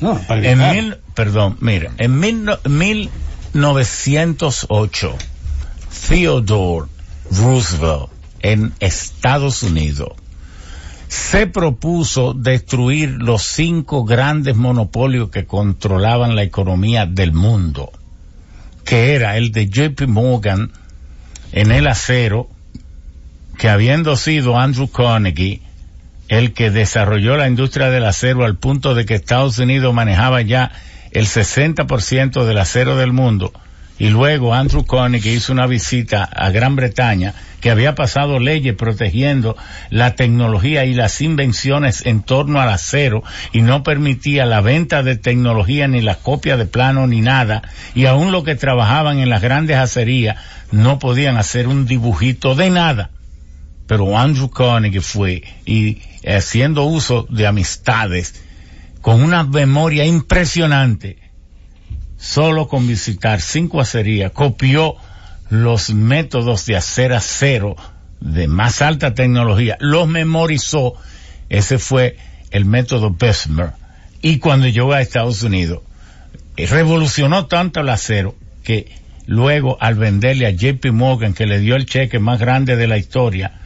[0.00, 0.74] no, para En evitar.
[0.74, 5.16] mil, perdón, mira, en mil, no- 1908,
[6.08, 6.88] Theodore
[7.30, 8.10] Roosevelt
[8.42, 10.10] en Estados Unidos
[11.08, 17.92] se propuso destruir los cinco grandes monopolios que controlaban la economía del mundo,
[18.84, 20.72] que era el de JP Morgan
[21.52, 22.48] en el acero,
[23.58, 25.62] que habiendo sido Andrew Carnegie,
[26.28, 30.72] el que desarrolló la industria del acero al punto de que Estados Unidos manejaba ya
[31.12, 33.52] el 60% del acero del mundo,
[33.98, 39.56] y luego Andrew Carnegie hizo una visita a Gran Bretaña que había pasado leyes protegiendo
[39.90, 45.16] la tecnología y las invenciones en torno al acero y no permitía la venta de
[45.16, 47.62] tecnología ni las copias de plano ni nada
[47.94, 50.36] y aún los que trabajaban en las grandes acerías
[50.70, 53.10] no podían hacer un dibujito de nada.
[53.86, 58.42] Pero Andrew Carnegie fue y haciendo uso de amistades
[59.00, 61.18] con una memoria impresionante,
[62.18, 64.96] solo con visitar cinco acerías, copió
[65.50, 67.76] los métodos de hacer acero
[68.20, 70.94] de más alta tecnología, los memorizó,
[71.48, 72.16] ese fue
[72.50, 73.72] el método Bessemer,
[74.22, 75.80] y cuando llegó a Estados Unidos,
[76.56, 78.34] eh, revolucionó tanto el acero
[78.64, 78.90] que
[79.26, 82.96] luego al venderle a JP Morgan, que le dio el cheque más grande de la
[82.96, 83.60] historia,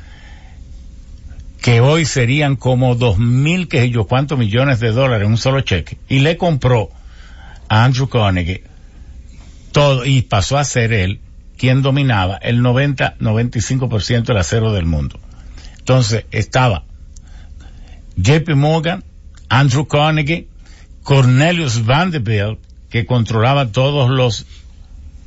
[1.62, 5.98] que hoy serían como dos mil, que yo, cuántos millones de dólares un solo cheque,
[6.08, 6.90] y le compró
[7.70, 8.64] Andrew Carnegie
[9.72, 11.20] todo, y pasó a ser él
[11.56, 15.20] quien dominaba el 90-95% del acero del mundo.
[15.78, 16.84] Entonces estaba
[18.16, 19.04] JP Morgan,
[19.48, 20.48] Andrew Carnegie,
[21.04, 22.58] Cornelius Vanderbilt,
[22.90, 24.46] que controlaba todos los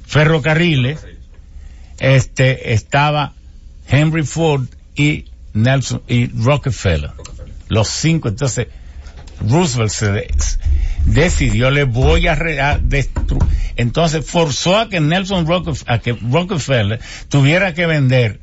[0.06, 1.06] ferrocarriles,
[2.00, 3.34] este, estaba
[3.88, 4.66] Henry Ford
[4.96, 7.12] y Nelson y Rockefeller,
[7.70, 8.28] los cinco.
[8.28, 8.68] Entonces,
[9.40, 10.12] Roosevelt se
[11.06, 12.36] decidió, le voy a,
[12.82, 13.44] destruir.
[13.76, 17.00] Entonces, forzó a que Nelson Rockefeller, a que Rockefeller
[17.30, 18.40] tuviera que vender,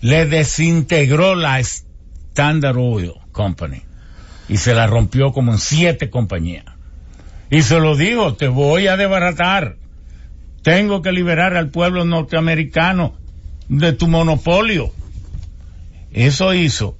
[0.00, 3.82] le desintegró la Standard Oil Company
[4.48, 6.66] y se la rompió como en siete compañías.
[7.50, 9.76] Y se lo digo, te voy a desbaratar.
[10.62, 13.14] Tengo que liberar al pueblo norteamericano
[13.68, 14.92] de tu monopolio.
[16.12, 16.96] Eso hizo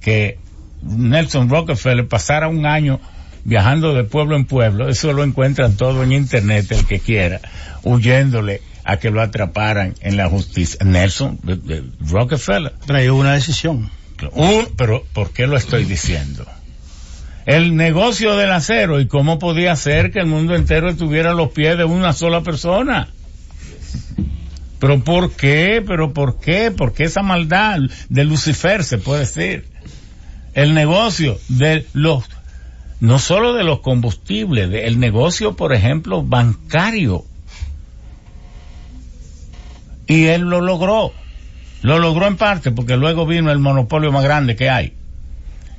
[0.00, 0.38] que
[0.82, 3.00] Nelson Rockefeller pasara un año
[3.44, 7.40] viajando de pueblo en pueblo, eso lo encuentran todo en internet, el que quiera,
[7.82, 10.84] huyéndole a que lo atraparan en la justicia.
[10.84, 12.72] Nelson de, de Rockefeller.
[12.86, 13.90] Trae una decisión.
[14.32, 16.44] Un, pero, ¿por qué lo estoy diciendo?
[17.46, 21.50] El negocio del acero y cómo podía ser que el mundo entero estuviera a los
[21.50, 23.08] pies de una sola persona.
[24.78, 25.82] Pero ¿por qué?
[25.86, 26.70] ¿Pero por qué?
[26.70, 29.66] ¿Por qué esa maldad de Lucifer se puede decir?
[30.54, 32.24] El negocio de los,
[33.00, 37.24] no solo de los combustibles, de, el negocio, por ejemplo, bancario.
[40.06, 41.12] Y él lo logró.
[41.82, 44.94] Lo logró en parte porque luego vino el monopolio más grande que hay.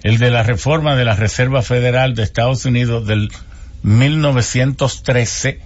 [0.02, 3.32] El de la reforma de la Reserva Federal de Estados Unidos del
[3.84, 5.60] 1913,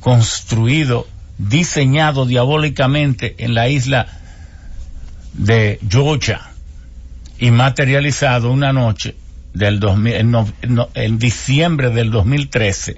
[0.00, 1.06] construido,
[1.38, 4.08] diseñado diabólicamente en la isla
[5.34, 6.40] de Georgia
[7.38, 9.14] y materializado una noche
[9.54, 10.46] del 2000, en, no,
[10.94, 12.96] en diciembre del 2013,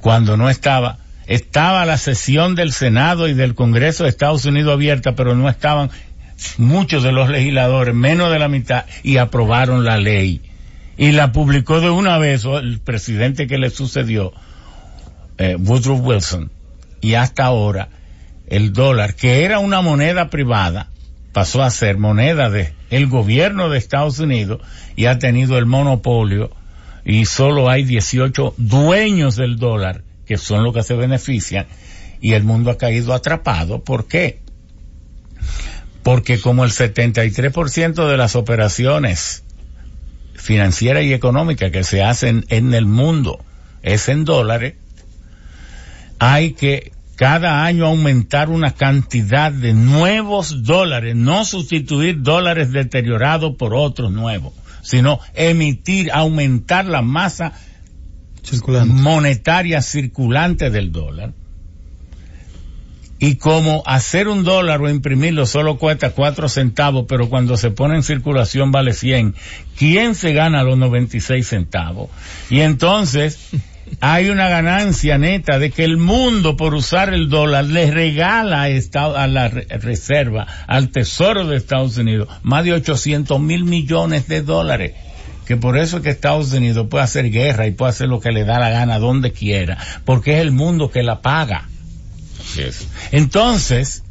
[0.00, 0.98] cuando no estaba
[1.30, 5.88] estaba la sesión del Senado y del Congreso de Estados Unidos abierta, pero no estaban
[6.58, 10.40] muchos de los legisladores, menos de la mitad, y aprobaron la ley.
[10.96, 14.32] Y la publicó de una vez el presidente que le sucedió,
[15.38, 16.50] eh, Woodrow Wilson.
[17.00, 17.90] Y hasta ahora,
[18.48, 20.88] el dólar, que era una moneda privada,
[21.32, 24.60] pasó a ser moneda de el gobierno de Estados Unidos
[24.96, 26.50] y ha tenido el monopolio
[27.04, 31.66] y solo hay 18 dueños del dólar que son los que se benefician
[32.20, 33.82] y el mundo ha caído atrapado.
[33.82, 34.40] ¿Por qué?
[36.02, 39.42] porque como el 73% de las operaciones
[40.34, 43.44] financieras y económicas que se hacen en el mundo
[43.82, 44.74] es en dólares,
[46.18, 53.74] hay que cada año aumentar una cantidad de nuevos dólares, no sustituir dólares deteriorados por
[53.74, 57.52] otros nuevos, sino emitir, aumentar la masa
[58.42, 58.94] circulante.
[58.94, 61.34] monetaria circulante del dólar
[63.18, 67.96] y como hacer un dólar o imprimirlo solo cuesta cuatro centavos, pero cuando se pone
[67.96, 69.34] en circulación vale 100,
[69.76, 72.08] ¿quién se gana los 96 centavos?
[72.48, 73.50] Y entonces
[74.00, 79.26] hay una ganancia neta de que el mundo por usar el dólar le regala a,
[79.26, 84.94] la reserva, al tesoro de Estados Unidos, más de 800 mil millones de dólares
[85.50, 88.30] que por eso es que Estados Unidos puede hacer guerra y puede hacer lo que
[88.30, 91.68] le da la gana donde quiera, porque es el mundo que la paga.
[93.10, 94.04] Entonces,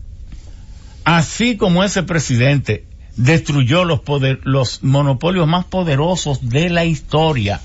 [1.06, 2.84] así como ese presidente
[3.16, 7.62] destruyó los, poder, los monopolios más poderosos de la historia,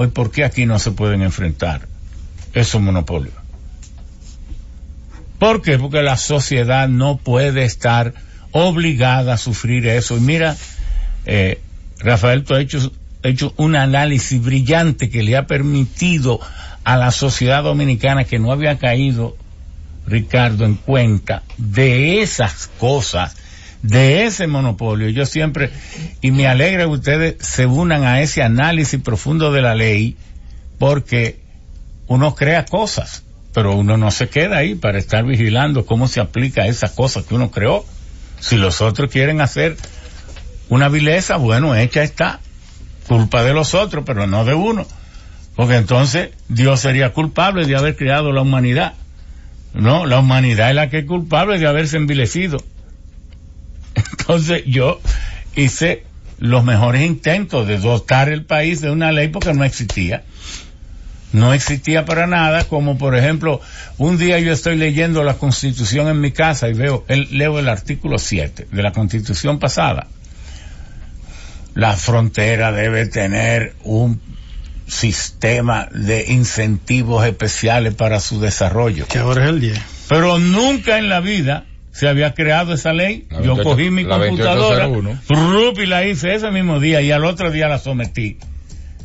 [0.00, 1.88] hoy por qué aquí no se pueden enfrentar
[2.52, 3.34] esos monopolios.
[5.40, 5.76] ¿Por qué?
[5.76, 8.14] Porque la sociedad no puede estar
[8.52, 10.16] obligada a sufrir eso.
[10.16, 10.56] Y mira,
[11.26, 11.60] eh,
[11.98, 12.92] Rafael, tú has hecho,
[13.24, 16.38] hecho un análisis brillante que le ha permitido
[16.84, 19.36] a la sociedad dominicana que no había caído
[20.06, 23.36] Ricardo, en cuenta de esas cosas,
[23.82, 25.08] de ese monopolio.
[25.08, 25.70] Yo siempre,
[26.20, 30.16] y me alegra que ustedes se unan a ese análisis profundo de la ley,
[30.78, 31.40] porque
[32.06, 33.22] uno crea cosas,
[33.52, 37.34] pero uno no se queda ahí para estar vigilando cómo se aplica esas cosas que
[37.34, 37.84] uno creó.
[38.40, 39.76] Si los otros quieren hacer
[40.68, 42.40] una vileza, bueno, hecha está.
[43.08, 44.86] Culpa de los otros, pero no de uno.
[45.56, 48.94] Porque entonces Dios sería culpable de haber creado la humanidad.
[49.74, 52.62] No, la humanidad es la que es culpable de haberse envilecido.
[54.28, 55.00] Entonces yo
[55.56, 56.04] hice
[56.38, 60.22] los mejores intentos de dotar el país de una ley porque no existía.
[61.32, 63.62] No existía para nada, como por ejemplo,
[63.96, 67.70] un día yo estoy leyendo la constitución en mi casa y veo, el, leo el
[67.70, 70.08] artículo 7 de la constitución pasada.
[71.74, 74.20] La frontera debe tener un
[74.86, 79.06] sistema de incentivos especiales para su desarrollo.
[79.06, 79.80] Que ahora es el 10.
[80.10, 81.64] Pero nunca en la vida
[81.98, 83.26] se había creado esa ley.
[83.28, 87.66] Yo 28, cogí mi computadora, y la hice ese mismo día y al otro día
[87.66, 88.38] la sometí.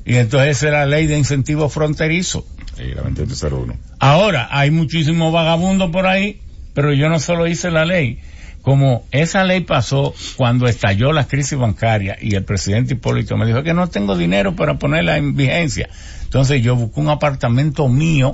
[0.06, 2.44] Y entonces esa era la ley de incentivos fronterizos.
[2.78, 3.76] Sí, la 2801.
[3.98, 6.40] Ahora, hay muchísimos vagabundos por ahí,
[6.76, 8.20] pero yo no solo hice la ley,
[8.62, 13.64] como esa ley pasó cuando estalló la crisis bancaria y el presidente Hipólito me dijo
[13.64, 15.90] que no tengo dinero para ponerla en vigencia.
[16.26, 18.34] Entonces yo busqué un apartamento mío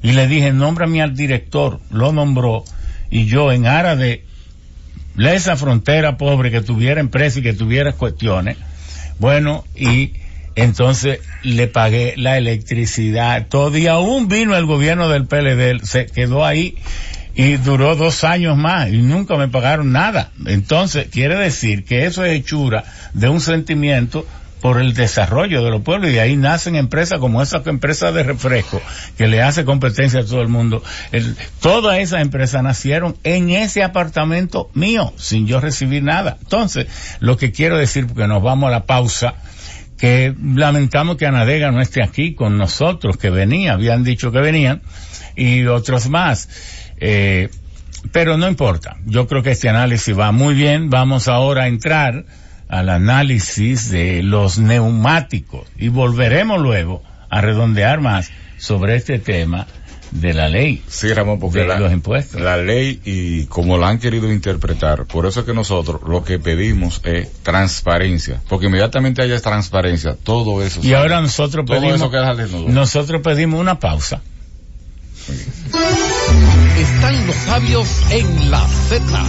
[0.00, 2.62] y le dije, nómbrame al director, lo nombró
[3.10, 4.24] y yo en aras de
[5.16, 8.56] esa frontera pobre que tuviera empresa y que tuviera cuestiones,
[9.18, 10.12] bueno, y
[10.56, 16.76] entonces le pagué la electricidad, y aún vino el gobierno del PLD, se quedó ahí
[17.34, 20.30] y duró dos años más y nunca me pagaron nada.
[20.46, 24.26] Entonces, quiere decir que eso es hechura de un sentimiento
[24.64, 28.80] por el desarrollo de los pueblos y ahí nacen empresas como esa empresa de refresco
[29.18, 30.82] que le hace competencia a todo el mundo.
[31.60, 36.38] Todas esas empresas nacieron en ese apartamento mío sin yo recibir nada.
[36.40, 36.86] Entonces,
[37.20, 39.34] lo que quiero decir, porque nos vamos a la pausa,
[39.98, 44.80] que lamentamos que Anadega no esté aquí con nosotros, que venía, habían dicho que venían,
[45.36, 46.48] y otros más.
[46.96, 47.50] Eh,
[48.12, 52.24] pero no importa, yo creo que este análisis va muy bien, vamos ahora a entrar
[52.68, 59.66] al análisis de los neumáticos y volveremos luego a redondear más sobre este tema
[60.10, 60.82] de la ley.
[60.86, 62.40] Sí, Ramón, porque de la, los impuestos.
[62.40, 66.38] la ley y como la han querido interpretar, por eso es que nosotros lo que
[66.38, 70.80] pedimos es transparencia, porque inmediatamente haya transparencia, todo eso.
[70.80, 70.96] Y sale.
[70.96, 74.22] ahora nosotros todo pedimos, nosotros pedimos una pausa.
[76.78, 79.24] Están los sabios en la Z.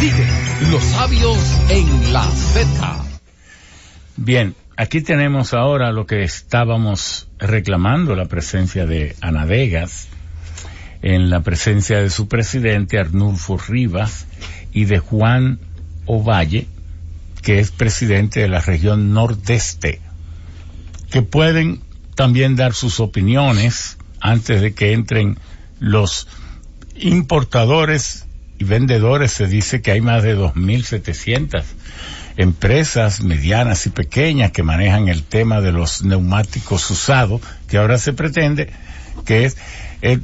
[0.00, 1.38] Sigue los sabios
[1.70, 3.04] en la Z.
[4.16, 10.08] Bien, aquí tenemos ahora lo que estábamos reclamando, la presencia de Ana Vegas,
[11.00, 14.26] en la presencia de su presidente Arnulfo Rivas
[14.72, 15.60] y de Juan
[16.06, 16.66] Ovalle,
[17.42, 20.00] que es presidente de la región nordeste,
[21.10, 21.80] que pueden
[22.16, 25.38] también dar sus opiniones antes de que entren
[25.78, 26.26] los
[26.96, 28.27] importadores
[28.64, 29.32] vendedores.
[29.32, 31.64] Se dice que hay más de 2.700
[32.36, 38.12] empresas medianas y pequeñas que manejan el tema de los neumáticos usados, que ahora se
[38.12, 38.70] pretende
[39.24, 39.56] que es...
[40.02, 40.20] eh,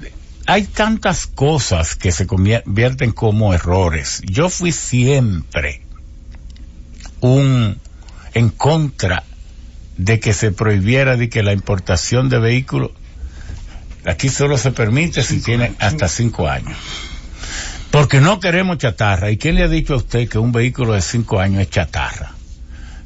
[0.46, 4.20] hay tantas cosas que se convierten como errores.
[4.26, 5.80] Yo fui siempre
[7.20, 7.78] un
[8.34, 9.22] en contra
[9.96, 12.90] de que se prohibiera de que la importación de vehículos
[14.04, 16.76] aquí solo se permite si tiene hasta cinco años.
[17.94, 19.30] Porque no queremos chatarra.
[19.30, 22.32] ¿Y quién le ha dicho a usted que un vehículo de cinco años es chatarra?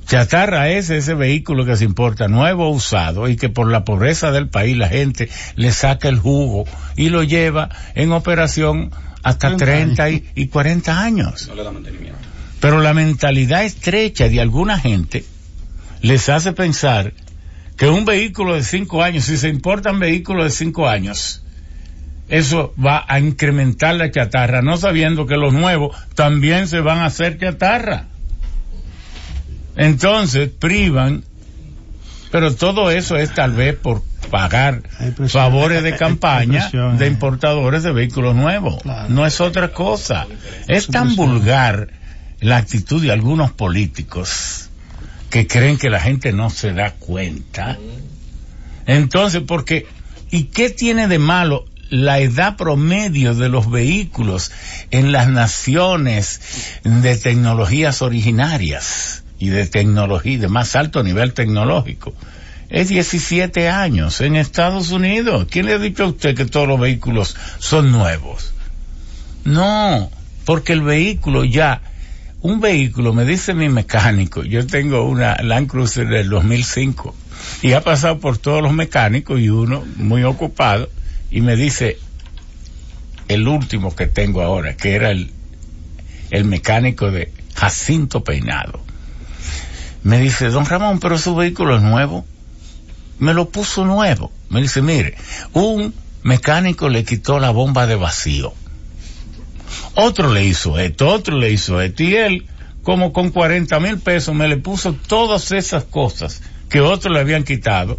[0.06, 4.32] Chatarra es ese vehículo que se importa nuevo o usado y que por la pobreza
[4.32, 6.65] del país la gente le saca el jugo
[6.97, 8.90] y lo lleva en operación
[9.23, 11.51] hasta 30 y, y 40 años.
[12.59, 15.23] Pero la mentalidad estrecha de alguna gente
[16.01, 17.12] les hace pensar
[17.77, 21.43] que un vehículo de cinco años, si se importan vehículos de cinco años,
[22.29, 27.07] eso va a incrementar la chatarra, no sabiendo que los nuevos también se van a
[27.07, 28.05] hacer chatarra.
[29.77, 31.25] Entonces privan,
[32.31, 34.83] pero todo eso es tal vez por pagar
[35.29, 37.09] favores de campaña de eh.
[37.09, 38.83] importadores de vehículos nuevos.
[38.83, 39.09] Claro.
[39.09, 40.27] No es otra cosa.
[40.67, 41.89] Es tan vulgar
[42.41, 44.69] la actitud de algunos políticos
[45.31, 47.79] que creen que la gente no se da cuenta.
[48.87, 49.87] Entonces, porque,
[50.31, 54.52] ¿y qué tiene de malo la edad promedio de los vehículos
[54.90, 56.40] en las naciones
[56.85, 62.15] de tecnologías originarias y de tecnología, de más alto nivel tecnológico?
[62.69, 65.47] Es 17 años en Estados Unidos.
[65.51, 68.52] ¿Quién le ha dicho a usted que todos los vehículos son nuevos?
[69.44, 70.10] No,
[70.44, 71.81] porque el vehículo ya,
[72.43, 77.15] un vehículo, me dice mi mecánico, yo tengo una Land Cruiser del 2005
[77.62, 80.90] y ha pasado por todos los mecánicos y uno muy ocupado
[81.31, 81.99] y me dice
[83.29, 85.31] el último que tengo ahora, que era el,
[86.31, 88.81] el mecánico de Jacinto Peinado.
[90.03, 92.25] Me dice, don Ramón, pero su vehículo es nuevo.
[93.19, 94.33] Me lo puso nuevo.
[94.49, 95.17] Me dice, mire,
[95.53, 95.93] un
[96.23, 98.55] mecánico le quitó la bomba de vacío.
[99.95, 102.03] Otro le hizo esto, otro le hizo esto.
[102.03, 102.47] Y él,
[102.83, 106.41] como con 40 mil pesos, me le puso todas esas cosas
[106.71, 107.99] que otros le habían quitado.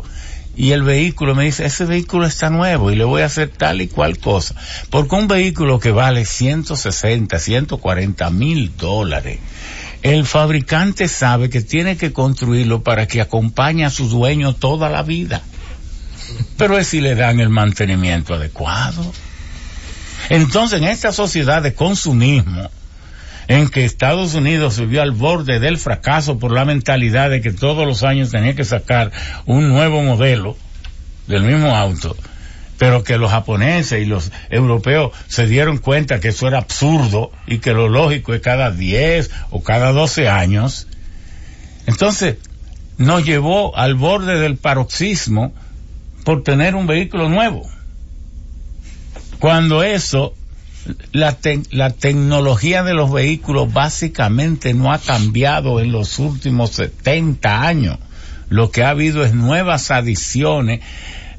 [0.60, 3.82] Y el vehículo me dice, ese vehículo está nuevo y le voy a hacer tal
[3.82, 4.56] y cual cosa.
[4.90, 9.40] Porque un vehículo que vale 160, 140 mil dólares,
[10.04, 15.02] el fabricante sabe que tiene que construirlo para que acompañe a su dueño toda la
[15.02, 15.42] vida.
[16.58, 19.14] Pero es si le dan el mantenimiento adecuado.
[20.28, 22.70] Entonces, en esta sociedad de consumismo,
[23.50, 27.86] en que Estados Unidos vio al borde del fracaso por la mentalidad de que todos
[27.86, 29.12] los años tenía que sacar
[29.48, 30.56] un nuevo modelo
[31.26, 32.16] del mismo auto,
[32.78, 37.58] pero que los japoneses y los europeos se dieron cuenta que eso era absurdo y
[37.58, 40.88] que lo lógico es cada 10 o cada 12 años,
[41.88, 42.36] entonces
[43.00, 45.56] nos llevó al borde del paroxismo
[46.24, 47.68] por tener un vehículo nuevo.
[49.40, 50.36] Cuando eso
[51.12, 57.62] la, te la, tecnología de los vehículos básicamente no ha cambiado en los últimos 70
[57.62, 57.98] años.
[58.50, 60.82] Lo que ha habido es nuevas adiciones,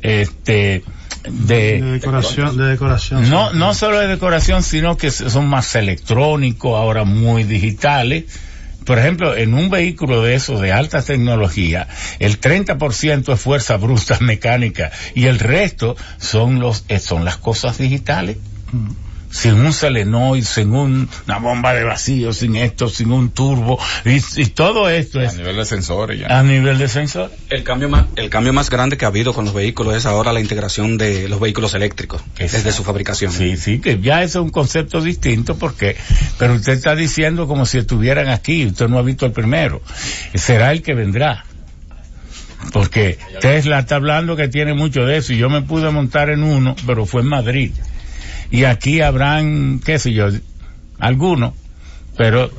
[0.02, 0.84] este,
[1.28, 3.28] de, de decoración, de decoración.
[3.28, 8.24] No, no solo de decoración, sino que son más electrónicos, ahora muy digitales,
[8.84, 11.86] por ejemplo, en un vehículo de esos de alta tecnología,
[12.18, 17.78] el 30% es fuerza bruta mecánica y el resto son los eh, son las cosas
[17.78, 18.38] digitales.
[18.72, 23.78] Mm sin un selenoid, sin un, una bomba de vacío, sin esto, sin un turbo,
[24.04, 25.34] y, todo esto es...
[25.34, 26.38] A nivel de sensores ya.
[26.38, 27.36] A nivel de sensores.
[27.48, 30.32] El cambio más, el cambio más grande que ha habido con los vehículos es ahora
[30.32, 33.32] la integración de los vehículos eléctricos, desde su fabricación.
[33.32, 35.96] Sí, sí, que ya es un concepto distinto porque,
[36.38, 39.80] pero usted está diciendo como si estuvieran aquí, usted no ha visto el primero.
[40.34, 41.44] Será el que vendrá
[42.72, 46.42] porque Tesla está hablando que tiene mucho de eso y yo me pude montar en
[46.42, 47.72] uno, pero fue en Madrid
[48.50, 50.28] y aquí habrán, qué sé yo,
[50.98, 51.54] algunos,
[52.16, 52.50] pero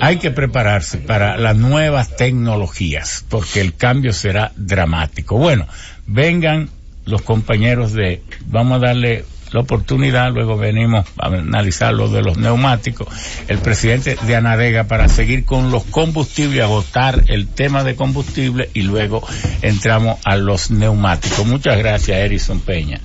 [0.00, 5.36] hay que prepararse para las nuevas tecnologías, porque el cambio será dramático.
[5.36, 5.66] Bueno,
[6.06, 6.70] vengan
[7.04, 12.36] los compañeros de, vamos a darle la oportunidad, luego venimos a analizar lo de los
[12.36, 13.08] neumáticos,
[13.48, 18.82] el presidente de Anadega para seguir con los combustibles, agotar el tema de combustible y
[18.82, 19.26] luego
[19.62, 21.46] entramos a los neumáticos.
[21.46, 23.00] Muchas gracias, Erison Peña.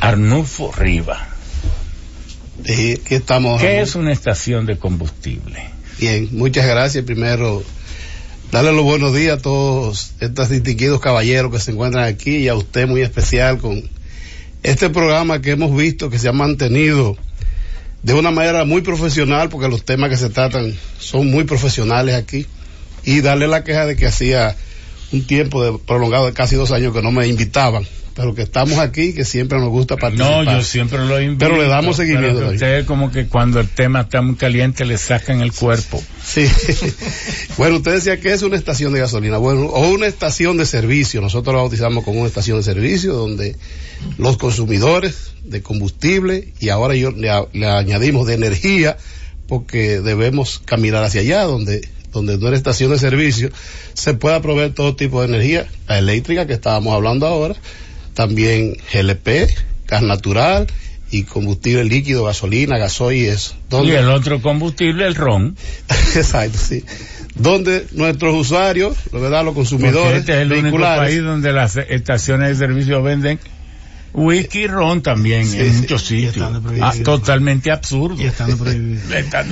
[0.00, 1.28] Arnulfo Riva.
[2.64, 5.62] ¿Qué, estamos ¿Qué es una estación de combustible?
[5.98, 7.04] Bien, muchas gracias.
[7.04, 7.62] Primero,
[8.50, 12.54] darle los buenos días a todos estos distinguidos caballeros que se encuentran aquí y a
[12.54, 13.82] usted muy especial con
[14.62, 17.16] este programa que hemos visto que se ha mantenido
[18.02, 22.46] de una manera muy profesional porque los temas que se tratan son muy profesionales aquí
[23.04, 24.56] y darle la queja de que hacía
[25.12, 27.86] un tiempo de prolongado de casi dos años que no me invitaban
[28.20, 30.44] pero que estamos aquí, que siempre nos gusta participar.
[30.44, 31.38] No, yo siempre lo invito.
[31.38, 32.50] Pero le damos seguimiento.
[32.50, 36.02] Usted como que cuando el tema está muy caliente le sacan el cuerpo.
[36.22, 36.46] Sí.
[37.56, 41.22] bueno, usted decía que es una estación de gasolina, bueno, o una estación de servicio.
[41.22, 43.56] Nosotros lo bautizamos como una estación de servicio donde
[44.18, 48.98] los consumidores de combustible y ahora yo le, le añadimos de energía
[49.46, 53.50] porque debemos caminar hacia allá donde donde no es estación de servicio,
[53.94, 57.54] se pueda proveer todo tipo de energía, la eléctrica que estábamos hablando ahora,
[58.14, 59.50] también GLP,
[59.86, 60.66] gas natural
[61.10, 63.54] y combustible líquido, gasolina, gasoil y eso.
[63.82, 65.56] Y el otro combustible, el ron.
[66.14, 66.84] Exacto, sí.
[67.34, 70.20] Donde nuestros usuarios, verdad, los consumidores.
[70.20, 73.38] este es el único país donde las estaciones de servicio venden
[74.12, 76.50] whisky y ron también en muchos sitios.
[76.80, 78.20] Ah, totalmente absurdo.
[78.20, 78.56] Y estando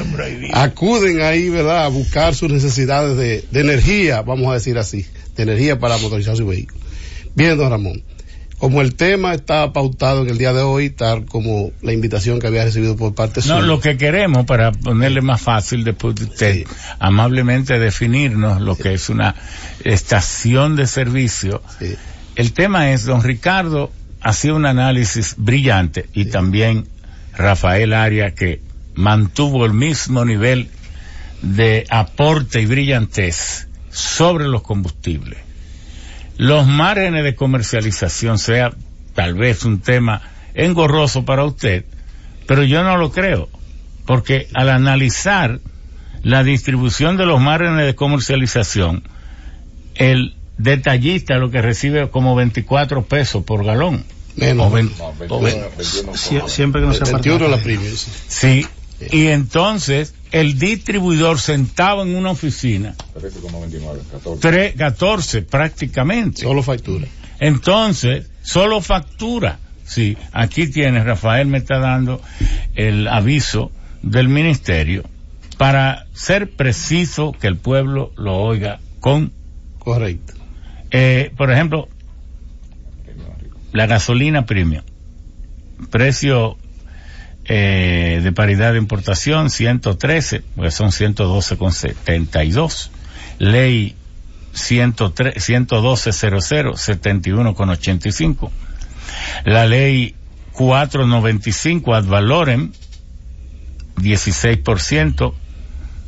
[0.04, 0.56] prohibido.
[0.56, 5.06] Acuden ahí, ¿verdad?, a buscar sus necesidades de, de energía, vamos a decir así,
[5.36, 6.80] de energía para motorizar su vehículo.
[7.34, 8.02] Bien, don Ramón
[8.58, 12.48] como el tema está pautado en el día de hoy, tal como la invitación que
[12.48, 13.54] había recibido por parte suya.
[13.54, 16.66] No, lo que queremos, para ponerle más fácil después de usted,
[16.98, 19.36] amablemente definirnos lo que es una
[19.84, 21.62] estación de servicio.
[22.34, 26.88] El tema es, don Ricardo hacía un análisis brillante y también
[27.36, 28.60] Rafael Aria que
[28.94, 30.68] mantuvo el mismo nivel
[31.42, 35.47] de aporte y brillantez sobre los combustibles
[36.38, 38.72] los márgenes de comercialización sea
[39.14, 40.22] tal vez un tema
[40.54, 41.84] engorroso para usted,
[42.46, 43.48] pero yo no lo creo,
[44.06, 45.60] porque al analizar
[46.22, 49.02] la distribución de los márgenes de comercialización,
[49.96, 54.04] el detallista lo que recibe como 24 pesos por galón.
[54.36, 54.72] Menos.
[56.46, 57.58] siempre que no se 21 la
[58.28, 58.64] Sí,
[59.10, 62.94] y entonces el distribuidor sentado en una oficina.
[63.14, 64.74] 14.
[64.74, 66.42] 14 prácticamente.
[66.42, 67.06] Solo factura.
[67.40, 69.58] Entonces, solo factura.
[69.84, 72.20] Sí, aquí tienes, Rafael me está dando
[72.74, 73.70] el aviso
[74.02, 75.04] del ministerio
[75.56, 79.32] para ser preciso que el pueblo lo oiga con...
[79.78, 80.34] Correcto.
[80.90, 81.88] Eh, por ejemplo,
[83.72, 84.82] la gasolina premium.
[85.90, 86.58] Precio
[87.48, 92.90] eh, de paridad de importación 113, porque son 112,72.
[93.38, 93.94] Ley
[94.52, 98.50] 113, 112.00, 71,85.
[99.44, 100.14] La ley
[100.52, 102.72] 495 ad valorem
[103.96, 105.32] 16%,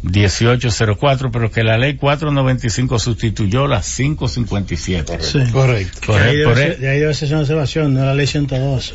[0.02, 5.18] 1804, pero que la ley 495 sustituyó la 557.
[5.20, 5.38] Sí.
[5.52, 6.00] Correcto.
[6.06, 6.50] Correcto.
[6.50, 8.94] ahí debe, ser una observación, no la ley 112.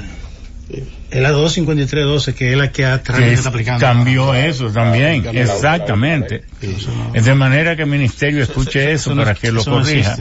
[0.68, 3.80] Es la 253.12 que es la que está aplicando.
[3.80, 6.44] Cambió eso también, exactamente.
[7.14, 10.18] De manera que el ministerio escuche eso, para que lo corrija.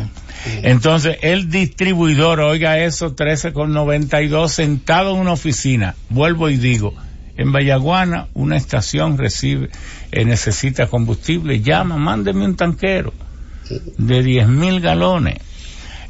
[0.63, 5.95] Entonces, el distribuidor, oiga eso, 13,92 sentado en una oficina.
[6.11, 6.95] Vuelvo y digo,
[7.37, 9.71] en Vallaguana una estación recibe,
[10.13, 13.15] eh, necesita combustible, llama, mándeme un tanquero
[13.97, 15.39] de 10 mil galones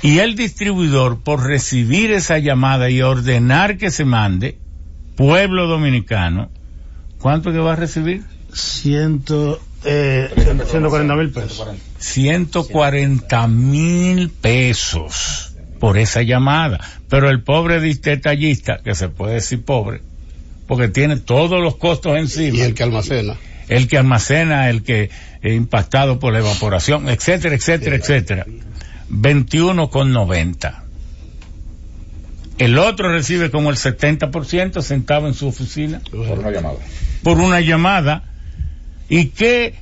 [0.04, 4.58] y el distribuidor, por recibir esa llamada y ordenar que se mande,
[5.16, 6.50] pueblo dominicano,
[7.20, 8.22] ¿cuánto que va a recibir?
[8.52, 10.28] Ciento, eh,
[10.66, 11.66] 140 mil pesos.
[11.96, 16.80] 140 mil pesos por esa llamada.
[17.08, 20.02] Pero el pobre detallista, que se puede decir pobre,
[20.66, 22.58] porque tiene todos los costos encima.
[22.58, 23.36] Y el que almacena.
[23.68, 25.08] El que almacena, el que
[25.40, 28.46] es impactado por la evaporación, etcétera, etcétera, etcétera.
[29.10, 30.80] 21,90.
[32.58, 36.76] El otro recibe como el 70% sentado en su oficina Por una llamada.
[37.22, 38.22] por una llamada.
[39.08, 39.74] ¿Y qué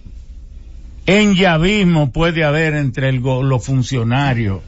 [1.06, 4.60] enllavismo puede haber entre el los funcionarios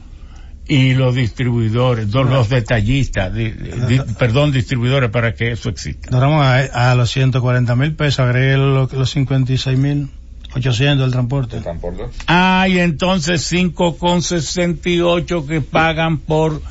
[0.67, 6.09] y los distribuidores, do- los detallistas, di- di- perdón, distribuidores para que eso exista?
[6.11, 10.09] Don Ramón, a, a los 140 mil pesos agregué los, los 56 mil
[10.55, 11.59] 800 del transporte.
[11.59, 12.03] transporte?
[12.27, 16.61] Hay entonces 5,68 que pagan por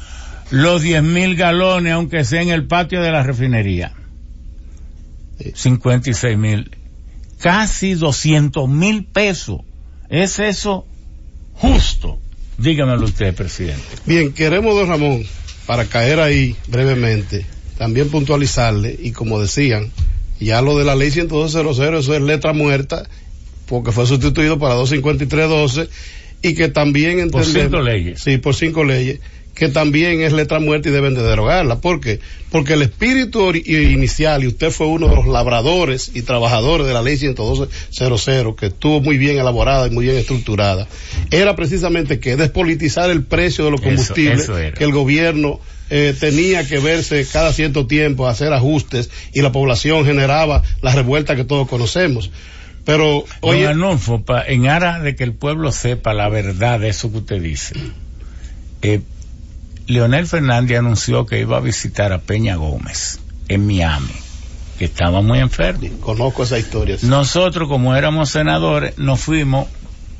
[0.50, 3.92] los 10 mil galones, aunque sea en el patio de la refinería.
[5.54, 6.70] 56 mil.
[7.38, 9.60] Casi 200 mil pesos.
[10.08, 10.86] ¿Es eso
[11.54, 12.18] justo?
[12.56, 13.82] Dígamelo usted, presidente.
[14.06, 15.24] Bien, queremos, don Ramón,
[15.66, 17.44] para caer ahí brevemente,
[17.76, 19.90] también puntualizarle, y como decían,
[20.38, 23.08] ya lo de la ley 112.00, eso es letra muerta,
[23.74, 25.88] porque fue sustituido para 253.12,
[26.42, 28.20] y que también Por cinco leyes.
[28.20, 29.18] Sí, por cinco leyes,
[29.54, 31.80] que también es letra muerta y deben de derogarla.
[31.80, 32.20] ¿Por qué?
[32.52, 37.02] Porque el espíritu inicial, y usted fue uno de los labradores y trabajadores de la
[37.02, 40.86] ley 112.00, que estuvo muy bien elaborada y muy bien estructurada,
[41.32, 45.58] era precisamente que despolitizar el precio de los combustibles, eso que el gobierno
[45.90, 50.92] eh, tenía que verse cada cierto tiempo a hacer ajustes y la población generaba la
[50.94, 52.30] revuelta que todos conocemos.
[52.84, 53.66] Pero, Oye,
[54.26, 57.74] pa- en aras de que el pueblo sepa la verdad de eso que usted dice,
[58.82, 59.00] eh,
[59.86, 64.12] Leonel Fernández anunció que iba a visitar a Peña Gómez en Miami,
[64.78, 65.88] que estaba muy enfermo.
[66.00, 66.98] conozco esa historia.
[66.98, 67.06] sí.
[67.06, 69.66] Nosotros, como éramos senadores, nos fuimos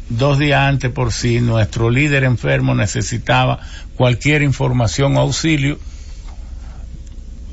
[0.08, 3.60] dos días antes por si nuestro líder enfermo necesitaba
[3.96, 5.78] cualquier información o auxilio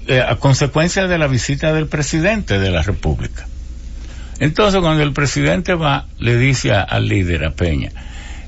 [0.08, 3.48] eh, a consecuencia de la visita del presidente de la República.
[4.42, 7.92] Entonces, cuando el presidente va, le dice al líder, a Peña,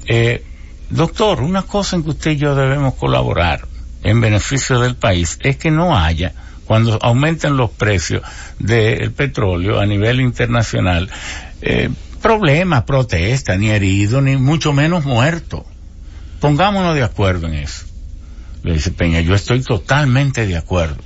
[0.07, 0.43] eh,
[0.89, 3.67] doctor, una cosa en que usted y yo debemos colaborar
[4.01, 6.33] en beneficio del país es que no haya,
[6.65, 8.23] cuando aumenten los precios
[8.57, 11.11] del petróleo a nivel internacional,
[11.61, 11.91] eh,
[12.23, 15.61] problemas, protestas, ni heridos, ni mucho menos muertos.
[16.39, 17.85] Pongámonos de acuerdo en eso.
[18.63, 21.03] Le dice Peña, yo estoy totalmente de acuerdo.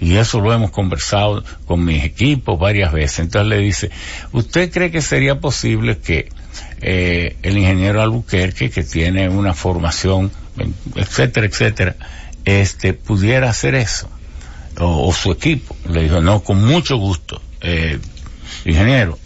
[0.00, 3.20] Y eso lo hemos conversado con mis equipos varias veces.
[3.20, 3.90] Entonces le dice,
[4.32, 6.28] ¿usted cree que sería posible que
[6.80, 10.30] eh, el ingeniero Albuquerque, que tiene una formación,
[10.96, 11.96] etcétera, etcétera,
[12.44, 14.10] este, pudiera hacer eso?
[14.78, 15.76] O, o su equipo.
[15.88, 17.40] Le dijo, no, con mucho gusto.
[17.60, 17.98] Eh,
[18.64, 19.18] ingeniero,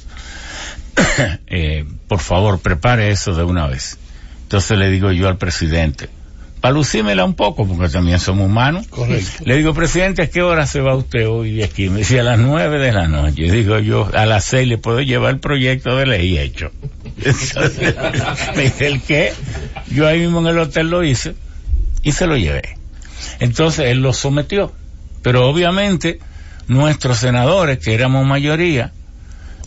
[1.47, 3.99] eh, por favor, prepare eso de una vez.
[4.43, 6.09] Entonces le digo yo al presidente,
[6.61, 8.87] para un poco, porque también somos humanos.
[8.89, 9.45] Correcto.
[9.45, 11.89] Le digo, presidente, ¿a qué hora se va usted hoy de aquí?
[11.89, 13.51] Me dice, a las nueve de la noche.
[13.51, 16.71] Digo yo, a las seis le puedo llevar el proyecto de ley hecho.
[17.25, 17.95] Entonces,
[18.57, 19.33] me dice, ¿el qué?
[19.91, 21.35] Yo ahí mismo en el hotel lo hice
[22.03, 22.77] y se lo llevé.
[23.41, 24.73] Entonces él lo sometió.
[25.23, 26.19] Pero obviamente
[26.69, 28.93] nuestros senadores, que éramos mayoría,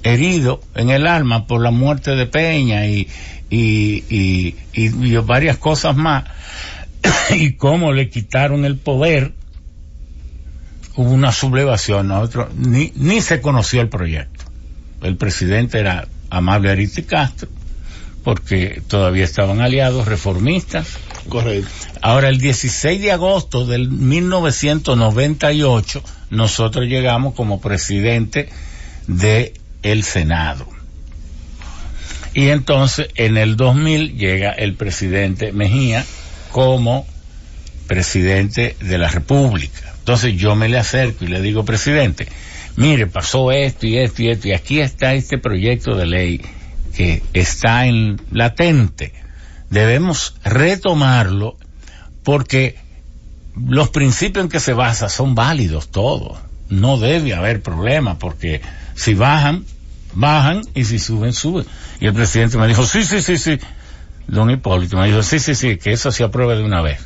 [0.03, 3.07] heridos en el alma por la muerte de Peña y,
[3.49, 6.23] y, y, y- y varias cosas más,
[7.35, 9.33] y cómo le quitaron el poder,
[10.95, 14.45] hubo una sublevación, nosotros, ni, ni se conoció el proyecto.
[15.01, 17.49] El presidente era amable Ariti Castro,
[18.23, 20.99] porque todavía estaban aliados, reformistas,
[21.29, 21.69] Correcto.
[22.01, 28.49] Ahora, el 16 de agosto del 1998, nosotros llegamos como presidente
[29.07, 29.53] de
[29.83, 30.67] el Senado.
[32.33, 36.05] Y entonces, en el 2000 llega el presidente Mejía
[36.51, 37.05] como
[37.87, 39.93] presidente de la República.
[39.99, 42.27] Entonces yo me le acerco y le digo, presidente,
[42.75, 46.41] mire, pasó esto y esto y esto, y aquí está este proyecto de ley
[46.95, 49.13] que está en latente.
[49.69, 51.57] Debemos retomarlo
[52.23, 52.77] porque
[53.55, 56.39] los principios en que se basa son válidos todos.
[56.69, 58.61] No debe haber problema porque
[58.95, 59.65] si bajan,
[60.13, 61.65] bajan y si suben, suben.
[61.99, 63.59] Y el presidente me dijo, sí, sí, sí, sí.
[64.31, 67.05] Don Hipólito me dijo, sí, sí, sí, que eso se apruebe de una vez.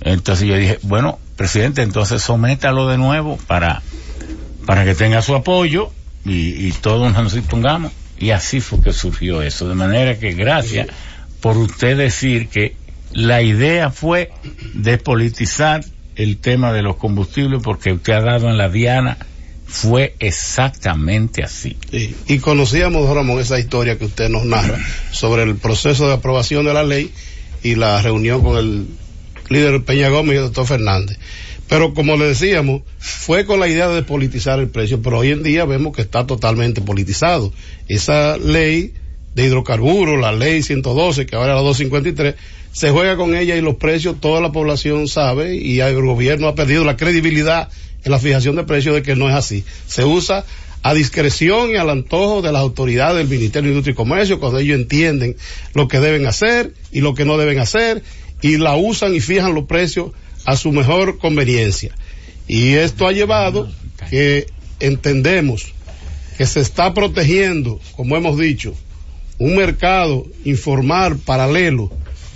[0.00, 3.82] Entonces yo dije, bueno, presidente, entonces sométalo de nuevo para,
[4.64, 5.90] para que tenga su apoyo
[6.24, 7.92] y, y todos nos pongamos.
[8.18, 9.68] Y así fue que surgió eso.
[9.68, 10.86] De manera que gracias
[11.40, 12.76] por usted decir que
[13.12, 14.30] la idea fue
[14.74, 15.84] despolitizar
[16.14, 19.18] el tema de los combustibles porque usted ha dado en la diana
[19.72, 21.78] fue exactamente así.
[21.90, 22.14] Sí.
[22.28, 24.78] Y conocíamos, Ramón, esa historia que usted nos narra
[25.12, 27.10] sobre el proceso de aprobación de la ley
[27.62, 28.86] y la reunión con el
[29.48, 31.18] líder Peña Gómez y el doctor Fernández.
[31.68, 35.42] Pero como le decíamos, fue con la idea de politizar el precio, pero hoy en
[35.42, 37.50] día vemos que está totalmente politizado.
[37.88, 38.92] Esa ley
[39.34, 42.34] de hidrocarburos, la ley 112, que ahora es la 253,
[42.72, 46.54] se juega con ella y los precios toda la población sabe y el gobierno ha
[46.54, 47.70] perdido la credibilidad
[48.04, 49.64] en la fijación de precios de que no es así.
[49.86, 50.44] Se usa
[50.82, 54.58] a discreción y al antojo de las autoridades del Ministerio de Industria y Comercio cuando
[54.58, 55.36] ellos entienden
[55.74, 58.02] lo que deben hacer y lo que no deben hacer
[58.40, 60.10] y la usan y fijan los precios
[60.44, 61.94] a su mejor conveniencia.
[62.48, 63.70] Y esto ha llevado
[64.10, 64.46] que
[64.80, 65.72] entendemos
[66.36, 68.74] que se está protegiendo, como hemos dicho,
[69.38, 71.90] un mercado informal paralelo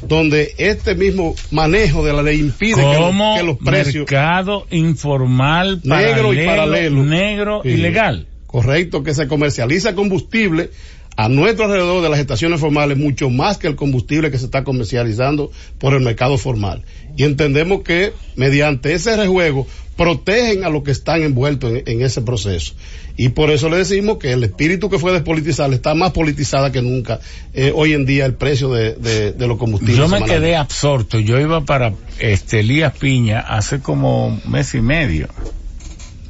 [0.09, 5.81] donde este mismo manejo de la ley impide que, los, que los precios mercado informal
[5.85, 7.03] Negro y paralelo.
[7.05, 7.71] negro Sí.
[7.71, 8.27] y legal.
[8.47, 10.71] correcto que se comercializa combustible
[11.17, 14.65] a nuestro alrededor de las estaciones formales mucho más que el combustible que se está
[14.65, 16.83] comercializando por el mercado formal.
[17.17, 19.67] Y entendemos que mediante ese rejuego
[19.97, 22.75] protegen a los que están envueltos en, en ese proceso.
[23.19, 26.83] Y por eso le decimos que el espíritu que fue despolitizar está más politizada que
[26.83, 27.19] nunca
[27.55, 29.97] eh, hoy en día el precio de, de- de los combustibles.
[29.97, 30.41] Yo me semanales.
[30.41, 31.19] quedé absorto.
[31.19, 35.29] Yo iba para este Elías Piña hace como un mes y medio.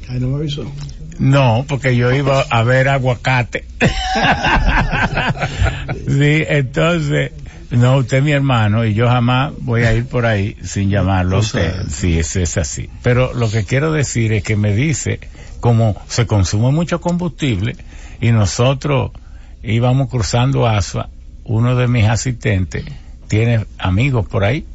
[0.09, 0.65] Ay, no me avisó.
[1.19, 3.65] No, porque yo iba a ver aguacate.
[6.07, 7.31] sí, entonces,
[7.71, 11.39] no, usted es mi hermano y yo jamás voy a ir por ahí sin llamarlo
[11.39, 11.89] O sea, usted.
[11.89, 12.89] Sí, eso es así.
[13.03, 15.19] Pero lo que quiero decir es que me dice,
[15.59, 17.75] como se consume mucho combustible
[18.21, 19.11] y nosotros
[19.63, 21.09] íbamos cruzando Asua,
[21.43, 22.85] uno de mis asistentes
[23.27, 24.65] tiene amigos por ahí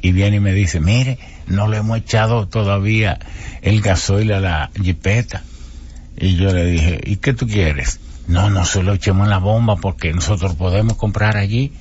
[0.00, 3.18] y viene y me dice, mire, no le hemos echado todavía
[3.62, 5.42] el gasoil a la jipeta.
[6.16, 8.00] Y yo le dije, ¿y qué tú quieres?
[8.26, 11.72] No, no se lo echemos en la bomba porque nosotros podemos comprar allí,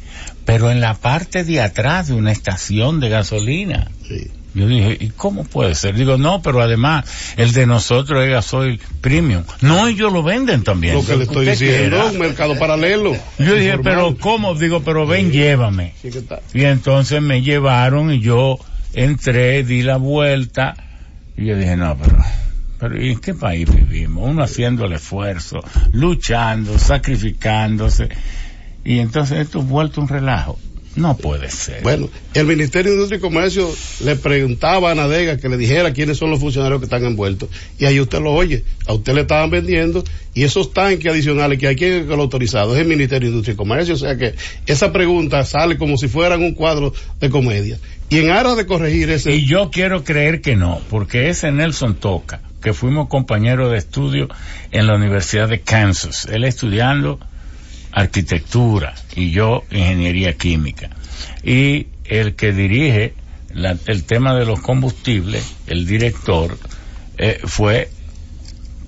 [0.45, 3.91] pero en la parte de atrás de una estación de gasolina.
[4.07, 4.31] Sí.
[4.57, 5.95] Yo dije, ¿y cómo puede ser?
[5.95, 7.05] Digo, no, pero además
[7.37, 9.43] el de nosotros es gasoil premium.
[9.61, 10.95] No, ellos lo venden también.
[10.95, 12.05] Lo que le estoy diciendo, quiera.
[12.05, 13.15] un mercado paralelo.
[13.37, 14.55] Yo dije, pero ¿cómo?
[14.55, 15.93] Digo, pero ven, llévame.
[16.01, 16.09] Sí.
[16.55, 18.57] Y entonces me llevaron y yo
[18.93, 20.73] entré, di la vuelta
[21.37, 22.17] y yo dije, no, pero,
[22.79, 24.27] pero ¿y en qué país vivimos?
[24.27, 25.59] Uno haciendo el esfuerzo,
[25.91, 28.09] luchando, sacrificándose
[28.83, 30.57] y entonces esto vuelto un relajo.
[30.97, 31.83] No puede ser.
[31.83, 33.71] Bueno, el Ministerio de Industria y Comercio
[34.03, 37.49] le preguntaba a Nadega que le dijera quiénes son los funcionarios que están envueltos.
[37.77, 38.63] Y ahí usted lo oye.
[38.87, 40.03] A usted le estaban vendiendo
[40.33, 43.57] y esos tanques adicionales que hay que lo autorizado es el Ministerio de Industria y
[43.57, 43.93] Comercio.
[43.93, 44.33] O sea que
[44.65, 47.77] esa pregunta sale como si fueran un cuadro de comedia.
[48.09, 49.35] Y en aras de corregir ese...
[49.35, 54.29] Y yo quiero creer que no, porque ese Nelson Toca, que fuimos compañeros de estudio
[54.71, 57.19] en la Universidad de Kansas, él estudiando
[58.01, 60.89] arquitectura y yo ingeniería química.
[61.43, 63.13] Y el que dirige
[63.53, 66.57] la- el tema de los combustibles, el director,
[67.17, 67.89] eh, fue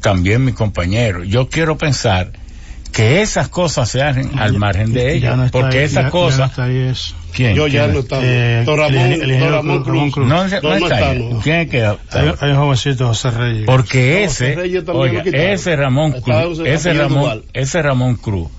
[0.02, 1.23] también mi compañero.
[1.23, 2.31] Yo quiero pensar
[2.91, 6.02] que esas cosas se hacen al margen de Ya ellas, no porque ahí, esas ya-
[6.02, 6.52] ya no cosas...
[7.34, 7.56] ¿Quién?
[7.56, 8.26] Yo ya no estamos.
[8.27, 10.14] Eh, Ramón, Cruz.
[10.14, 10.27] Cruz.
[10.27, 11.14] No, no, No, está.
[11.44, 13.65] ¿Quién es que Hay, hay un jovencito, José Reyes.
[13.68, 15.23] porque No, ese, Reyes también oiga,
[15.53, 18.49] ese Ramón Estaba Cruz, ese Ramón, ese Ramón Cruz,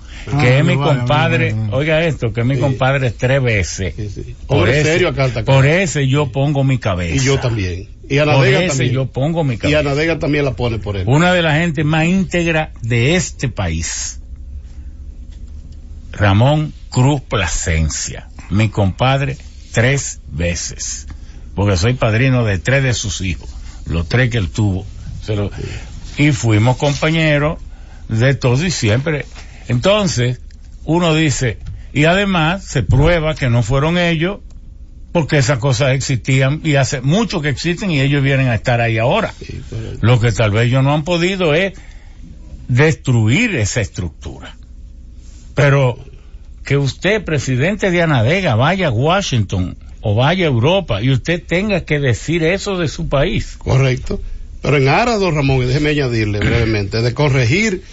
[0.40, 3.94] que es mi compadre, oiga esto, que es mi compadre tres veces.
[4.46, 7.16] Por ese, por ese yo pongo mi cabeza.
[7.16, 7.88] Y yo también.
[8.08, 8.92] Y a Por ese también.
[8.92, 9.82] yo pongo mi Y a cabeza.
[9.84, 11.04] Nadega también la pone por él.
[11.06, 14.20] Una de las gente más íntegra de este país.
[16.12, 19.36] Ramón Cruz Plasencia, mi compadre
[19.72, 21.06] tres veces,
[21.54, 23.48] porque soy padrino de tres de sus hijos,
[23.86, 24.84] los tres que él tuvo.
[25.24, 25.50] Se lo-
[26.18, 27.58] y fuimos compañeros
[28.08, 29.24] de todo y siempre.
[29.70, 30.40] Entonces,
[30.84, 31.58] uno dice,
[31.92, 34.40] y además se prueba que no fueron ellos,
[35.12, 38.98] porque esas cosas existían y hace mucho que existen y ellos vienen a estar ahí
[38.98, 39.32] ahora.
[39.38, 39.60] Sí.
[40.00, 41.74] Lo que tal vez ellos no han podido es
[42.66, 44.56] destruir esa estructura.
[45.54, 45.98] Pero
[46.64, 51.84] que usted, presidente de Anadega, vaya a Washington o vaya a Europa y usted tenga
[51.84, 53.54] que decir eso de su país.
[53.56, 54.20] Correcto.
[54.62, 57.84] Pero en aras, don Ramón, y déjeme añadirle brevemente, de corregir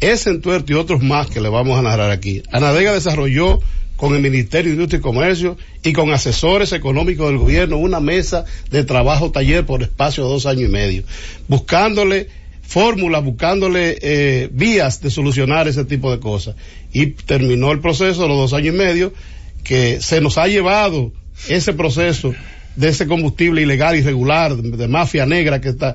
[0.00, 2.42] ese entuerto y otros más que le vamos a narrar aquí.
[2.52, 3.60] Anadega desarrolló
[3.96, 8.44] con el Ministerio de Industria y Comercio y con asesores económicos del gobierno una mesa
[8.70, 11.04] de trabajo taller por espacio de dos años y medio,
[11.48, 12.28] buscándole
[12.62, 16.56] fórmulas, buscándole eh, vías de solucionar ese tipo de cosas.
[16.92, 19.12] Y terminó el proceso de los dos años y medio
[19.62, 21.12] que se nos ha llevado
[21.48, 22.34] ese proceso
[22.76, 25.94] de ese combustible ilegal, irregular, de, mafia negra que está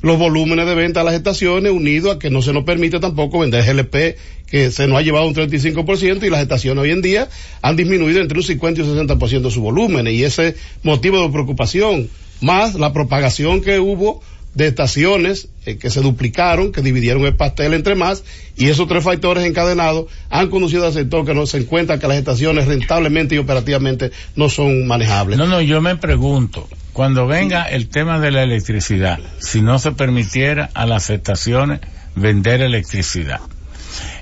[0.00, 3.40] los volúmenes de venta a las estaciones, unido a que no se nos permite tampoco
[3.40, 4.16] vender GLP,
[4.46, 7.28] que se nos ha llevado un 35% y las estaciones hoy en día
[7.62, 11.30] han disminuido entre un 50 y un 60% de su volumen y ese motivo de
[11.30, 12.08] preocupación,
[12.40, 14.22] más la propagación que hubo
[14.54, 18.24] de estaciones eh, que se duplicaron, que dividieron el pastel entre más,
[18.56, 22.16] y esos tres factores encadenados han conducido al sector que no se encuentra que las
[22.16, 25.38] estaciones rentablemente y operativamente no son manejables.
[25.38, 26.66] No, no, yo me pregunto,
[26.98, 31.78] cuando venga el tema de la electricidad, si no se permitiera a las estaciones
[32.16, 33.38] vender electricidad.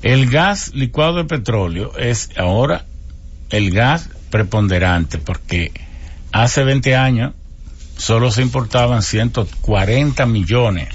[0.02, 2.84] El gas licuado de petróleo es ahora
[3.48, 5.72] el gas preponderante porque
[6.32, 7.32] hace 20 años
[7.96, 10.88] solo se importaban 140 millones.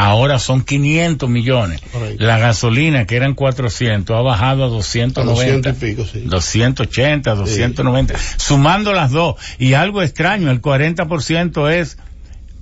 [0.00, 1.80] Ahora son 500 millones.
[1.92, 2.24] Correcto.
[2.24, 5.20] La gasolina, que eran 400, ha bajado a 290.
[5.20, 6.20] A 200 y pico, sí.
[6.20, 8.14] 280, 290.
[8.36, 9.34] Sumando las dos.
[9.58, 11.98] Y algo extraño, el 40% es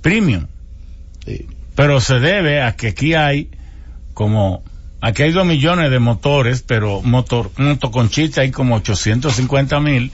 [0.00, 0.46] premium.
[1.26, 1.46] Sí.
[1.74, 3.50] Pero se debe a que aquí hay
[4.14, 4.64] como,
[5.00, 10.10] aquí hay dos millones de motores, pero motor, motoconchita hay como 850 mil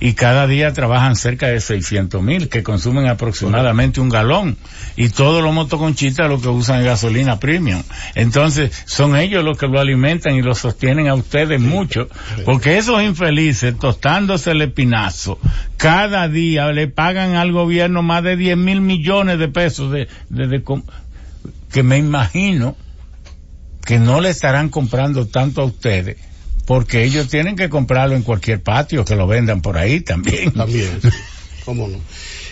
[0.00, 4.56] y cada día trabajan cerca de 600 mil que consumen aproximadamente un galón.
[4.96, 7.82] Y todos los motoconchistas lo que usan gasolina premium.
[8.14, 12.08] Entonces son ellos los que lo alimentan y lo sostienen a ustedes mucho
[12.44, 15.38] porque esos infelices tostándose el espinazo
[15.76, 20.46] cada día le pagan al gobierno más de 10 mil millones de pesos de, de-
[20.48, 20.62] de
[21.72, 22.76] que me imagino
[23.84, 26.16] que no le estarán comprando tanto a ustedes
[26.66, 30.50] porque ellos tienen que comprarlo en cualquier patio que lo vendan por ahí también.
[30.52, 31.00] También,
[31.64, 31.98] cómo no.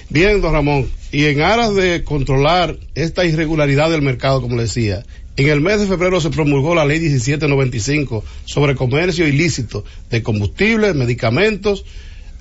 [0.08, 5.04] Bien, don Ramón, y en aras de controlar esta irregularidad del mercado, como le decía,
[5.36, 10.94] en el mes de febrero se promulgó la ley 1795 sobre comercio ilícito de combustibles,
[10.96, 11.84] medicamentos,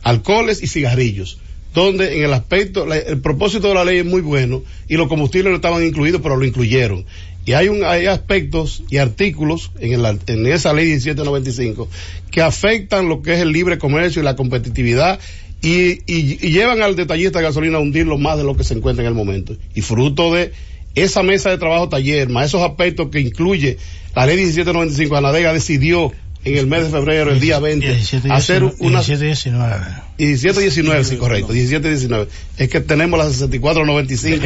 [0.01, 1.39] alcoholes y cigarrillos,
[1.73, 5.51] donde en el aspecto, el propósito de la ley es muy bueno y los combustibles
[5.51, 7.05] no estaban incluidos, pero lo incluyeron.
[7.49, 11.89] Y hay, un, hay aspectos y artículos en, el- en esa ley 1795
[12.29, 15.19] que afectan lo que es el libre comercio y la competitividad
[15.59, 18.75] y, y- y llevan al detallista de gasolina a hundirlo más de lo que se
[18.75, 19.57] encuentra en el momento.
[19.73, 20.51] Y fruto de
[20.93, 23.77] esa mesa de trabajo taller, más esos aspectos que incluye
[24.15, 26.11] la ley 1795, Anadega decidió
[26.45, 28.99] en el mes de febrero, el día 20, 17, hacer 19, una...
[28.99, 29.85] 17, 19.
[30.19, 31.51] 17 19, sí, correcto.
[31.51, 32.27] 17 19.
[32.59, 34.45] Es que tenemos la 64 95.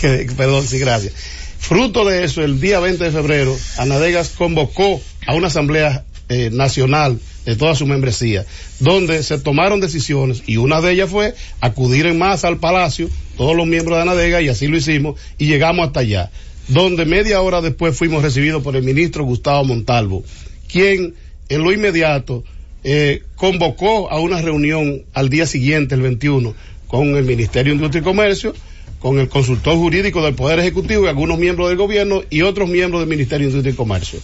[0.00, 1.12] Que- Perdón, sí, gracias.
[1.58, 7.18] Fruto de eso, el día 20 de febrero, Anadegas convocó a una asamblea eh, nacional
[7.44, 8.44] de toda su membresía,
[8.80, 13.56] donde se tomaron decisiones y una de ellas fue acudir en masa al palacio, todos
[13.56, 16.30] los miembros de Anadega, y así lo hicimos, y llegamos hasta allá,
[16.68, 20.24] donde media hora después fuimos recibidos por el ministro Gustavo Montalvo,
[20.68, 21.14] quien
[21.48, 22.42] en lo inmediato
[22.82, 26.54] eh, convocó a una reunión al día siguiente, el 21,
[26.88, 28.54] con el Ministerio de Industria y Comercio,
[28.98, 33.02] con el consultor jurídico del Poder Ejecutivo y algunos miembros del gobierno y otros miembros
[33.02, 34.20] del Ministerio de Industria y Comercio.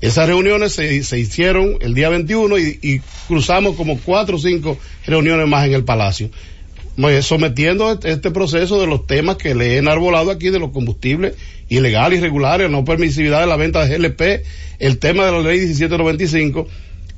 [0.00, 4.76] Esas reuniones se, se hicieron el día 21 y, cruzamos como cuatro o cinco
[5.06, 6.30] reuniones más en el Palacio,
[7.22, 11.34] sometiendo este, este proceso de los temas que le he enarbolado aquí de los combustibles
[11.68, 14.44] ilegales, irregulares, no permisividad de la venta de GLP,
[14.78, 16.68] el tema de la ley 1795,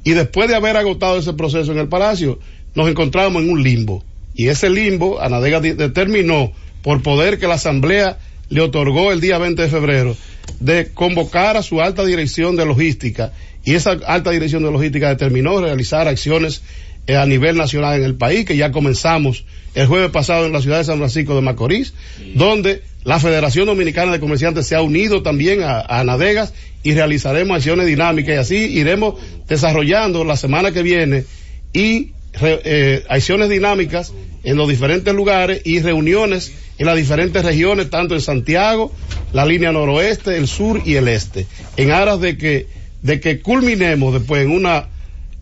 [0.05, 2.39] y después de haber agotado ese proceso en el Palacio,
[2.75, 4.05] nos encontramos en un limbo.
[4.35, 6.53] Y ese limbo, Anadega determinó,
[6.87, 8.17] por poder que la Asamblea
[8.49, 10.17] le otorgó el día 20 de febrero,
[10.61, 13.33] de convocar a su alta dirección de logística,
[13.65, 16.63] y esa alta dirección de logística determinó realizar acciones
[17.09, 19.45] eh, a nivel nacional en el país, que ya comenzamos
[19.75, 21.93] el jueves pasado en la ciudad de San Francisco de Macorís,
[22.37, 26.55] donde la Federación Dominicana de Comerciantes se ha unido también a, a Anadegas
[26.85, 28.33] y realizaremos acciones dinámicas.
[28.37, 29.15] Y así iremos
[29.49, 31.25] desarrollando la semana que viene
[31.73, 34.13] y re- eh, acciones dinámicas
[34.45, 38.93] en los diferentes lugares y reuniones en las diferentes regiones, tanto en Santiago,
[39.33, 41.47] la línea noroeste, el sur y el este,
[41.77, 42.67] en aras de que,
[43.03, 44.89] de que culminemos después en una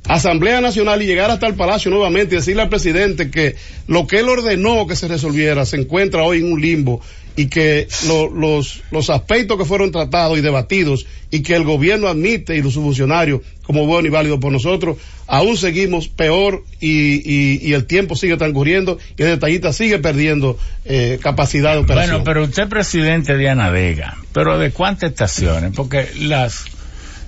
[0.07, 3.57] Asamblea Nacional y llegar hasta el Palacio nuevamente y decirle al presidente que
[3.89, 7.01] lo que él ordenó que se resolviera se encuentra hoy en un limbo
[7.37, 12.07] y que lo- los, los aspectos que fueron tratados y debatidos y que el gobierno
[12.09, 17.61] admite y los funcionarios como bueno y válido por nosotros, aún seguimos peor y, y,
[17.63, 22.17] y el tiempo sigue transcurriendo y el detallista sigue perdiendo eh, capacidad de operación.
[22.19, 25.73] Bueno, pero usted es presidente de Anadega, pero ¿de cuántas estaciones?
[25.75, 26.67] Porque las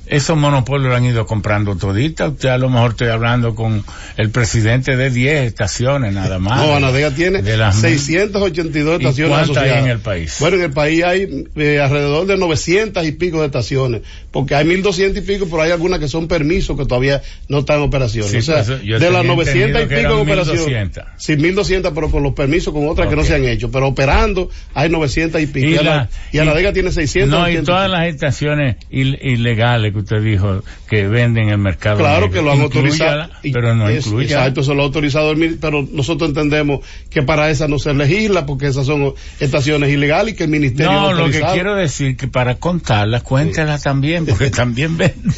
[0.07, 2.29] esos monopolios lo han ido comprando todita.
[2.29, 3.85] Usted a lo mejor estoy hablando con
[4.17, 6.65] el presidente de 10 estaciones nada más.
[6.65, 10.37] No, Anadega tiene de las- 682 ¿Y estaciones cuántas hay en el país?
[10.41, 14.65] Bueno, en el país hay eh, alrededor de 900 y pico de estaciones, porque hay
[14.65, 18.29] 1200 y pico, pero hay algunas que son permisos que todavía no están en operación.
[18.29, 20.57] Sí, o sea, pues, de las tenía 900 y pico operación.
[20.57, 21.05] 1200.
[21.19, 24.51] Sí, 1200, pero con los permisos con otras que no se han hecho, pero operando
[24.75, 25.67] hay 900 y pico.
[25.69, 27.31] Y, Ana- y Anadega tiene 600.
[27.31, 31.59] No, y 80 todas las estaciones il- ilegales que usted dijo que venden en el
[31.59, 31.99] mercado.
[31.99, 32.33] Claro negro.
[32.33, 33.29] que lo han autorizado.
[33.43, 34.27] Pero no es- incluya.
[34.39, 37.93] Exacto, eso lo ha autorizado el mil- pero nosotros entendemos que para esa no se
[37.95, 42.17] legisla porque esas son estaciones ilegales y que el ministerio No, lo que quiero decir
[42.17, 45.33] que para contarlas, cuéntelas también, porque también venden.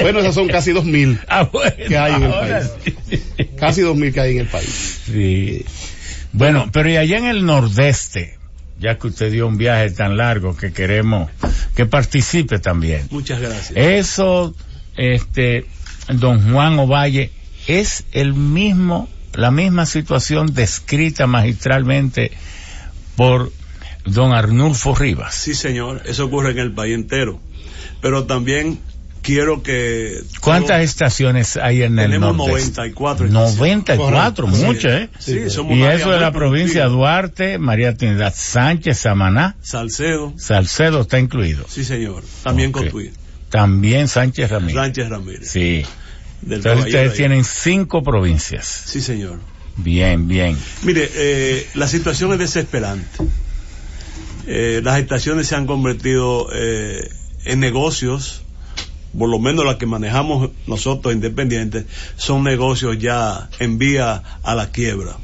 [0.00, 2.70] Bueno, esas son casi 2000 Ah, bueno, que hay en el país.
[3.08, 3.46] sí.
[3.58, 5.00] Casi 2000 que hay en el país.
[5.06, 5.64] Sí.
[6.32, 8.38] Bueno, pero y allá en el nordeste,
[8.78, 11.30] ya que usted dio un viaje tan largo que queremos
[11.74, 13.06] que participe también.
[13.10, 13.72] Muchas gracias.
[13.74, 14.54] Eso,
[14.96, 15.66] este,
[16.08, 17.30] don Juan Ovalle,
[17.66, 22.32] es el mismo, la misma situación descrita magistralmente
[23.16, 23.52] por
[24.04, 25.34] don Arnulfo Rivas.
[25.34, 27.40] Sí, señor, eso ocurre en el país entero.
[28.00, 28.78] Pero también
[29.24, 30.22] quiero que...
[30.40, 32.70] ¿Cuántas todo- estaciones hay en el Tenemos nordeste?
[32.82, 33.56] 94 estaciones.
[33.58, 34.66] 94, Correcto.
[34.66, 35.08] muchas, ¿eh?
[35.18, 36.90] Sí, somos Y eso de la provincia de.
[36.90, 41.64] Duarte, María Trinidad Sánchez, Samaná, Salcedo, Salcedo está incluido.
[41.68, 42.22] sí, señor.
[42.44, 42.84] También Ok.
[42.84, 43.10] Cotuí.
[43.50, 44.74] También Sánchez Ramírez.
[44.76, 45.50] Sánchez Ramírez.
[45.50, 45.84] Sí.
[46.42, 48.66] Del Entonces ustedes tienen cinco provincias.
[48.86, 49.38] Sí, señor.
[49.76, 50.56] Bien, bien.
[50.82, 53.08] Mire, eh, la situación es desesperante.
[54.46, 57.08] Eh, las estaciones se han convertido eh,
[57.44, 58.43] en negocios,
[59.18, 61.86] por lo menos las que manejamos nosotros independientes,
[62.16, 65.16] son negocios ya en vía a la quiebra.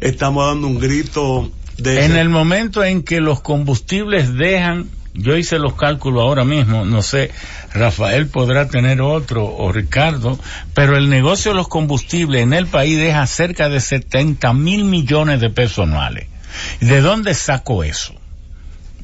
[0.00, 2.04] Estamos dando un grito de...
[2.04, 7.02] En el momento en que los combustibles dejan, yo hice los cálculos ahora mismo, no
[7.02, 7.30] sé,
[7.72, 10.38] Rafael podrá tener otro o Ricardo,
[10.74, 15.40] pero el negocio de los combustibles en el país deja cerca de 70 mil millones
[15.40, 16.28] de pesos anuales.
[16.80, 18.14] ¿De dónde saco eso?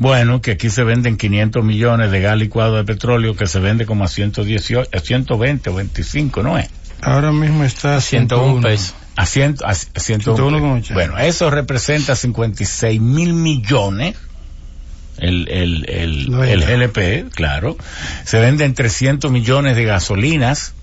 [0.03, 3.87] Bueno, que aquí se venden 500 millones de gas licuado de petróleo que se vende
[3.87, 6.69] como a 118, a 120 o 25, ¿no es?
[7.01, 8.97] Ahora mismo está a 101 pesos.
[9.15, 10.59] A, ciento, a 101.
[10.59, 10.93] 101,80.
[10.95, 14.17] Bueno, eso representa 56 mil millones.
[15.19, 16.65] El, el, el, No el.
[16.65, 17.77] GLP, claro.
[18.25, 20.75] Se venden 300 millones de gasolinas,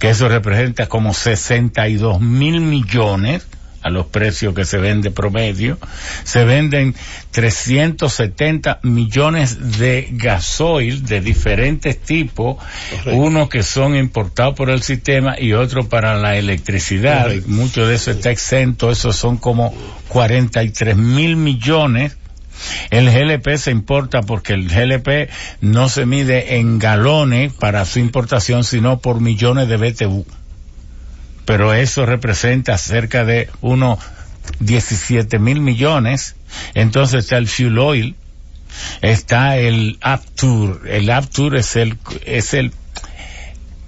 [0.00, 3.46] que eso representa como 62 mil millones
[3.82, 5.78] a los precios que se vende promedio.
[6.24, 6.94] Se venden
[7.30, 12.56] 370 millones de gasoil de diferentes tipos,
[13.06, 17.24] unos que son importados por el sistema y otros para la electricidad.
[17.24, 17.48] Correcto.
[17.48, 19.74] Mucho de eso está exento, esos son como
[20.08, 22.16] 43 mil millones.
[22.90, 25.30] El GLP se importa porque el GLP
[25.60, 30.26] no se mide en galones para su importación, sino por millones de BTU.
[31.48, 34.00] Pero eso representa cerca de unos
[34.60, 36.36] 17 mil millones.
[36.74, 38.16] Entonces está el fuel oil,
[39.00, 40.82] está el Aptur.
[40.86, 41.96] El Aptur es el,
[42.26, 42.74] es el,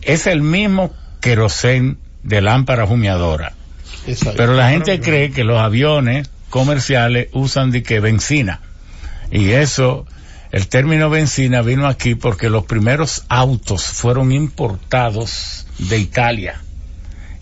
[0.01, 3.53] es el mismo querosén de lámpara humeadora.
[4.07, 4.39] Exacto.
[4.39, 8.61] Pero la gente cree que los aviones comerciales usan de que benzina.
[9.31, 10.07] Y eso,
[10.51, 16.63] el término benzina vino aquí porque los primeros autos fueron importados de Italia.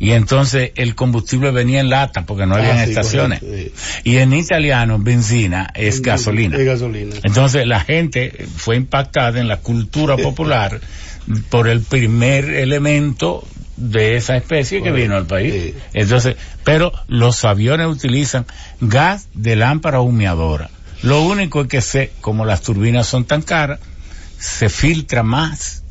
[0.00, 3.40] Y entonces el combustible venía en lata porque no Ah, había sí, estaciones.
[3.40, 6.56] correcto, Y en italiano, benzina es gasolina.
[6.56, 7.16] Es gasolina.
[7.24, 10.80] Entonces la gente fue impactada en la cultura popular
[11.50, 13.46] por el primer elemento
[13.76, 15.52] de esa especie que vino al país.
[15.52, 15.74] Sí.
[15.94, 18.46] Entonces, pero los aviones utilizan
[18.80, 20.70] gas de lámpara humeadora.
[21.02, 23.78] Lo único es que se, como las turbinas son tan caras,
[24.38, 25.82] se filtra más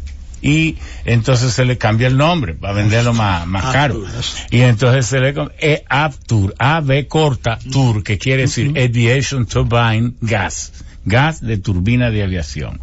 [0.48, 4.06] y entonces se le cambia el nombre para venderlo más, más caro.
[4.50, 10.72] Y entonces se le e Aptur, AB corta Tur, que quiere decir Aviation Turbine Gas,
[11.04, 12.80] gas de turbina de aviación.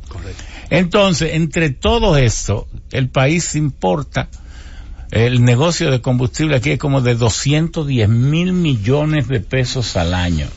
[0.69, 4.29] Entonces, entre todo esto, el país importa
[5.11, 10.49] el negocio de combustible aquí es como de 210 mil millones de pesos al año.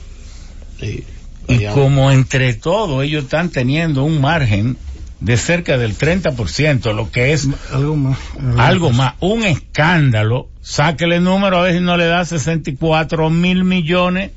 [0.78, 1.06] Sí.
[1.48, 4.76] Y como entre todo ellos están teniendo un margen
[5.20, 8.18] de cerca del 30%, lo que es Algo más.
[8.58, 13.64] algo más, un escándalo, sáquele el número a ver si no le da 64 mil
[13.64, 14.32] millones.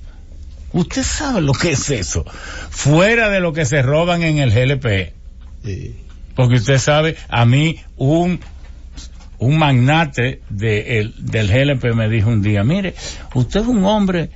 [0.73, 2.25] Usted sabe lo que es eso,
[2.71, 5.13] fuera de lo que se roban en el GLP.
[5.65, 5.97] Sí.
[6.37, 8.41] Porque usted sabe, a mí un,
[9.39, 12.95] un magnate de el- del GLP me dijo un día, mire,
[13.35, 14.31] usted es un hombre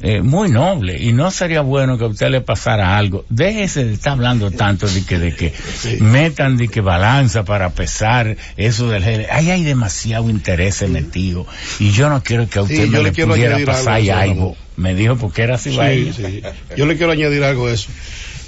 [0.00, 3.24] eh, muy noble y no sería bueno que a usted le pasara algo.
[3.28, 5.52] Déjese de estar hablando tanto de que, de que
[6.00, 9.26] metan de que balanza para pesar eso del GL.
[9.30, 11.46] Ahí hay demasiado interés metido
[11.78, 14.56] y yo no quiero que a usted Sí, me yo le pudiera pasar algo.
[14.76, 15.70] Me dijo porque era así.
[15.70, 16.42] Sí, sí.
[16.76, 17.88] Yo le quiero añadir algo a eso.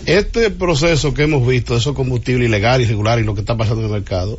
[0.05, 3.87] Este proceso que hemos visto esos combustibles ilegales, irregulares y lo que está pasando en
[3.87, 4.39] el mercado,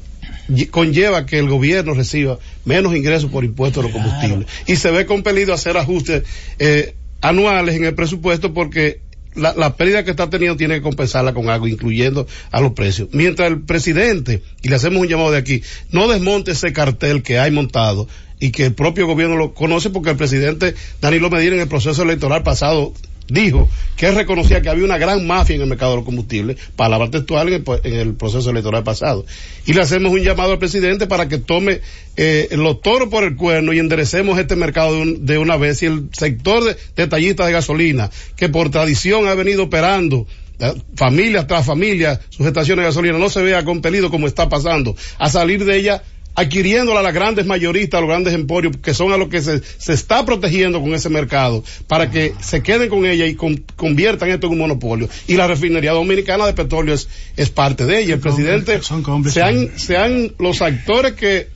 [0.71, 5.05] conlleva que el gobierno reciba menos ingresos por impuestos a los combustibles y se ve
[5.05, 6.23] compelido a hacer ajustes
[6.59, 9.01] eh, anuales en el presupuesto porque
[9.35, 13.09] la, la pérdida que está teniendo tiene que compensarla con algo, incluyendo a los precios.
[13.11, 15.61] Mientras el presidente, y le hacemos un llamado de aquí,
[15.91, 18.07] no desmonte ese cartel que hay montado
[18.39, 22.03] y que el propio gobierno lo conoce porque el presidente Danilo Medina en el proceso
[22.03, 22.93] electoral pasado
[23.27, 27.09] dijo que reconocía que había una gran mafia en el mercado de los combustibles, palabra
[27.11, 29.25] textual en el, en el proceso electoral pasado.
[29.65, 31.81] Y le hacemos un llamado al presidente para que tome
[32.15, 35.81] eh, los toros por el cuerno y enderecemos este mercado de, un- de una vez.
[35.83, 40.25] Y el sector de detallistas de gasolina, que por tradición ha venido operando
[40.59, 44.95] eh, familia tras familia, sus estaciones de gasolina, no se vea compelido como está pasando
[45.19, 46.03] a salir de ella
[46.37, 49.61] adquiriéndola a las grandes mayoristas, a los grandes emporios, que son a los que se,
[49.79, 54.29] se está protegiendo con ese mercado, para que se queden con ella y con- conviertan
[54.29, 55.09] esto en un monopolio.
[55.27, 58.13] Y la refinería dominicana de petróleo es, es parte de ella.
[58.13, 61.47] El presidente, son se han, se han, los actores que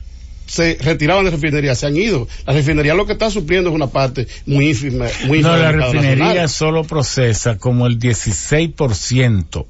[0.46, 2.26] se retiraban de refinería se han ido.
[2.44, 6.16] La refinería lo que está supliendo es una parte muy ínfima, muy No, la refinería
[6.24, 6.48] nacional.
[6.48, 9.66] solo procesa como el 16%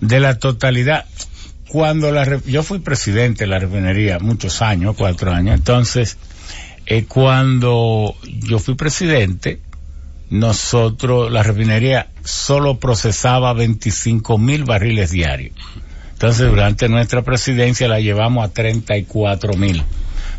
[0.00, 1.04] de la totalidad.
[1.76, 6.16] Cuando la, re- yo fui presidente de la refinería muchos años, cuatro años, entonces,
[6.86, 9.60] eh, cuando yo fui presidente,
[10.30, 15.52] nosotros, la refinería solo procesaba 25 mil barriles diarios.
[16.14, 19.82] Entonces, durante nuestra presidencia la llevamos a 34 mil.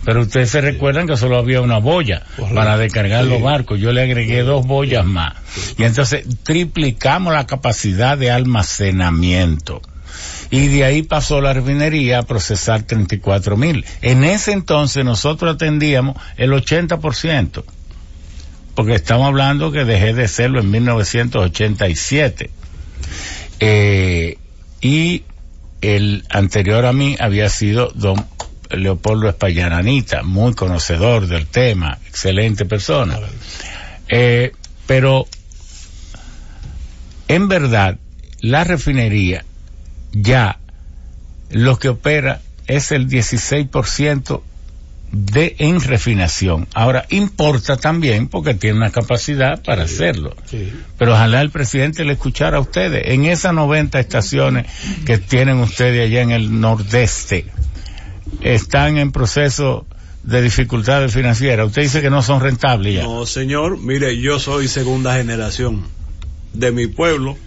[0.05, 2.23] Pero ustedes se recuerdan que solo había una boya
[2.55, 3.79] para descargar los barcos.
[3.79, 5.35] Yo le agregué dos boyas más.
[5.77, 9.83] Y entonces triplicamos la capacidad de almacenamiento.
[10.49, 13.85] Y de ahí pasó la refinería a procesar 34 mil.
[14.01, 17.63] En ese entonces nosotros atendíamos el 80%.
[18.75, 22.51] Porque estamos hablando que dejé de serlo en 1987.
[23.59, 24.37] Eh,
[24.81, 25.23] y
[25.81, 28.23] el anterior a mí había sido don
[28.69, 33.19] Leopoldo Espallaranita, muy conocedor del tema, excelente persona.
[34.09, 34.51] Eh,
[34.85, 35.27] pero
[37.27, 37.97] en verdad,
[38.39, 39.43] la refinería
[40.11, 40.59] ya
[41.49, 44.41] lo que opera es el 16%
[45.11, 46.67] de en refinación.
[46.73, 50.35] Ahora, importa también porque tiene una capacidad para hacerlo.
[50.45, 50.71] Sí.
[50.97, 53.03] Pero ojalá el presidente le escuchara a ustedes.
[53.05, 54.67] En esas 90 estaciones
[55.05, 57.45] que tienen ustedes allá en el nordeste,
[58.41, 59.85] están en proceso
[60.23, 61.67] de dificultades financieras.
[61.67, 63.03] Usted dice que no son rentables ya.
[63.03, 65.83] No, señor, mire, yo soy segunda generación
[66.53, 67.37] de mi pueblo.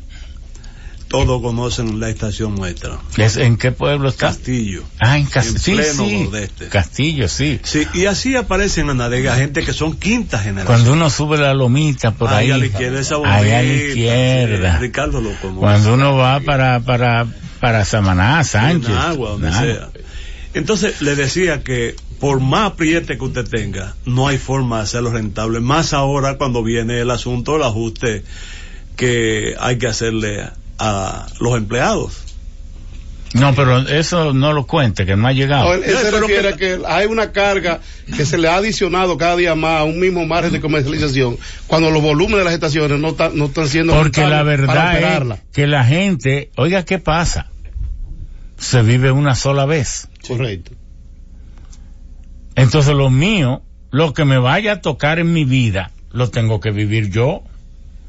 [1.10, 2.98] Todos conocen la estación nuestra.
[3.16, 4.28] ¿Es- ¿En qué pueblo está?
[4.28, 4.84] Castillo.
[5.00, 5.56] Ah, en Castillo.
[5.56, 6.22] En Sí, pleno sí.
[6.24, 6.68] nordeste.
[6.68, 7.58] Castillo, sí.
[7.64, 10.66] Sí, y así aparecen en Anadega gente que son quinta generación.
[10.66, 12.46] Cuando uno sube la lomita por ahí.
[12.46, 14.72] Ahí a la izquierda, esa ahí a la izquierda.
[14.76, 15.58] sí, Ricardo lo conoce.
[15.58, 17.26] Cuando uno va para, para,
[17.58, 18.90] para Samaná, Sánchez.
[18.90, 19.88] En agua, donde sea.
[20.54, 25.10] Entonces le decía que por más apriete que usted tenga, no hay forma de hacerlo
[25.10, 25.58] rentable.
[25.58, 28.22] Más ahora cuando viene el asunto del ajuste
[28.94, 30.50] que hay que hacerle
[30.80, 32.24] a los empleados.
[33.32, 35.66] No, pero eso no lo cuente, que no ha llegado.
[35.66, 37.78] No, él, él No, se refiere que- a que hay una carga
[38.16, 41.38] que se le ha adicionado cada día más a un mismo margen de comercialización
[41.68, 44.98] cuando los volúmenes de las estaciones no, están no están siendo Porque la verdad
[45.32, 47.46] es que la gente, oiga, ¿qué pasa?
[48.58, 50.08] Se vive una sola vez.
[50.26, 50.72] Correcto.
[52.56, 53.62] Entonces lo mío,
[53.92, 57.42] lo que me vaya a tocar en mi vida, lo tengo que vivir yo.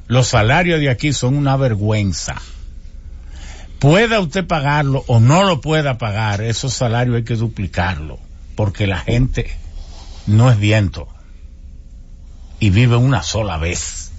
[0.07, 2.41] Los salarios de aquí son una vergüenza.
[3.82, 8.20] Pueda usted pagarlo o no lo pueda pagar, esos salarios hay que duplicarlo,
[8.53, 9.49] porque la gente
[10.28, 11.08] no es viento
[12.60, 14.12] y vive una sola vez.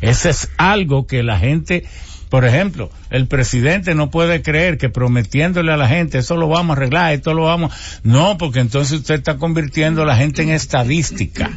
[0.00, 1.86] Ese es algo que la gente,
[2.30, 6.70] por ejemplo, el presidente no puede creer que prometiéndole a la gente, eso lo vamos
[6.70, 7.74] a arreglar, esto lo vamos,
[8.04, 11.50] no, porque entonces usted está convirtiendo a la gente en estadística.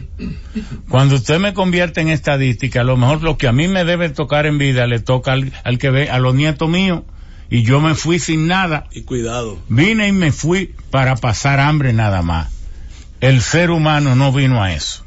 [0.90, 4.10] Cuando usted me convierte en estadística, a lo mejor lo que a mí me debe
[4.10, 7.04] tocar en vida le toca al, al que ve, a los nietos míos,
[7.52, 8.88] y yo me fui sin nada.
[8.92, 9.60] Y cuidado.
[9.70, 12.52] Vine y me fui para pasar hambre nada más.
[13.22, 15.06] El ser humano no vino a eso.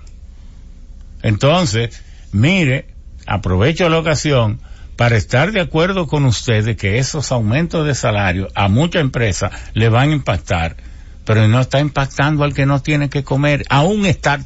[1.23, 2.87] Entonces, mire,
[3.27, 4.61] aprovecho la ocasión
[4.97, 9.53] para estar de acuerdo con usted de que esos aumentos de salario a muchas empresas
[9.75, 10.77] le van a impactar,
[11.25, 14.41] pero no está impactando al que no tiene que comer, aún estar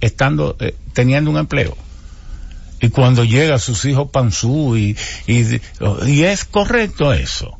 [0.00, 1.76] estando eh, teniendo un empleo.
[2.80, 4.96] Y cuando llega sus hijos panzú y,
[5.26, 5.60] y,
[6.06, 7.58] y es correcto eso.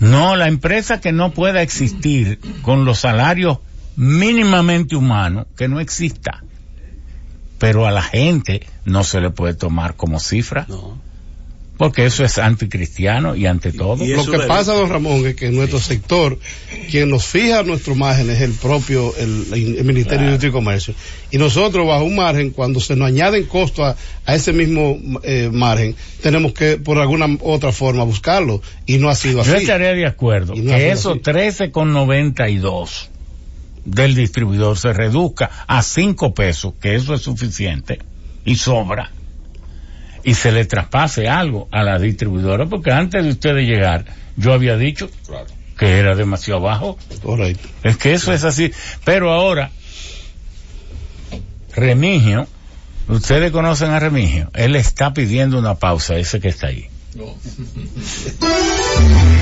[0.00, 3.58] No, la empresa que no pueda existir con los salarios
[3.96, 6.44] mínimamente humanos, que no exista.
[7.58, 10.66] Pero a la gente no se le puede tomar como cifra.
[10.68, 11.07] No.
[11.78, 14.04] Porque eso es anticristiano y ante todo.
[14.04, 16.36] y Lo eso que pasa, don Ramón, es que en nuestro sector,
[16.90, 20.94] quien nos fija nuestro margen es el propio, el, el Ministerio de Industria y Comercio.
[21.30, 23.96] Y nosotros, bajo un margen, cuando se nos añaden costos a,
[24.26, 28.60] a ese mismo eh, margen, tenemos que, por alguna otra forma, buscarlo.
[28.84, 29.50] Y no ha sido así.
[29.50, 31.20] Yo estaría de acuerdo Y no que esos así.
[31.20, 33.08] 13,92
[33.84, 38.00] del distribuidor se reduzca a 5 pesos, que eso es suficiente
[38.44, 39.12] y sobra,
[40.24, 44.04] y se le traspase algo a la distribuidora, porque antes de ustedes llegar,
[44.36, 45.10] yo había dicho
[45.78, 46.98] que era demasiado bajo.
[47.82, 48.72] Es que eso es así.
[49.04, 49.70] Pero ahora,
[51.74, 52.46] Remigio,
[53.08, 56.88] ustedes conocen a Remigio, él está pidiendo una pausa, ese que está ahí.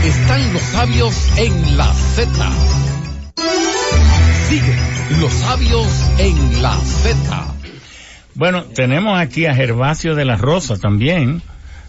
[0.07, 2.31] Están los sabios en la Z.
[4.49, 4.77] Sigue
[5.21, 5.89] los sabios
[6.19, 7.56] en la Z.
[8.37, 11.41] Bueno, tenemos aquí a Gervasio de la Rosa también,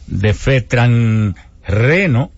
[0.08, 1.36] de Fetran
[1.68, 2.32] Reno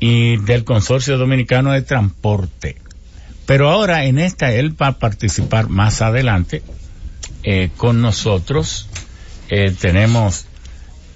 [0.00, 2.76] y del Consorcio Dominicano de Transporte.
[3.44, 6.62] Pero ahora en esta él va a participar más adelante
[7.42, 8.88] eh, con nosotros.
[9.50, 10.46] Eh, tenemos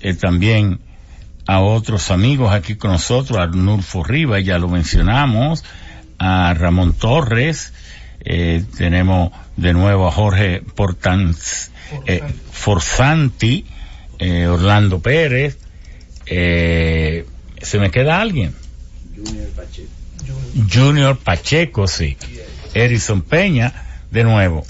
[0.03, 0.81] eh, también
[1.47, 5.65] a otros amigos aquí con nosotros, a Arnulfo Rivas, ya lo mencionamos,
[6.19, 7.73] a Ramón Torres,
[8.27, 11.71] eh, tenemos de nuevo a Jorge Portanz,
[12.07, 13.65] eh, Forzanti,
[14.19, 15.59] eh, Orlando Pérez,
[16.27, 17.25] eh,
[17.63, 18.53] ¿se me queda alguien?
[20.73, 22.17] Junior Pacheco, sí.
[22.75, 23.73] Erison Peña,
[24.11, 24.65] de nuevo.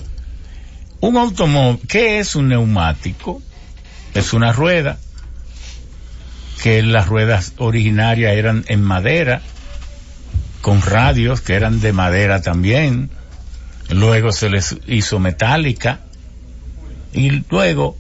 [1.01, 3.43] Un automóvil, ¿qué es un neumático?
[4.15, 4.99] Es una rueda,
[6.63, 9.41] que las ruedas originarias eran en madera,
[10.61, 13.11] con radios que eran de madera también.
[13.91, 16.01] Luego se les hizo metálica.
[17.13, 17.97] Y luego,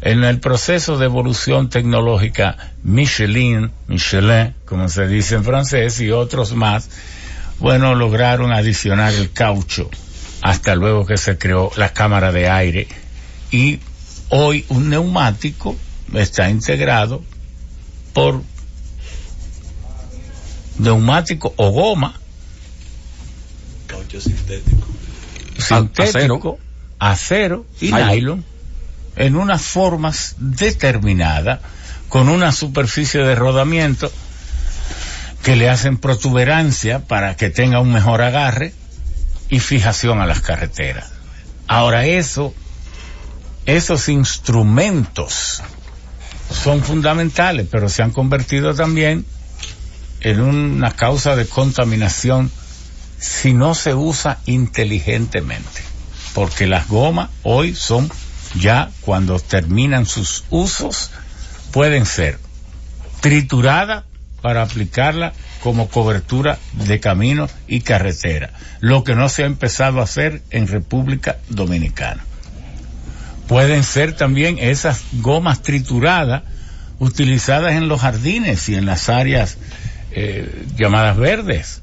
[0.00, 6.54] en el proceso de evolución tecnológica, Michelin, Michelin, como se dice en francés, y otros
[6.54, 6.88] más,
[7.58, 9.90] bueno, lograron adicionar el caucho
[10.42, 12.88] hasta luego que se creó la cámara de aire.
[13.50, 13.80] Y
[14.28, 15.76] hoy un neumático
[16.14, 17.22] está integrado
[18.12, 18.42] por
[20.78, 22.20] neumático o goma
[23.86, 24.95] Caucho sintético.
[25.58, 26.58] Sintético,
[26.98, 28.08] acero, y Nylon.
[28.08, 28.44] nylon
[29.16, 31.60] en unas formas determinadas
[32.08, 34.12] con una superficie de rodamiento
[35.42, 38.74] que le hacen protuberancia para que tenga un mejor agarre
[39.48, 41.12] y fijación a las carreteras.
[41.66, 42.54] Ahora eso,
[43.64, 45.62] esos instrumentos
[46.50, 49.24] son fundamentales, pero se han convertido también
[50.20, 52.50] en una causa de contaminación
[53.18, 55.82] si no se usa inteligentemente.
[56.34, 58.10] Porque las gomas hoy son
[58.54, 61.10] ya cuando terminan sus usos,
[61.72, 62.38] pueden ser
[63.20, 64.04] trituradas
[64.42, 65.32] para aplicarla
[65.62, 70.68] como cobertura de camino y carretera, lo que no se ha empezado a hacer en
[70.68, 72.24] República Dominicana.
[73.48, 76.42] Pueden ser también esas gomas trituradas
[76.98, 79.58] utilizadas en los jardines y en las áreas
[80.12, 81.82] eh, llamadas verdes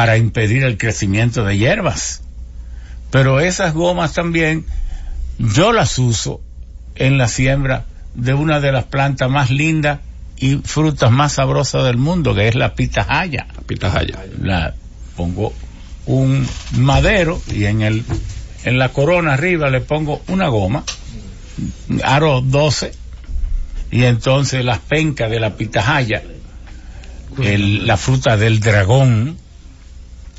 [0.00, 2.22] para impedir el crecimiento de hierbas.
[3.10, 4.64] Pero esas gomas también
[5.38, 6.40] yo las uso
[6.94, 9.98] en la siembra de una de las plantas más lindas
[10.38, 13.46] y frutas más sabrosas del mundo, que es la pitahaya.
[13.66, 14.24] Pitahaya.
[14.40, 14.72] La
[15.16, 15.52] pongo
[16.06, 16.48] un
[16.78, 18.02] madero y en el
[18.64, 20.82] en la corona arriba le pongo una goma,
[22.04, 22.92] aro 12
[23.90, 26.22] y entonces las pencas de la pitahaya,
[27.42, 29.36] el- la fruta del dragón,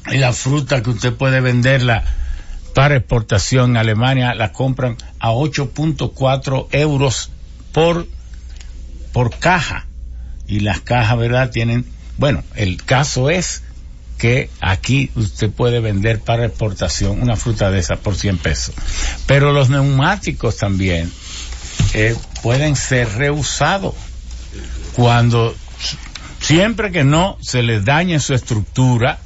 [0.06, 2.04] la fruta que usted puede venderla
[2.74, 7.30] para exportación en Alemania la compran a 8.4 euros
[7.72, 8.08] por
[9.14, 9.88] por caja.
[10.48, 11.86] Y las cajas verdad tienen
[12.18, 13.64] bueno el caso es
[14.18, 18.76] que aquí usted puede vender para exportación una fruta de esa por 100 pesos.
[19.26, 21.12] Pero los neumáticos también
[21.94, 23.96] eh, pueden ser reusados
[24.94, 25.56] cuando
[26.40, 29.20] siempre que no se les dañe su estructura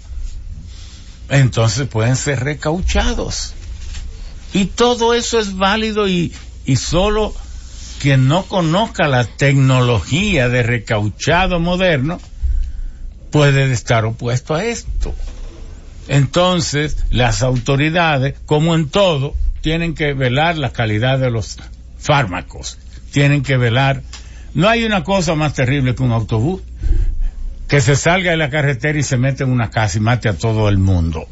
[1.29, 3.53] entonces pueden ser recauchados.
[4.53, 6.33] Y todo eso es válido y,
[6.65, 7.33] y solo
[7.99, 12.19] quien no conozca la tecnología de recauchado moderno
[13.31, 15.13] puede estar opuesto a esto.
[16.07, 21.57] Entonces, las autoridades, como en todo, tienen que velar la calidad de los
[21.97, 22.77] fármacos.
[23.11, 24.03] Tienen que velar.
[24.53, 26.61] No hay una cosa más terrible que un autobús
[27.67, 30.33] que se salga de la carretera y se mete en una casa y mate a
[30.33, 31.27] todo el mundo.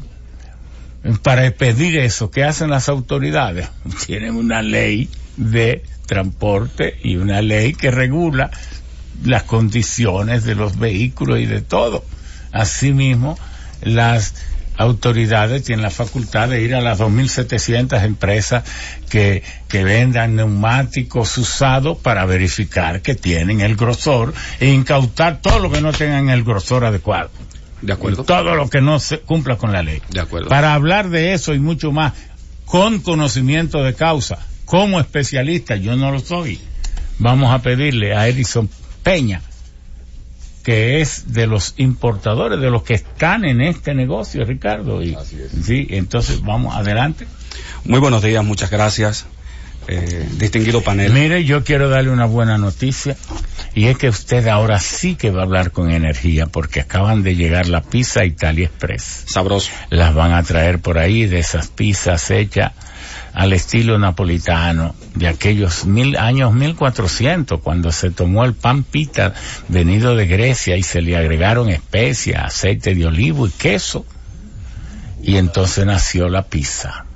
[1.22, 3.68] Para pedir eso, ¿qué hacen las autoridades?
[4.06, 8.50] Tienen una ley de transporte y una ley que regula
[9.22, 12.04] las condiciones de los vehículos y de todo.
[12.52, 13.38] Asimismo,
[13.82, 14.34] las
[14.76, 18.64] autoridades tienen la facultad de ir a las 2.700 empresas
[19.08, 25.70] que, que vendan neumáticos usados para verificar que tienen el grosor e incautar todo lo
[25.70, 27.30] que no tengan el grosor adecuado.
[27.82, 28.24] De acuerdo.
[28.24, 30.00] Todo lo que no se cumpla con la ley.
[30.10, 30.48] De acuerdo.
[30.48, 32.14] Para hablar de eso y mucho más,
[32.64, 36.58] con conocimiento de causa, como especialista, yo no lo soy,
[37.18, 38.68] vamos a pedirle a Edison
[39.02, 39.42] Peña,
[40.64, 45.02] que es de los importadores, de los que están en este negocio, Ricardo.
[45.02, 45.16] Y,
[45.62, 47.26] Sí, entonces vamos adelante.
[47.84, 49.26] Muy buenos días, muchas gracias.
[49.86, 51.12] Eh, distinguido panel.
[51.12, 53.14] Mire, yo quiero darle una buena noticia
[53.74, 57.36] y es que usted ahora sí que va a hablar con energía porque acaban de
[57.36, 59.24] llegar la pizza Italia Express.
[59.26, 59.70] Sabroso.
[59.90, 62.72] Las van a traer por ahí de esas pizzas hechas
[63.34, 69.34] al estilo napolitano de aquellos mil años 1400 cuando se tomó el pan pita
[69.68, 74.06] venido de Grecia y se le agregaron especias, aceite de olivo y queso
[75.22, 77.06] y entonces nació la pizza.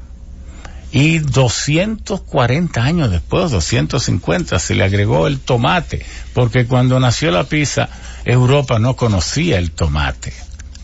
[0.90, 7.90] Y 240 años después, 250, se le agregó el tomate, porque cuando nació la pizza,
[8.24, 10.32] Europa no conocía el tomate,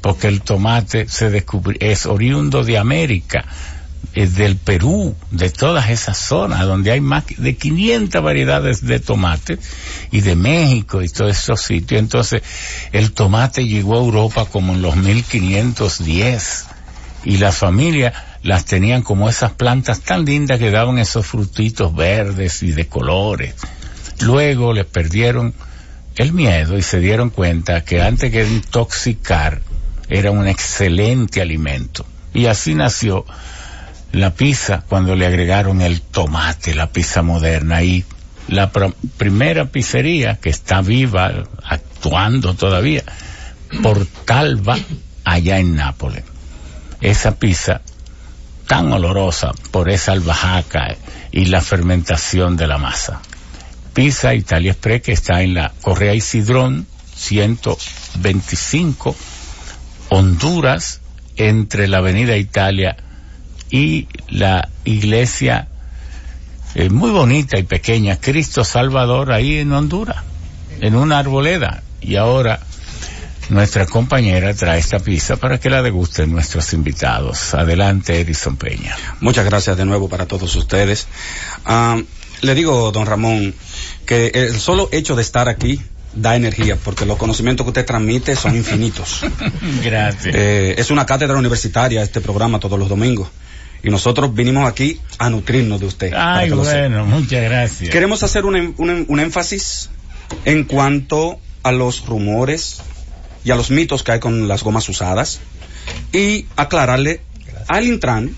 [0.03, 3.47] porque el tomate se descubrió, es oriundo de América,
[4.13, 9.59] del Perú, de todas esas zonas donde hay más de 500 variedades de tomate
[10.11, 12.01] y de México y todos esos sitios.
[12.01, 12.43] Entonces,
[12.93, 16.67] el tomate llegó a Europa como en los 1510
[17.25, 22.63] y las familias las tenían como esas plantas tan lindas que daban esos frutitos verdes
[22.63, 23.55] y de colores.
[24.21, 25.55] Luego les perdieron
[26.17, 29.63] el miedo y se dieron cuenta que antes que intoxicar
[30.09, 32.07] era un excelente alimento.
[32.33, 33.25] Y así nació
[34.15, 37.83] la pizza cuando le agregaron el tomate, la pizza moderna.
[37.83, 38.05] Y
[38.49, 43.03] la pr primera pizzería que está viva, actuando todavía,
[43.83, 44.79] Portalba,
[45.25, 46.23] allá en Nápoles.
[47.01, 47.81] Esa pizza
[48.69, 50.97] tan olorosa por esa albahaca
[51.33, 53.21] y la fermentación de la masa.
[53.93, 56.87] Pizza Italia Express que está en la Correa Isidrón
[57.17, 59.15] 125
[60.09, 61.01] Honduras
[61.37, 62.97] entre la Avenida Italia
[63.75, 65.67] y la iglesia
[66.77, 70.19] eh, muy bonita y pequeña Cristo Salvador ahí en Honduras
[70.81, 72.61] en una arboleda y ahora
[73.49, 77.53] nuestra compañera trae esta pizza para que la degusten nuestros invitados.
[77.53, 78.97] Adelante, Edison Peña.
[79.21, 81.09] Muchas gracias de nuevo para todos ustedes.
[81.67, 82.01] Uh,
[82.43, 83.57] le digo, don Ramón,
[84.07, 85.81] que el solo hecho de estar aquí
[86.15, 89.23] da energía, porque los conocimientos que usted transmite son infinitos.
[89.85, 90.33] gracias.
[90.33, 93.29] Eh, es una cátedra universitaria este programa todos los domingos.
[93.85, 96.13] Y nosotros vinimos aquí a nutrirnos de usted.
[96.17, 97.91] Ay, bueno, muchas gracias.
[97.91, 99.91] Queremos hacer un, un, un énfasis
[100.45, 102.81] en cuanto a los rumores,
[103.45, 105.41] y a los mitos que hay con las gomas usadas
[106.13, 107.21] y aclararle
[107.69, 108.35] al Intran,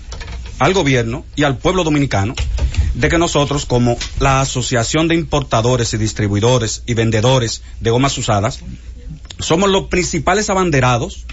[0.59, 2.35] al gobierno y al pueblo dominicano
[2.93, 8.59] de que nosotros como la Asociación de Importadores y Distribuidores y Vendedores de Gomas Usadas
[9.39, 11.25] somos los principales abanderados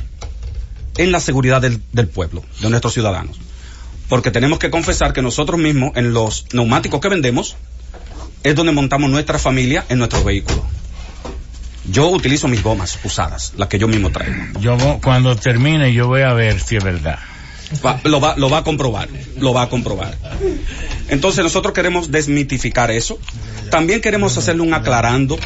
[0.97, 3.39] en la seguridad del, del pueblo, de nuestros ciudadanos.
[4.09, 7.57] Porque tenemos que confesar que nosotros mismos en los neumáticos que vendemos
[8.43, 10.65] es donde montamos nuestra familia en nuestro vehículo.
[11.91, 14.59] Yo utilizo mis gomas usadas, las que yo mismo traigo.
[14.61, 17.19] Yo cuando termine yo voy a ver si es verdad.
[17.85, 19.09] Va, lo, va, lo va a comprobar,
[19.39, 20.17] lo va a comprobar.
[21.09, 23.19] Entonces nosotros queremos desmitificar eso.
[23.71, 25.39] También queremos hacerle un aclarando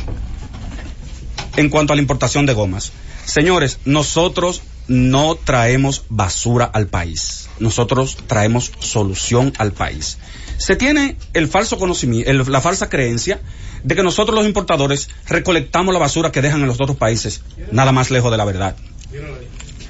[1.56, 2.93] en cuanto a la importación de gomas.
[3.24, 7.48] Señores, nosotros no traemos basura al país.
[7.60, 10.19] Nosotros traemos solución al país.
[10.56, 13.40] Se tiene el falso conocimiento, la falsa creencia
[13.85, 17.93] de que nosotros los importadores recolectamos la basura que dejan en los otros países, nada
[17.93, 18.77] más lejos de la verdad.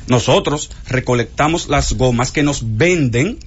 [0.09, 3.39] Nosotros recolectamos las gomas que nos venden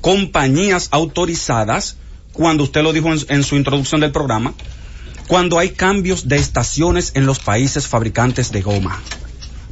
[0.00, 1.96] compañías autorizadas,
[2.32, 4.54] cuando usted lo dijo en su introducción del programa,
[5.26, 9.02] cuando hay cambios de estaciones en los países fabricantes de goma.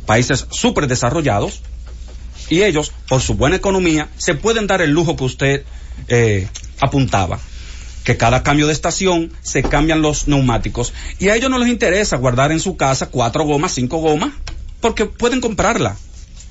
[0.07, 1.63] Países súper desarrollados,
[2.51, 5.65] y ellos, por su buena economía, se pueden dar el lujo que usted
[6.09, 6.49] eh,
[6.81, 7.39] apuntaba
[8.05, 12.19] que cada cambio de estación se cambian los neumáticos y a ellos no les interesa
[12.19, 14.31] guardar en su casa cuatro gomas, cinco gomas,
[14.81, 15.97] porque pueden comprarla.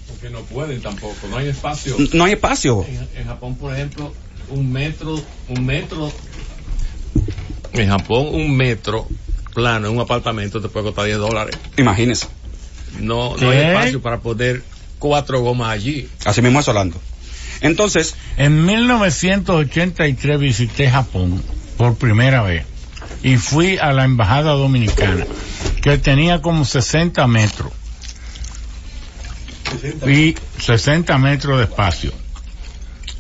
[0.08, 1.96] Porque no pueden tampoco, no hay espacio.
[2.14, 2.84] No hay espacio.
[2.88, 4.12] En, en Japón, por ejemplo,
[4.50, 6.12] un metro, un metro
[7.74, 9.08] En Japón, un metro
[9.54, 11.56] plano en un apartamento te puede costar 10 dólares.
[11.78, 12.28] Imagínese.
[13.00, 14.64] No, no hay espacio para poner
[15.00, 16.08] cuatro gomas allí.
[16.26, 17.00] Así mismo es Orlando.
[17.62, 21.42] Entonces, En 1983 visité Japón
[21.78, 22.66] por primera vez
[23.24, 25.26] y fui a la embajada dominicana
[25.82, 27.72] que tenía como 60 metros.
[30.08, 32.12] Y 60 metros de espacio.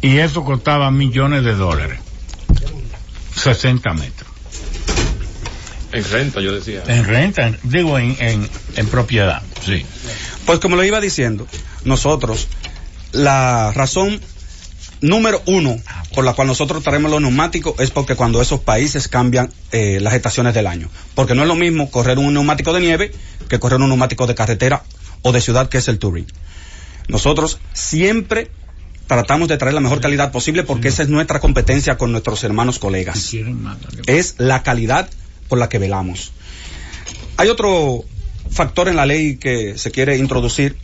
[0.02, 2.00] Y eso costaba millones de dólares.
[3.36, 4.23] 60 metros
[5.94, 6.84] En renta, yo decía.
[6.88, 9.86] en renta en- digo en, en, en propiedad sí
[10.45, 11.48] pues como lo iba diciendo,
[11.86, 12.48] nosotros,
[13.14, 14.20] la razón
[15.02, 15.78] número uno
[16.14, 20.14] por la cual nosotros traemos los neumáticos es porque cuando esos países cambian eh, las
[20.14, 20.90] estaciones del año.
[21.15, 23.11] Porque no es lo mismo correr un neumático de nieve
[23.49, 24.84] que correr un neumático de carretera
[25.22, 26.28] o de ciudad que es el touring.
[27.07, 28.52] Nosotros siempre
[29.07, 32.80] tratamos de traer la mejor calidad posible porque esa es nuestra competencia con nuestros hermanos
[32.80, 33.18] colegas.
[34.07, 35.10] Es la calidad
[35.57, 36.31] la que velamos.
[37.38, 38.03] Hay otro
[38.49, 40.77] factor en la ley que se quiere introducir,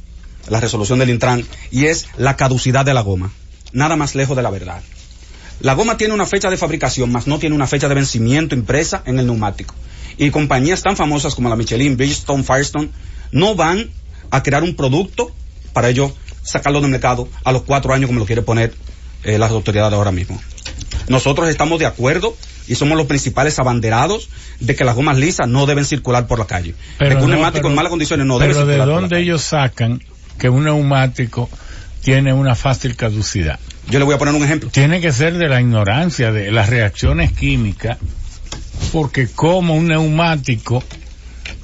[0.47, 3.31] la resolución del Intran, y es la caducidad de la goma.
[3.71, 4.81] Nada más lejos de la verdad.
[5.61, 9.03] La goma tiene una fecha de fabricación, más no tiene una fecha de vencimiento impresa
[9.05, 9.75] en el neumático.
[10.17, 12.89] Y compañías tan famosas como la Michelin, Bridgestone, Firestone,
[13.31, 13.89] no van
[14.31, 15.31] a crear un producto
[15.73, 16.13] para ello
[16.43, 18.73] sacarlo del mercado a los cuatro años como lo quiere poner
[19.23, 20.41] eh, las autoridades ahora mismo.
[21.10, 22.36] Nosotros estamos de acuerdo
[22.68, 24.30] y somos los principales abanderados
[24.60, 26.76] de que las gomas lisas no deben circular por la calle.
[26.99, 28.95] de que un no, neumático pero- en malas condiciones no debe pero de circular por
[28.95, 30.02] la dónde ellos sacan
[30.38, 31.49] que un neumático
[32.02, 33.60] tiene una fácil caducidad
[33.90, 34.69] Yo le voy a poner un ejemplo.
[34.69, 37.98] tiene que ser de la ignorancia de las reacciones químicas,
[38.94, 40.84] porque como un neumático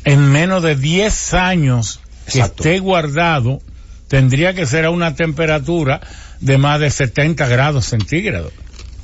[0.03, 1.99] en menos de 10 años
[2.31, 2.63] que Exacto.
[2.63, 3.61] esté guardado,
[4.07, 6.01] tendría que ser a una temperatura
[6.41, 8.51] de más de 70 grados centígrados.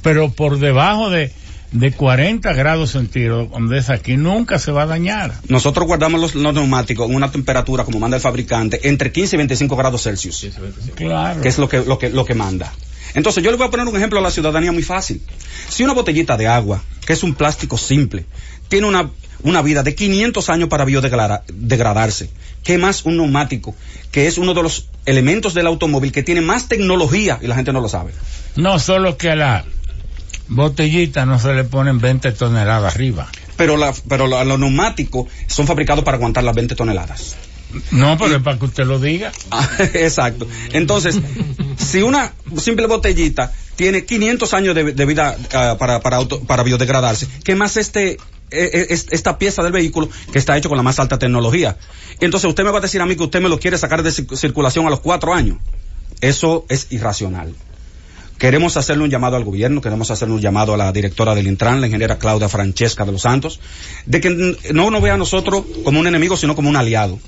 [0.02, 1.32] Pero por debajo de,
[1.72, 5.34] de 40 grados centígrados, donde es aquí, nunca se va a dañar.
[5.48, 9.38] Nosotros guardamos los, los neumáticos en una temperatura, como manda el fabricante, entre 15 y
[9.38, 10.48] 25 grados Celsius,
[10.96, 11.42] Claro.
[11.42, 12.72] que es lo que, lo que, lo que manda.
[13.14, 15.22] Entonces yo le voy a poner un ejemplo a la ciudadanía muy fácil.
[15.70, 18.26] Si una botellita de agua, que es un plástico simple,
[18.70, 19.10] tiene una,
[19.44, 22.30] una vida de 500 años para biodegradarse,
[22.64, 23.76] ¿qué más un neumático,
[24.12, 27.74] que es uno de los elementos del automóvil que tiene más tecnología y la gente
[27.74, 28.12] no lo sabe?
[28.56, 29.66] No solo que a la
[30.56, 33.30] botellita no se le ponen 20 toneladas arriba.
[33.58, 37.36] Pero, la, pero la- los neumáticos son fabricados para aguantar las 20 toneladas.
[37.92, 39.32] No, pero es para que usted lo diga.
[39.52, 40.46] Ah, Exacto.
[40.74, 41.20] Entonces,
[41.78, 46.64] si una simple botellita tiene 500 años de, de vida ah, para, para, auto- para
[46.64, 48.18] biodegradarse, ¿qué más este,
[48.52, 51.78] eh, es- esta pieza del vehículo que está hecho con la más alta tecnología?
[52.20, 54.10] Entonces, usted me va a decir a mí que usted me lo quiere sacar de
[54.10, 55.58] cir- circulación a los cuatro años.
[56.20, 57.56] Eso es irracional.
[58.42, 61.80] Queremos hacerle un llamado al gobierno, queremos hacerle un llamado a la directora del Intran,
[61.80, 63.60] la ingeniera Claudia Francesca de los Santos,
[64.08, 67.20] de que no nos vea a nosotros como un enemigo, sino como un aliado.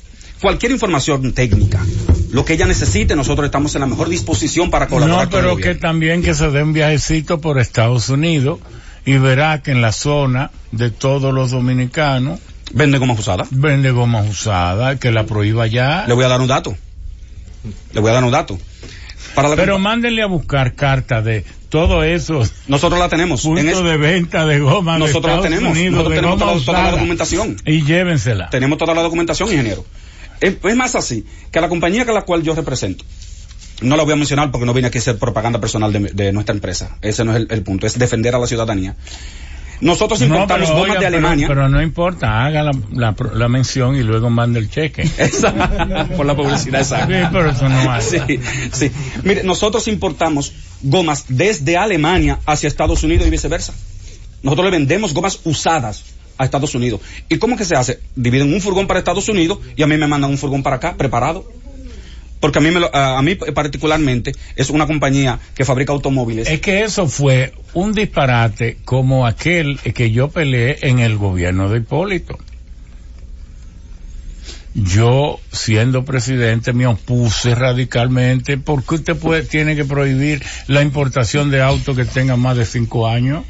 [0.42, 1.86] Cualquier información técnica,
[2.32, 5.46] lo que ella necesite, nosotros estamos en la mejor disposición para colaborar No, con el
[5.46, 8.58] pero que también que se dé un viajecito por Estados Unidos
[9.06, 12.40] y verá que en la zona de todos los dominicanos
[12.74, 13.50] Vende gomas usadas.
[13.52, 16.06] vende gomas usadas, que la prohíba ya.
[16.08, 16.76] Le voy a dar un dato.
[17.94, 18.58] Le voy a dar un dato.
[19.36, 23.44] Para la Pero mándenle a buscar cartas de todo eso, nosotros la tenemos.
[23.46, 25.72] En puntos es- de venta de goma de nosotros la tenemos.
[25.72, 27.56] Unidos, nosotros tenemos toda, toda la documentación.
[27.66, 28.50] y llévensela.
[28.50, 29.84] Tenemos toda la documentación, ingeniero.
[30.40, 33.06] Es, es más así, que la compañía con la cual yo represento,
[33.82, 36.32] no la voy a mencionar porque no viene aquí a hacer propaganda personal de, de
[36.32, 36.98] nuestra empresa.
[37.02, 38.96] Ese no es el, el punto, es defender a la ciudadanía.
[39.84, 41.48] Nosotros No, importamos pero, oiga, de Alemania.
[41.48, 45.04] Pero, no importa, haga la, la, la mención y luego mande el cheque.
[46.18, 47.06] Por la publicidad esa.
[47.06, 48.02] Sí, pero eso no hay.
[48.02, 48.20] Sí,
[48.72, 48.92] sí.
[49.24, 53.74] Mire, nosotros importamos gomas desde Alemania hacia Estados Unidos y viceversa.
[54.42, 56.04] Nosotros le vendemos gomas usadas
[56.38, 57.02] a Estados Unidos.
[57.30, 58.00] ¿Y cómo que se hace?
[58.16, 60.96] Dividen un furgón para Estados Unidos y a mí me mandan un furgón para acá,
[60.96, 61.46] preparado.
[62.44, 66.50] Porque a mí, me lo- a, mí particularmente es una compañía que fabrica automóviles.
[66.50, 71.78] Es que eso fue un disparate como aquel que yo peleé en el gobierno de
[71.78, 72.38] Hipólito.
[74.74, 81.62] Yo, siendo presidente, me opuse radicalmente porque usted puede, tiene que prohibir la importación de
[81.62, 83.46] autos que tengan más de cinco años.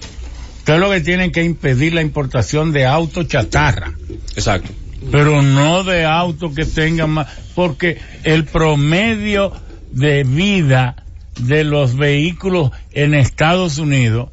[0.59, 3.95] Usted lo que tiene que impedir la importación de autos chatarra
[4.35, 4.69] Exacto.
[5.11, 9.53] Pero no de autos que tengan más, porque el promedio
[9.91, 10.95] de vida
[11.39, 14.29] de los vehículos en Estados Unidos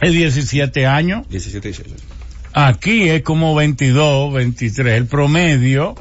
[0.00, 1.94] es 17 años, 17 y 18.
[2.52, 5.94] aquí es como 22, 23, el promedio,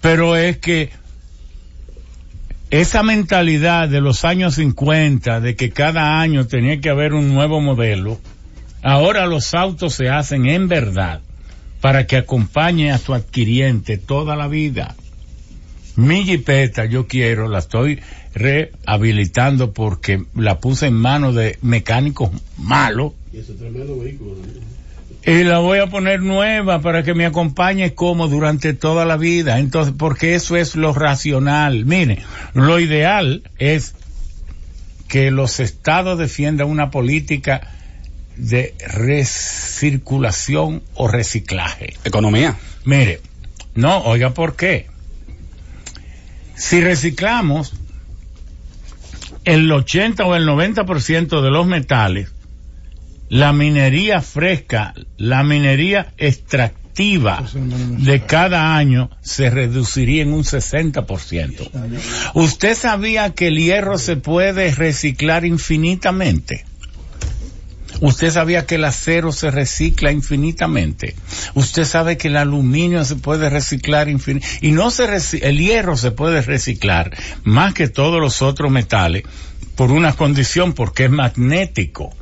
[0.00, 0.90] pero es que
[2.70, 7.60] esa mentalidad de los años 50, de que cada año tenía que haber un nuevo
[7.60, 8.18] modelo,
[8.84, 11.22] Ahora los autos se hacen en verdad
[11.84, 14.94] para que acompañe a tu adquiriente toda la vida.
[15.96, 18.00] Mi jipeta, yo quiero, la estoy
[18.34, 23.12] rehabilitando porque la puse en manos de mecánicos malos.
[23.34, 24.36] Y ese tremendo vehículo.
[25.26, 29.58] Y la voy a poner nueva para que me acompañe como durante toda la vida.
[29.58, 31.84] Entonces, porque eso es lo racional.
[31.84, 32.20] Mire,
[32.54, 33.94] lo ideal es
[35.06, 37.74] que los estados defiendan una política
[38.36, 41.94] de recirculación o reciclaje.
[42.04, 42.56] Economía.
[42.84, 43.20] Mire,
[43.74, 44.86] no, oiga, ¿por qué?
[46.56, 47.74] Si reciclamos
[49.44, 52.30] el 80 o el 90% de los metales,
[53.28, 61.70] la minería fresca, la minería extractiva de cada año se reduciría en un 60%.
[62.34, 66.64] ¿Usted sabía que el hierro se puede reciclar infinitamente?
[68.04, 71.16] Usted sabía que el acero se recicla infinitamente.
[71.54, 74.66] Usted sabe que el aluminio se puede reciclar infinitamente.
[74.66, 75.06] Y no se
[75.40, 79.22] el hierro se puede reciclar más que todos los otros metales
[79.74, 82.14] por una condición porque es magnético.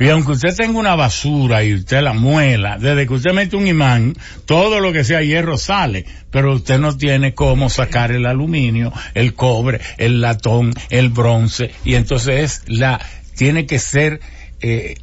[0.00, 3.68] Y aunque usted tenga una basura y usted la muela, desde que usted mete un
[3.68, 8.92] imán, todo lo que sea hierro sale, pero usted no tiene cómo sacar el aluminio,
[9.14, 13.00] el cobre, el latón, el bronce, y entonces es la,
[13.36, 14.20] tiene que ser
[14.62, 14.94] eh,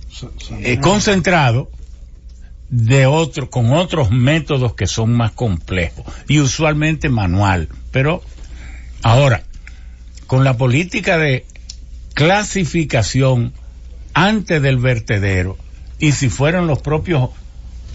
[0.62, 1.70] eh, concentrado
[2.70, 7.68] de otro, con otros métodos que son más complejos y usualmente manual.
[7.92, 8.24] Pero
[9.04, 9.44] ahora,
[10.28, 11.46] con la política de
[12.14, 13.54] clasificación
[14.14, 15.58] antes del vertedero
[16.00, 17.30] y si fueran los propios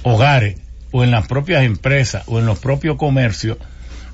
[0.02, 0.58] hogares
[0.90, 3.58] o en las propias empresas o en los propios comercios,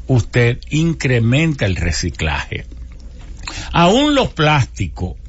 [0.06, 2.66] usted incrementa el reciclaje.
[3.72, 5.19] Aún los plásticos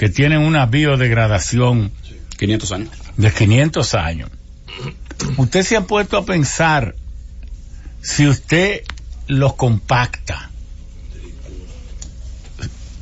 [0.00, 1.92] que tienen una biodegradación
[2.38, 2.90] 500 años.
[3.18, 4.30] de 500 años.
[5.36, 6.94] Usted se ha puesto a pensar
[8.00, 8.80] si usted
[9.26, 10.48] los compacta.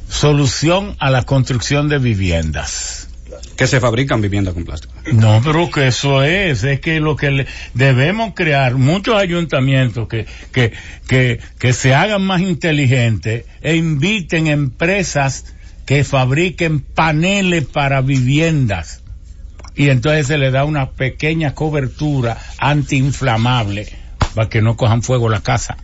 [0.08, 3.08] Solución a la construcción de viviendas.
[3.56, 4.92] Que se fabrican viviendas con plástico.
[5.12, 10.26] No, pero que eso es, es que lo que le- debemos crear, muchos ayuntamientos que,
[10.50, 10.72] que,
[11.06, 15.44] que, que se hagan más inteligentes e inviten empresas
[15.88, 19.02] que fabriquen paneles para viviendas.
[19.74, 23.88] Y entonces se le da una pequeña cobertura antiinflamable
[24.34, 25.78] para que no cojan fuego la casa.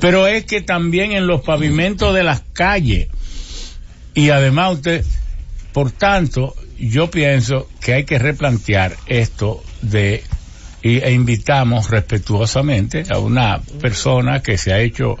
[0.00, 3.08] Pero es que también en los pavimentos de las calles,
[4.14, 5.04] y además usted,
[5.74, 10.24] por tanto, yo pienso que hay que replantear esto de,
[10.82, 15.18] y, e invitamos respetuosamente a una persona que se ha hecho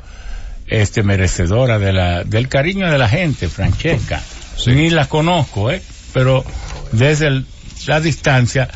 [0.68, 4.22] este merecedora de la, del cariño de la gente, Francesca.
[4.66, 5.82] Ni la conozco, eh,
[6.12, 6.44] pero
[6.92, 7.46] desde el-
[7.86, 8.68] la distancia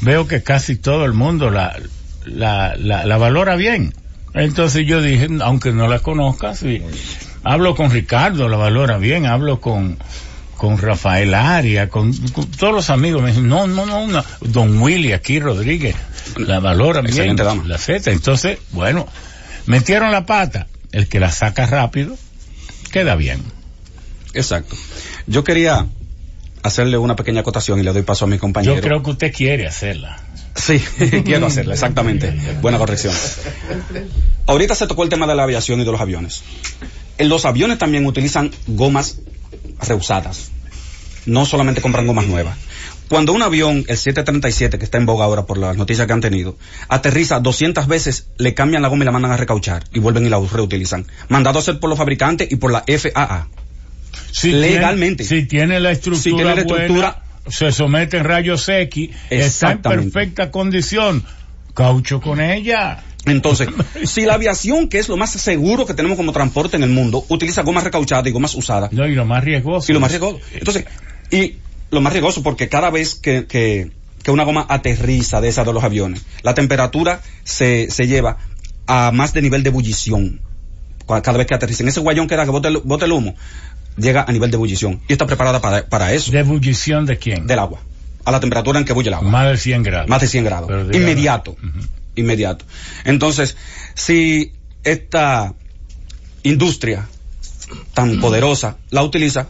[0.00, 1.76] veo que casi todo el mundo la,
[2.24, 3.92] la, la, la valora bien.
[4.34, 6.82] Entonces yo dije, aunque no la conozca, sí.
[7.44, 9.96] Hablo con Ricardo, la valora bien, hablo con,
[10.56, 14.80] con Rafael Aria, con, con todos los amigos, me dicen, no, no, no, no, Don
[14.80, 15.94] Willy aquí Rodríguez,
[16.36, 17.36] la valora bien,
[17.68, 18.10] la Z.
[18.10, 19.06] Entonces, bueno,
[19.66, 22.16] metieron la pata, el que la saca rápido,
[22.90, 23.42] queda bien.
[24.34, 24.76] Exacto.
[25.26, 25.86] Yo quería
[26.62, 28.74] hacerle una pequeña acotación y le doy paso a mi compañero.
[28.74, 30.20] Yo creo que usted quiere hacerla.
[30.54, 30.78] Sí,
[31.24, 32.32] quiero hacerla, exactamente.
[32.60, 33.14] Buena corrección.
[34.46, 36.42] Ahorita se tocó el tema de la aviación y de los aviones.
[37.18, 39.18] En los aviones también utilizan gomas
[39.86, 40.50] reusadas.
[41.26, 42.56] No solamente compran gomas nuevas.
[43.08, 46.20] Cuando un avión, el 737, que está en boga ahora por las noticias que han
[46.20, 46.56] tenido,
[46.88, 50.28] aterriza 200 veces, le cambian la goma y la mandan a recauchar y vuelven y
[50.28, 51.06] la reutilizan.
[51.28, 53.48] Mandado a hacer por los fabricantes y por la FAA.
[54.30, 55.24] Si Legalmente.
[55.24, 59.10] Tiene, si tiene la estructura, Si tiene la estructura- buena, se somete en rayos X,
[59.30, 61.24] está en perfecta condición.
[61.74, 63.04] Caucho con ella.
[63.24, 63.68] Entonces,
[64.04, 67.24] si la aviación, que es lo más seguro que tenemos como transporte en el mundo,
[67.28, 69.90] utiliza gomas recauchadas y gomas usadas, No, y lo más riesgoso.
[69.90, 70.40] y lo más riesgoso.
[70.52, 70.84] Entonces,
[71.30, 71.54] y
[71.90, 73.90] lo más riesgoso porque cada vez que, que,
[74.22, 78.38] que una goma aterriza de esas de los aviones, la temperatura se, se lleva
[78.86, 80.40] a más de nivel de ebullición.
[81.06, 81.82] Cada vez que aterriza.
[81.82, 83.34] En ese guayón que da que bote el, bote el humo,
[83.96, 85.00] llega a nivel de ebullición.
[85.08, 87.46] Y está preparada para, para eso, ¿De ebullición de quién?
[87.46, 87.80] del agua.
[88.24, 89.30] A la temperatura en que bulle el agua.
[89.30, 90.08] Más de 100 grados.
[90.08, 90.68] Más de 100 grados.
[90.68, 90.96] Pero.
[90.96, 91.56] Inmediato.
[92.14, 92.66] Inmediato.
[93.04, 93.56] Entonces,
[93.94, 94.52] si
[94.84, 95.54] esta
[96.42, 97.08] industria
[97.94, 99.48] tan poderosa la utiliza,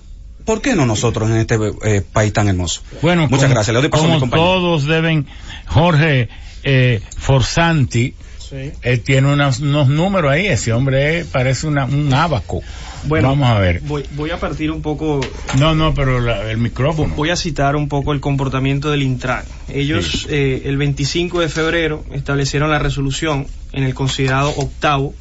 [0.48, 2.80] ¿por qué no nosotros en este eh, país tan hermoso?
[3.02, 3.74] Bueno, Muchas como- gracias.
[3.74, 4.48] Le doy paso a mi como compañero.
[4.50, 5.26] todos deben,
[5.66, 6.28] Jorge
[6.64, 8.14] eh, Forsanti
[8.50, 12.62] eh, tiene unos números ahí, ese hombre es- parece una- un abaco.
[13.04, 13.80] Bueno, Vamos a ver.
[13.82, 15.20] Voy, voy a partir un poco,
[15.58, 17.14] No, no, pero la- el micrófono.
[17.14, 19.44] voy a citar un poco el comportamiento del Intran.
[19.68, 25.14] Ellos eh, el 25 de febrero establecieron la resolución en el considerado octavo,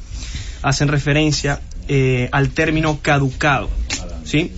[0.62, 3.68] hacen referencia eh, al término caducado,
[4.24, 4.52] ¿sí?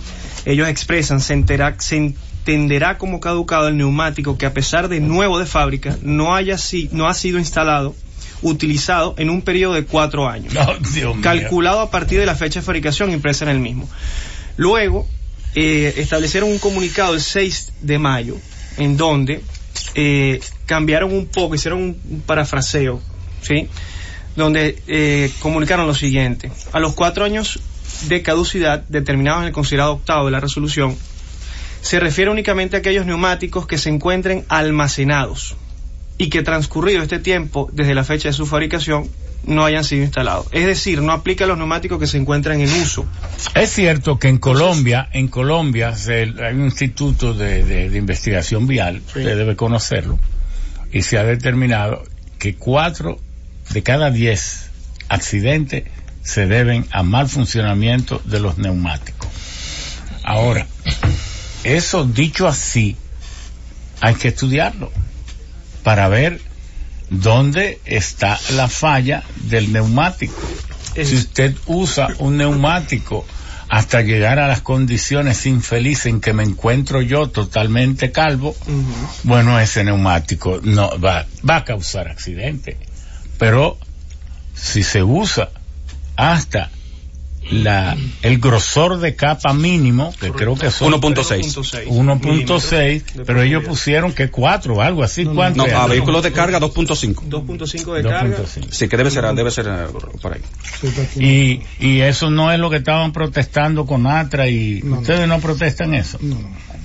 [0.45, 5.37] Ellos expresan, se, entera- se entenderá como caducado el neumático que a pesar de nuevo
[5.39, 7.95] de fábrica no, haya si- no ha sido instalado,
[8.41, 11.15] utilizado en un periodo de cuatro años No, mío.
[11.21, 13.87] calculado a partir de la fecha de fabricación impresa en el mismo.
[14.57, 15.07] Luego,
[15.55, 18.35] eh, establecieron un comunicado el 6 de mayo,
[18.77, 19.43] en donde
[19.95, 23.01] eh, cambiaron un poco, hicieron un, un parafraseo,
[23.41, 23.67] ¿sí?
[24.35, 26.51] Donde eh, comunicaron lo siguiente.
[26.71, 27.59] A los cuatro años
[28.07, 30.95] de caducidad determinados en el considerado octavo de la resolución,
[31.81, 35.55] se refiere únicamente a aquellos neumáticos que se encuentren almacenados
[36.17, 39.09] y que transcurrido este tiempo desde la fecha de su fabricación
[39.43, 40.45] no hayan sido instalados.
[40.51, 43.07] Es decir, no aplica a los neumáticos que se encuentran en uso.
[43.55, 48.67] Es cierto que en Colombia, en Colombia se- hay un instituto de, de- de investigación
[48.67, 50.19] vial, usted debe conocerlo,
[50.91, 52.03] y se ha determinado
[52.37, 53.17] que cuatro
[53.71, 54.69] de cada diez
[55.09, 55.85] accidentes
[56.23, 59.29] se deben a mal funcionamiento de los neumáticos.
[60.23, 60.67] Ahora,
[61.63, 62.95] eso dicho así,
[64.01, 64.91] hay que estudiarlo
[65.83, 66.41] para ver
[67.09, 70.39] dónde está la falla del neumático.
[70.95, 73.25] Si usted usa un neumático
[73.69, 78.55] hasta llegar a las condiciones infelices en que me encuentro yo totalmente calvo,
[79.23, 82.77] bueno, ese neumático no va, va a causar accidente.
[83.37, 83.77] Pero
[84.53, 85.49] si se usa
[86.21, 86.69] hasta
[87.49, 91.87] la, el grosor de capa mínimo, que creo que son 1.6.
[91.87, 95.25] 1.6, pero ellos pusieron que 4 o algo así.
[95.25, 95.83] ¿Cuánto No, era?
[95.83, 97.15] a vehículos de carga 2.5.
[97.27, 98.37] 2.5 de carga.
[98.37, 98.67] 2.5.
[98.69, 99.87] Sí, que debe ser, debe ser eh,
[100.21, 100.41] por ahí.
[101.17, 105.93] Y, y eso no es lo que estaban protestando con Atra y ustedes no protestan
[105.95, 106.19] eso.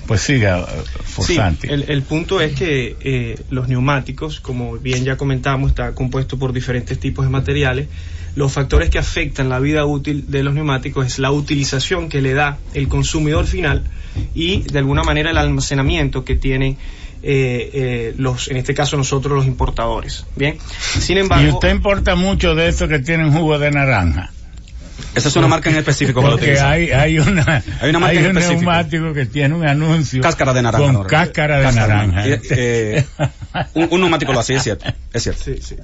[0.07, 0.65] Pues siga, eh,
[1.05, 1.69] Sí, Forsanti.
[1.69, 6.53] el, el punto es que eh, los neumáticos, como bien ya comentamos, está compuesto por
[6.53, 7.89] diferentes tipos de materiales.
[8.37, 12.35] Los factores que afectan la vida útil de los neumáticos es la utilización que le
[12.35, 13.85] da el consumidor final
[14.35, 16.77] y de alguna manera el almacenamiento que tienen
[17.23, 20.27] eh, eh, los, en este caso nosotros los importadores.
[20.37, 20.59] Bien,
[21.01, 24.31] sin y embargo, usted importa mucho de eso que tienen jugo de naranja.
[25.15, 28.19] Esa es una marca en específico que lo Porque hay, hay una, Hay una marca
[28.19, 28.61] en un específico.
[28.61, 30.85] neumático que tiene un anuncio Cáscara de naranja.
[30.85, 31.05] con ¿no?
[31.05, 32.29] cáscara de Cáscara naranja.
[32.29, 33.05] Eh, eh,
[33.75, 34.85] un, un neumático lo así, es cierto.
[35.13, 35.43] Es cierto.
[35.43, 35.77] Sí, sí.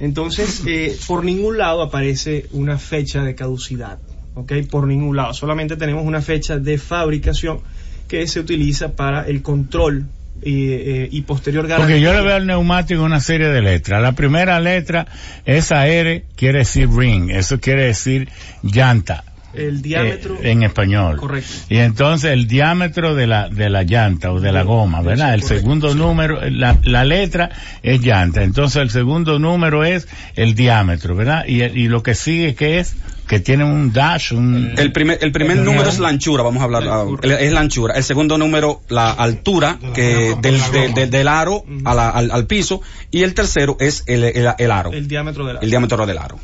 [0.00, 3.98] Entonces, eh, por ningún lado aparece una fecha de caducidad,
[4.34, 4.52] ¿ok?
[4.70, 5.34] Por ningún lado.
[5.34, 7.60] Solamente tenemos una fecha de fabricación
[8.08, 10.06] que se utiliza para el control
[10.42, 12.22] y, eh, y posterior Porque yo le garantía.
[12.22, 14.02] veo al neumático una serie de letras.
[14.02, 15.06] La primera letra,
[15.44, 18.28] esa R, quiere decir ring, eso quiere decir
[18.62, 19.24] llanta.
[19.56, 20.36] El diámetro.
[20.42, 21.16] eh, en español.
[21.16, 21.50] Correcto.
[21.68, 25.34] Y entonces el diámetro de la, de la llanta o de la goma, ¿verdad?
[25.34, 25.60] El correcto.
[25.62, 27.50] segundo número, la, la letra
[27.82, 28.42] es llanta.
[28.42, 31.44] Entonces el segundo número es el diámetro, ¿verdad?
[31.46, 32.94] Y, el- y lo que sigue que es
[33.26, 34.74] que tiene un dash, un...
[34.76, 37.94] El primer, el primer número es la anchura, vamos a hablar, ah, es la anchura.
[37.94, 42.46] El segundo número, la altura que del, del, del- del aro a la- al, al
[42.46, 42.82] piso.
[43.10, 45.60] Y el tercero es el, el, el aro, El diámetro de la.
[45.60, 46.38] el diámetro del aro.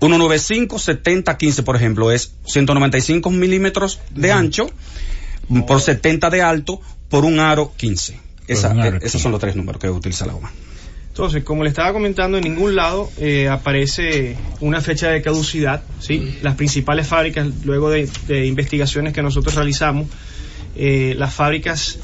[0.00, 4.70] 195, 70, 15, por ejemplo, es 195 milímetros de ancho
[5.66, 8.18] por 70 de alto por un aro 15.
[8.46, 10.52] Esa- un aro eh, esos son los tres números que utiliza la goma.
[11.08, 15.82] Entonces, como le estaba comentando, en ningún lado eh, aparece una fecha de caducidad.
[15.98, 16.38] ¿sí?
[16.42, 20.06] Las principales fábricas, luego de, de investigaciones que nosotros realizamos,
[20.76, 21.98] eh, las fábricas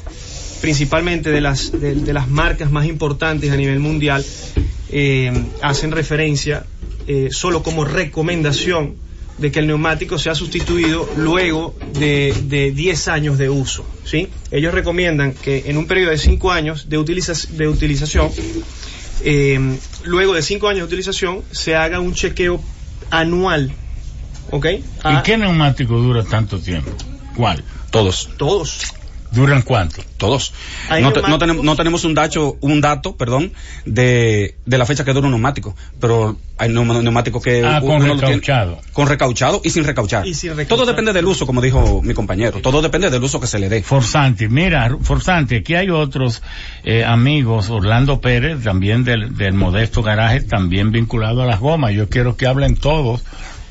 [0.59, 4.25] principalmente de las, de, de las marcas más importantes a nivel mundial
[4.89, 6.65] eh, hacen referencia
[7.07, 8.95] eh, solo como recomendación
[9.37, 13.85] de que el neumático sea sustituido luego de, de 10 años de uso.
[14.05, 14.29] ¿sí?
[14.51, 18.29] Ellos recomiendan que en un periodo de 5 años de, utiliza- de utilización,
[19.23, 22.61] eh, luego de 5 años de utilización, se haga un chequeo
[23.11, 23.71] anual.
[24.51, 24.65] ¿Ok?
[24.67, 26.91] ¿Y A qué neumático dura tanto tiempo?
[27.35, 27.63] ¿Cuál?
[27.91, 28.29] Todos.
[28.37, 28.93] todos.
[29.31, 30.01] ¿Duran cuánto?
[30.17, 30.53] Todos.
[31.01, 33.51] No, te- no tenemos, no tenemos un dato, un dato, perdón,
[33.85, 38.13] de, de la fecha que dura un neumático, pero hay neumáticos que Ah, con tiene-
[38.15, 38.79] recauchado.
[38.93, 40.25] con recauchado y sin recauchar.
[40.25, 40.67] Y sin recauchar.
[40.77, 42.59] Todo depende del uso, como dijo mi compañero.
[42.61, 43.83] Todo depende del uso que se le dé.
[43.83, 46.41] Forsanti, mira, Forsanti, aquí hay otros
[46.83, 51.93] eh, amigos, Orlando Pérez, también del, del modesto garaje, también vinculado a las gomas.
[51.93, 53.23] Yo quiero que hablen todos,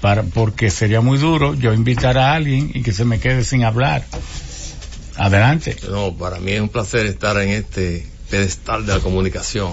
[0.03, 3.65] para, porque sería muy duro yo invitar a alguien y que se me quede sin
[3.65, 4.05] hablar.
[5.17, 5.77] Adelante.
[5.89, 9.73] No, para mí es un placer estar en este pedestal de la comunicación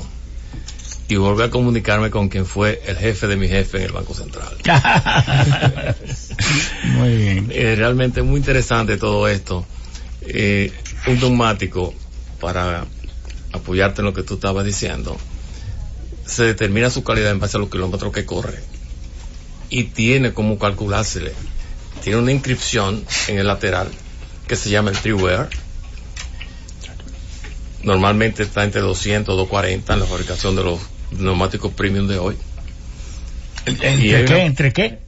[1.07, 4.13] y volver a comunicarme con quien fue el jefe de mi jefe en el Banco
[4.13, 4.55] Central.
[6.85, 7.51] Muy bien.
[7.51, 9.65] Eh, realmente muy interesante todo esto.
[10.21, 10.71] Eh,
[11.07, 11.93] un neumático,
[12.39, 12.85] para
[13.51, 15.17] apoyarte en lo que tú estabas diciendo,
[16.25, 18.59] se determina su calidad en base a los kilómetros que corre.
[19.69, 21.33] Y tiene como calculársele.
[22.03, 23.89] Tiene una inscripción en el lateral
[24.51, 25.47] que se llama el tree wear.
[27.83, 30.81] Normalmente está entre 200 240 en la fabricación de los
[31.11, 32.35] neumáticos premium de hoy.
[33.65, 34.33] Y ¿Entre qué?
[34.33, 34.99] una- ¿Entre qué?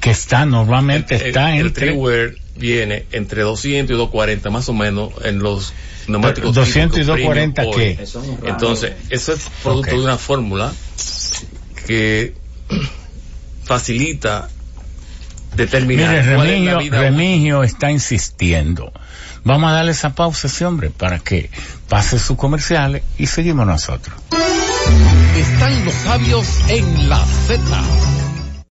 [0.00, 1.86] Que está, normalmente el, está el entre...
[1.86, 5.72] tree wear viene entre 200 y 240 más o menos en los
[6.08, 8.40] neumáticos 200 y típicos premium 240 hoy.
[8.42, 8.48] qué?
[8.50, 10.72] Entonces, eso es producto de una fórmula
[11.86, 12.34] que
[13.64, 14.48] facilita
[15.54, 18.92] determinar Mire, cuál es la Remigio, vida Remigio está insistiendo.
[19.44, 21.50] Vamos a darle esa pausa a ese hombre para que
[21.88, 24.16] pase sus comerciales y seguimos nosotros.
[25.36, 28.29] Están los sabios en la Z.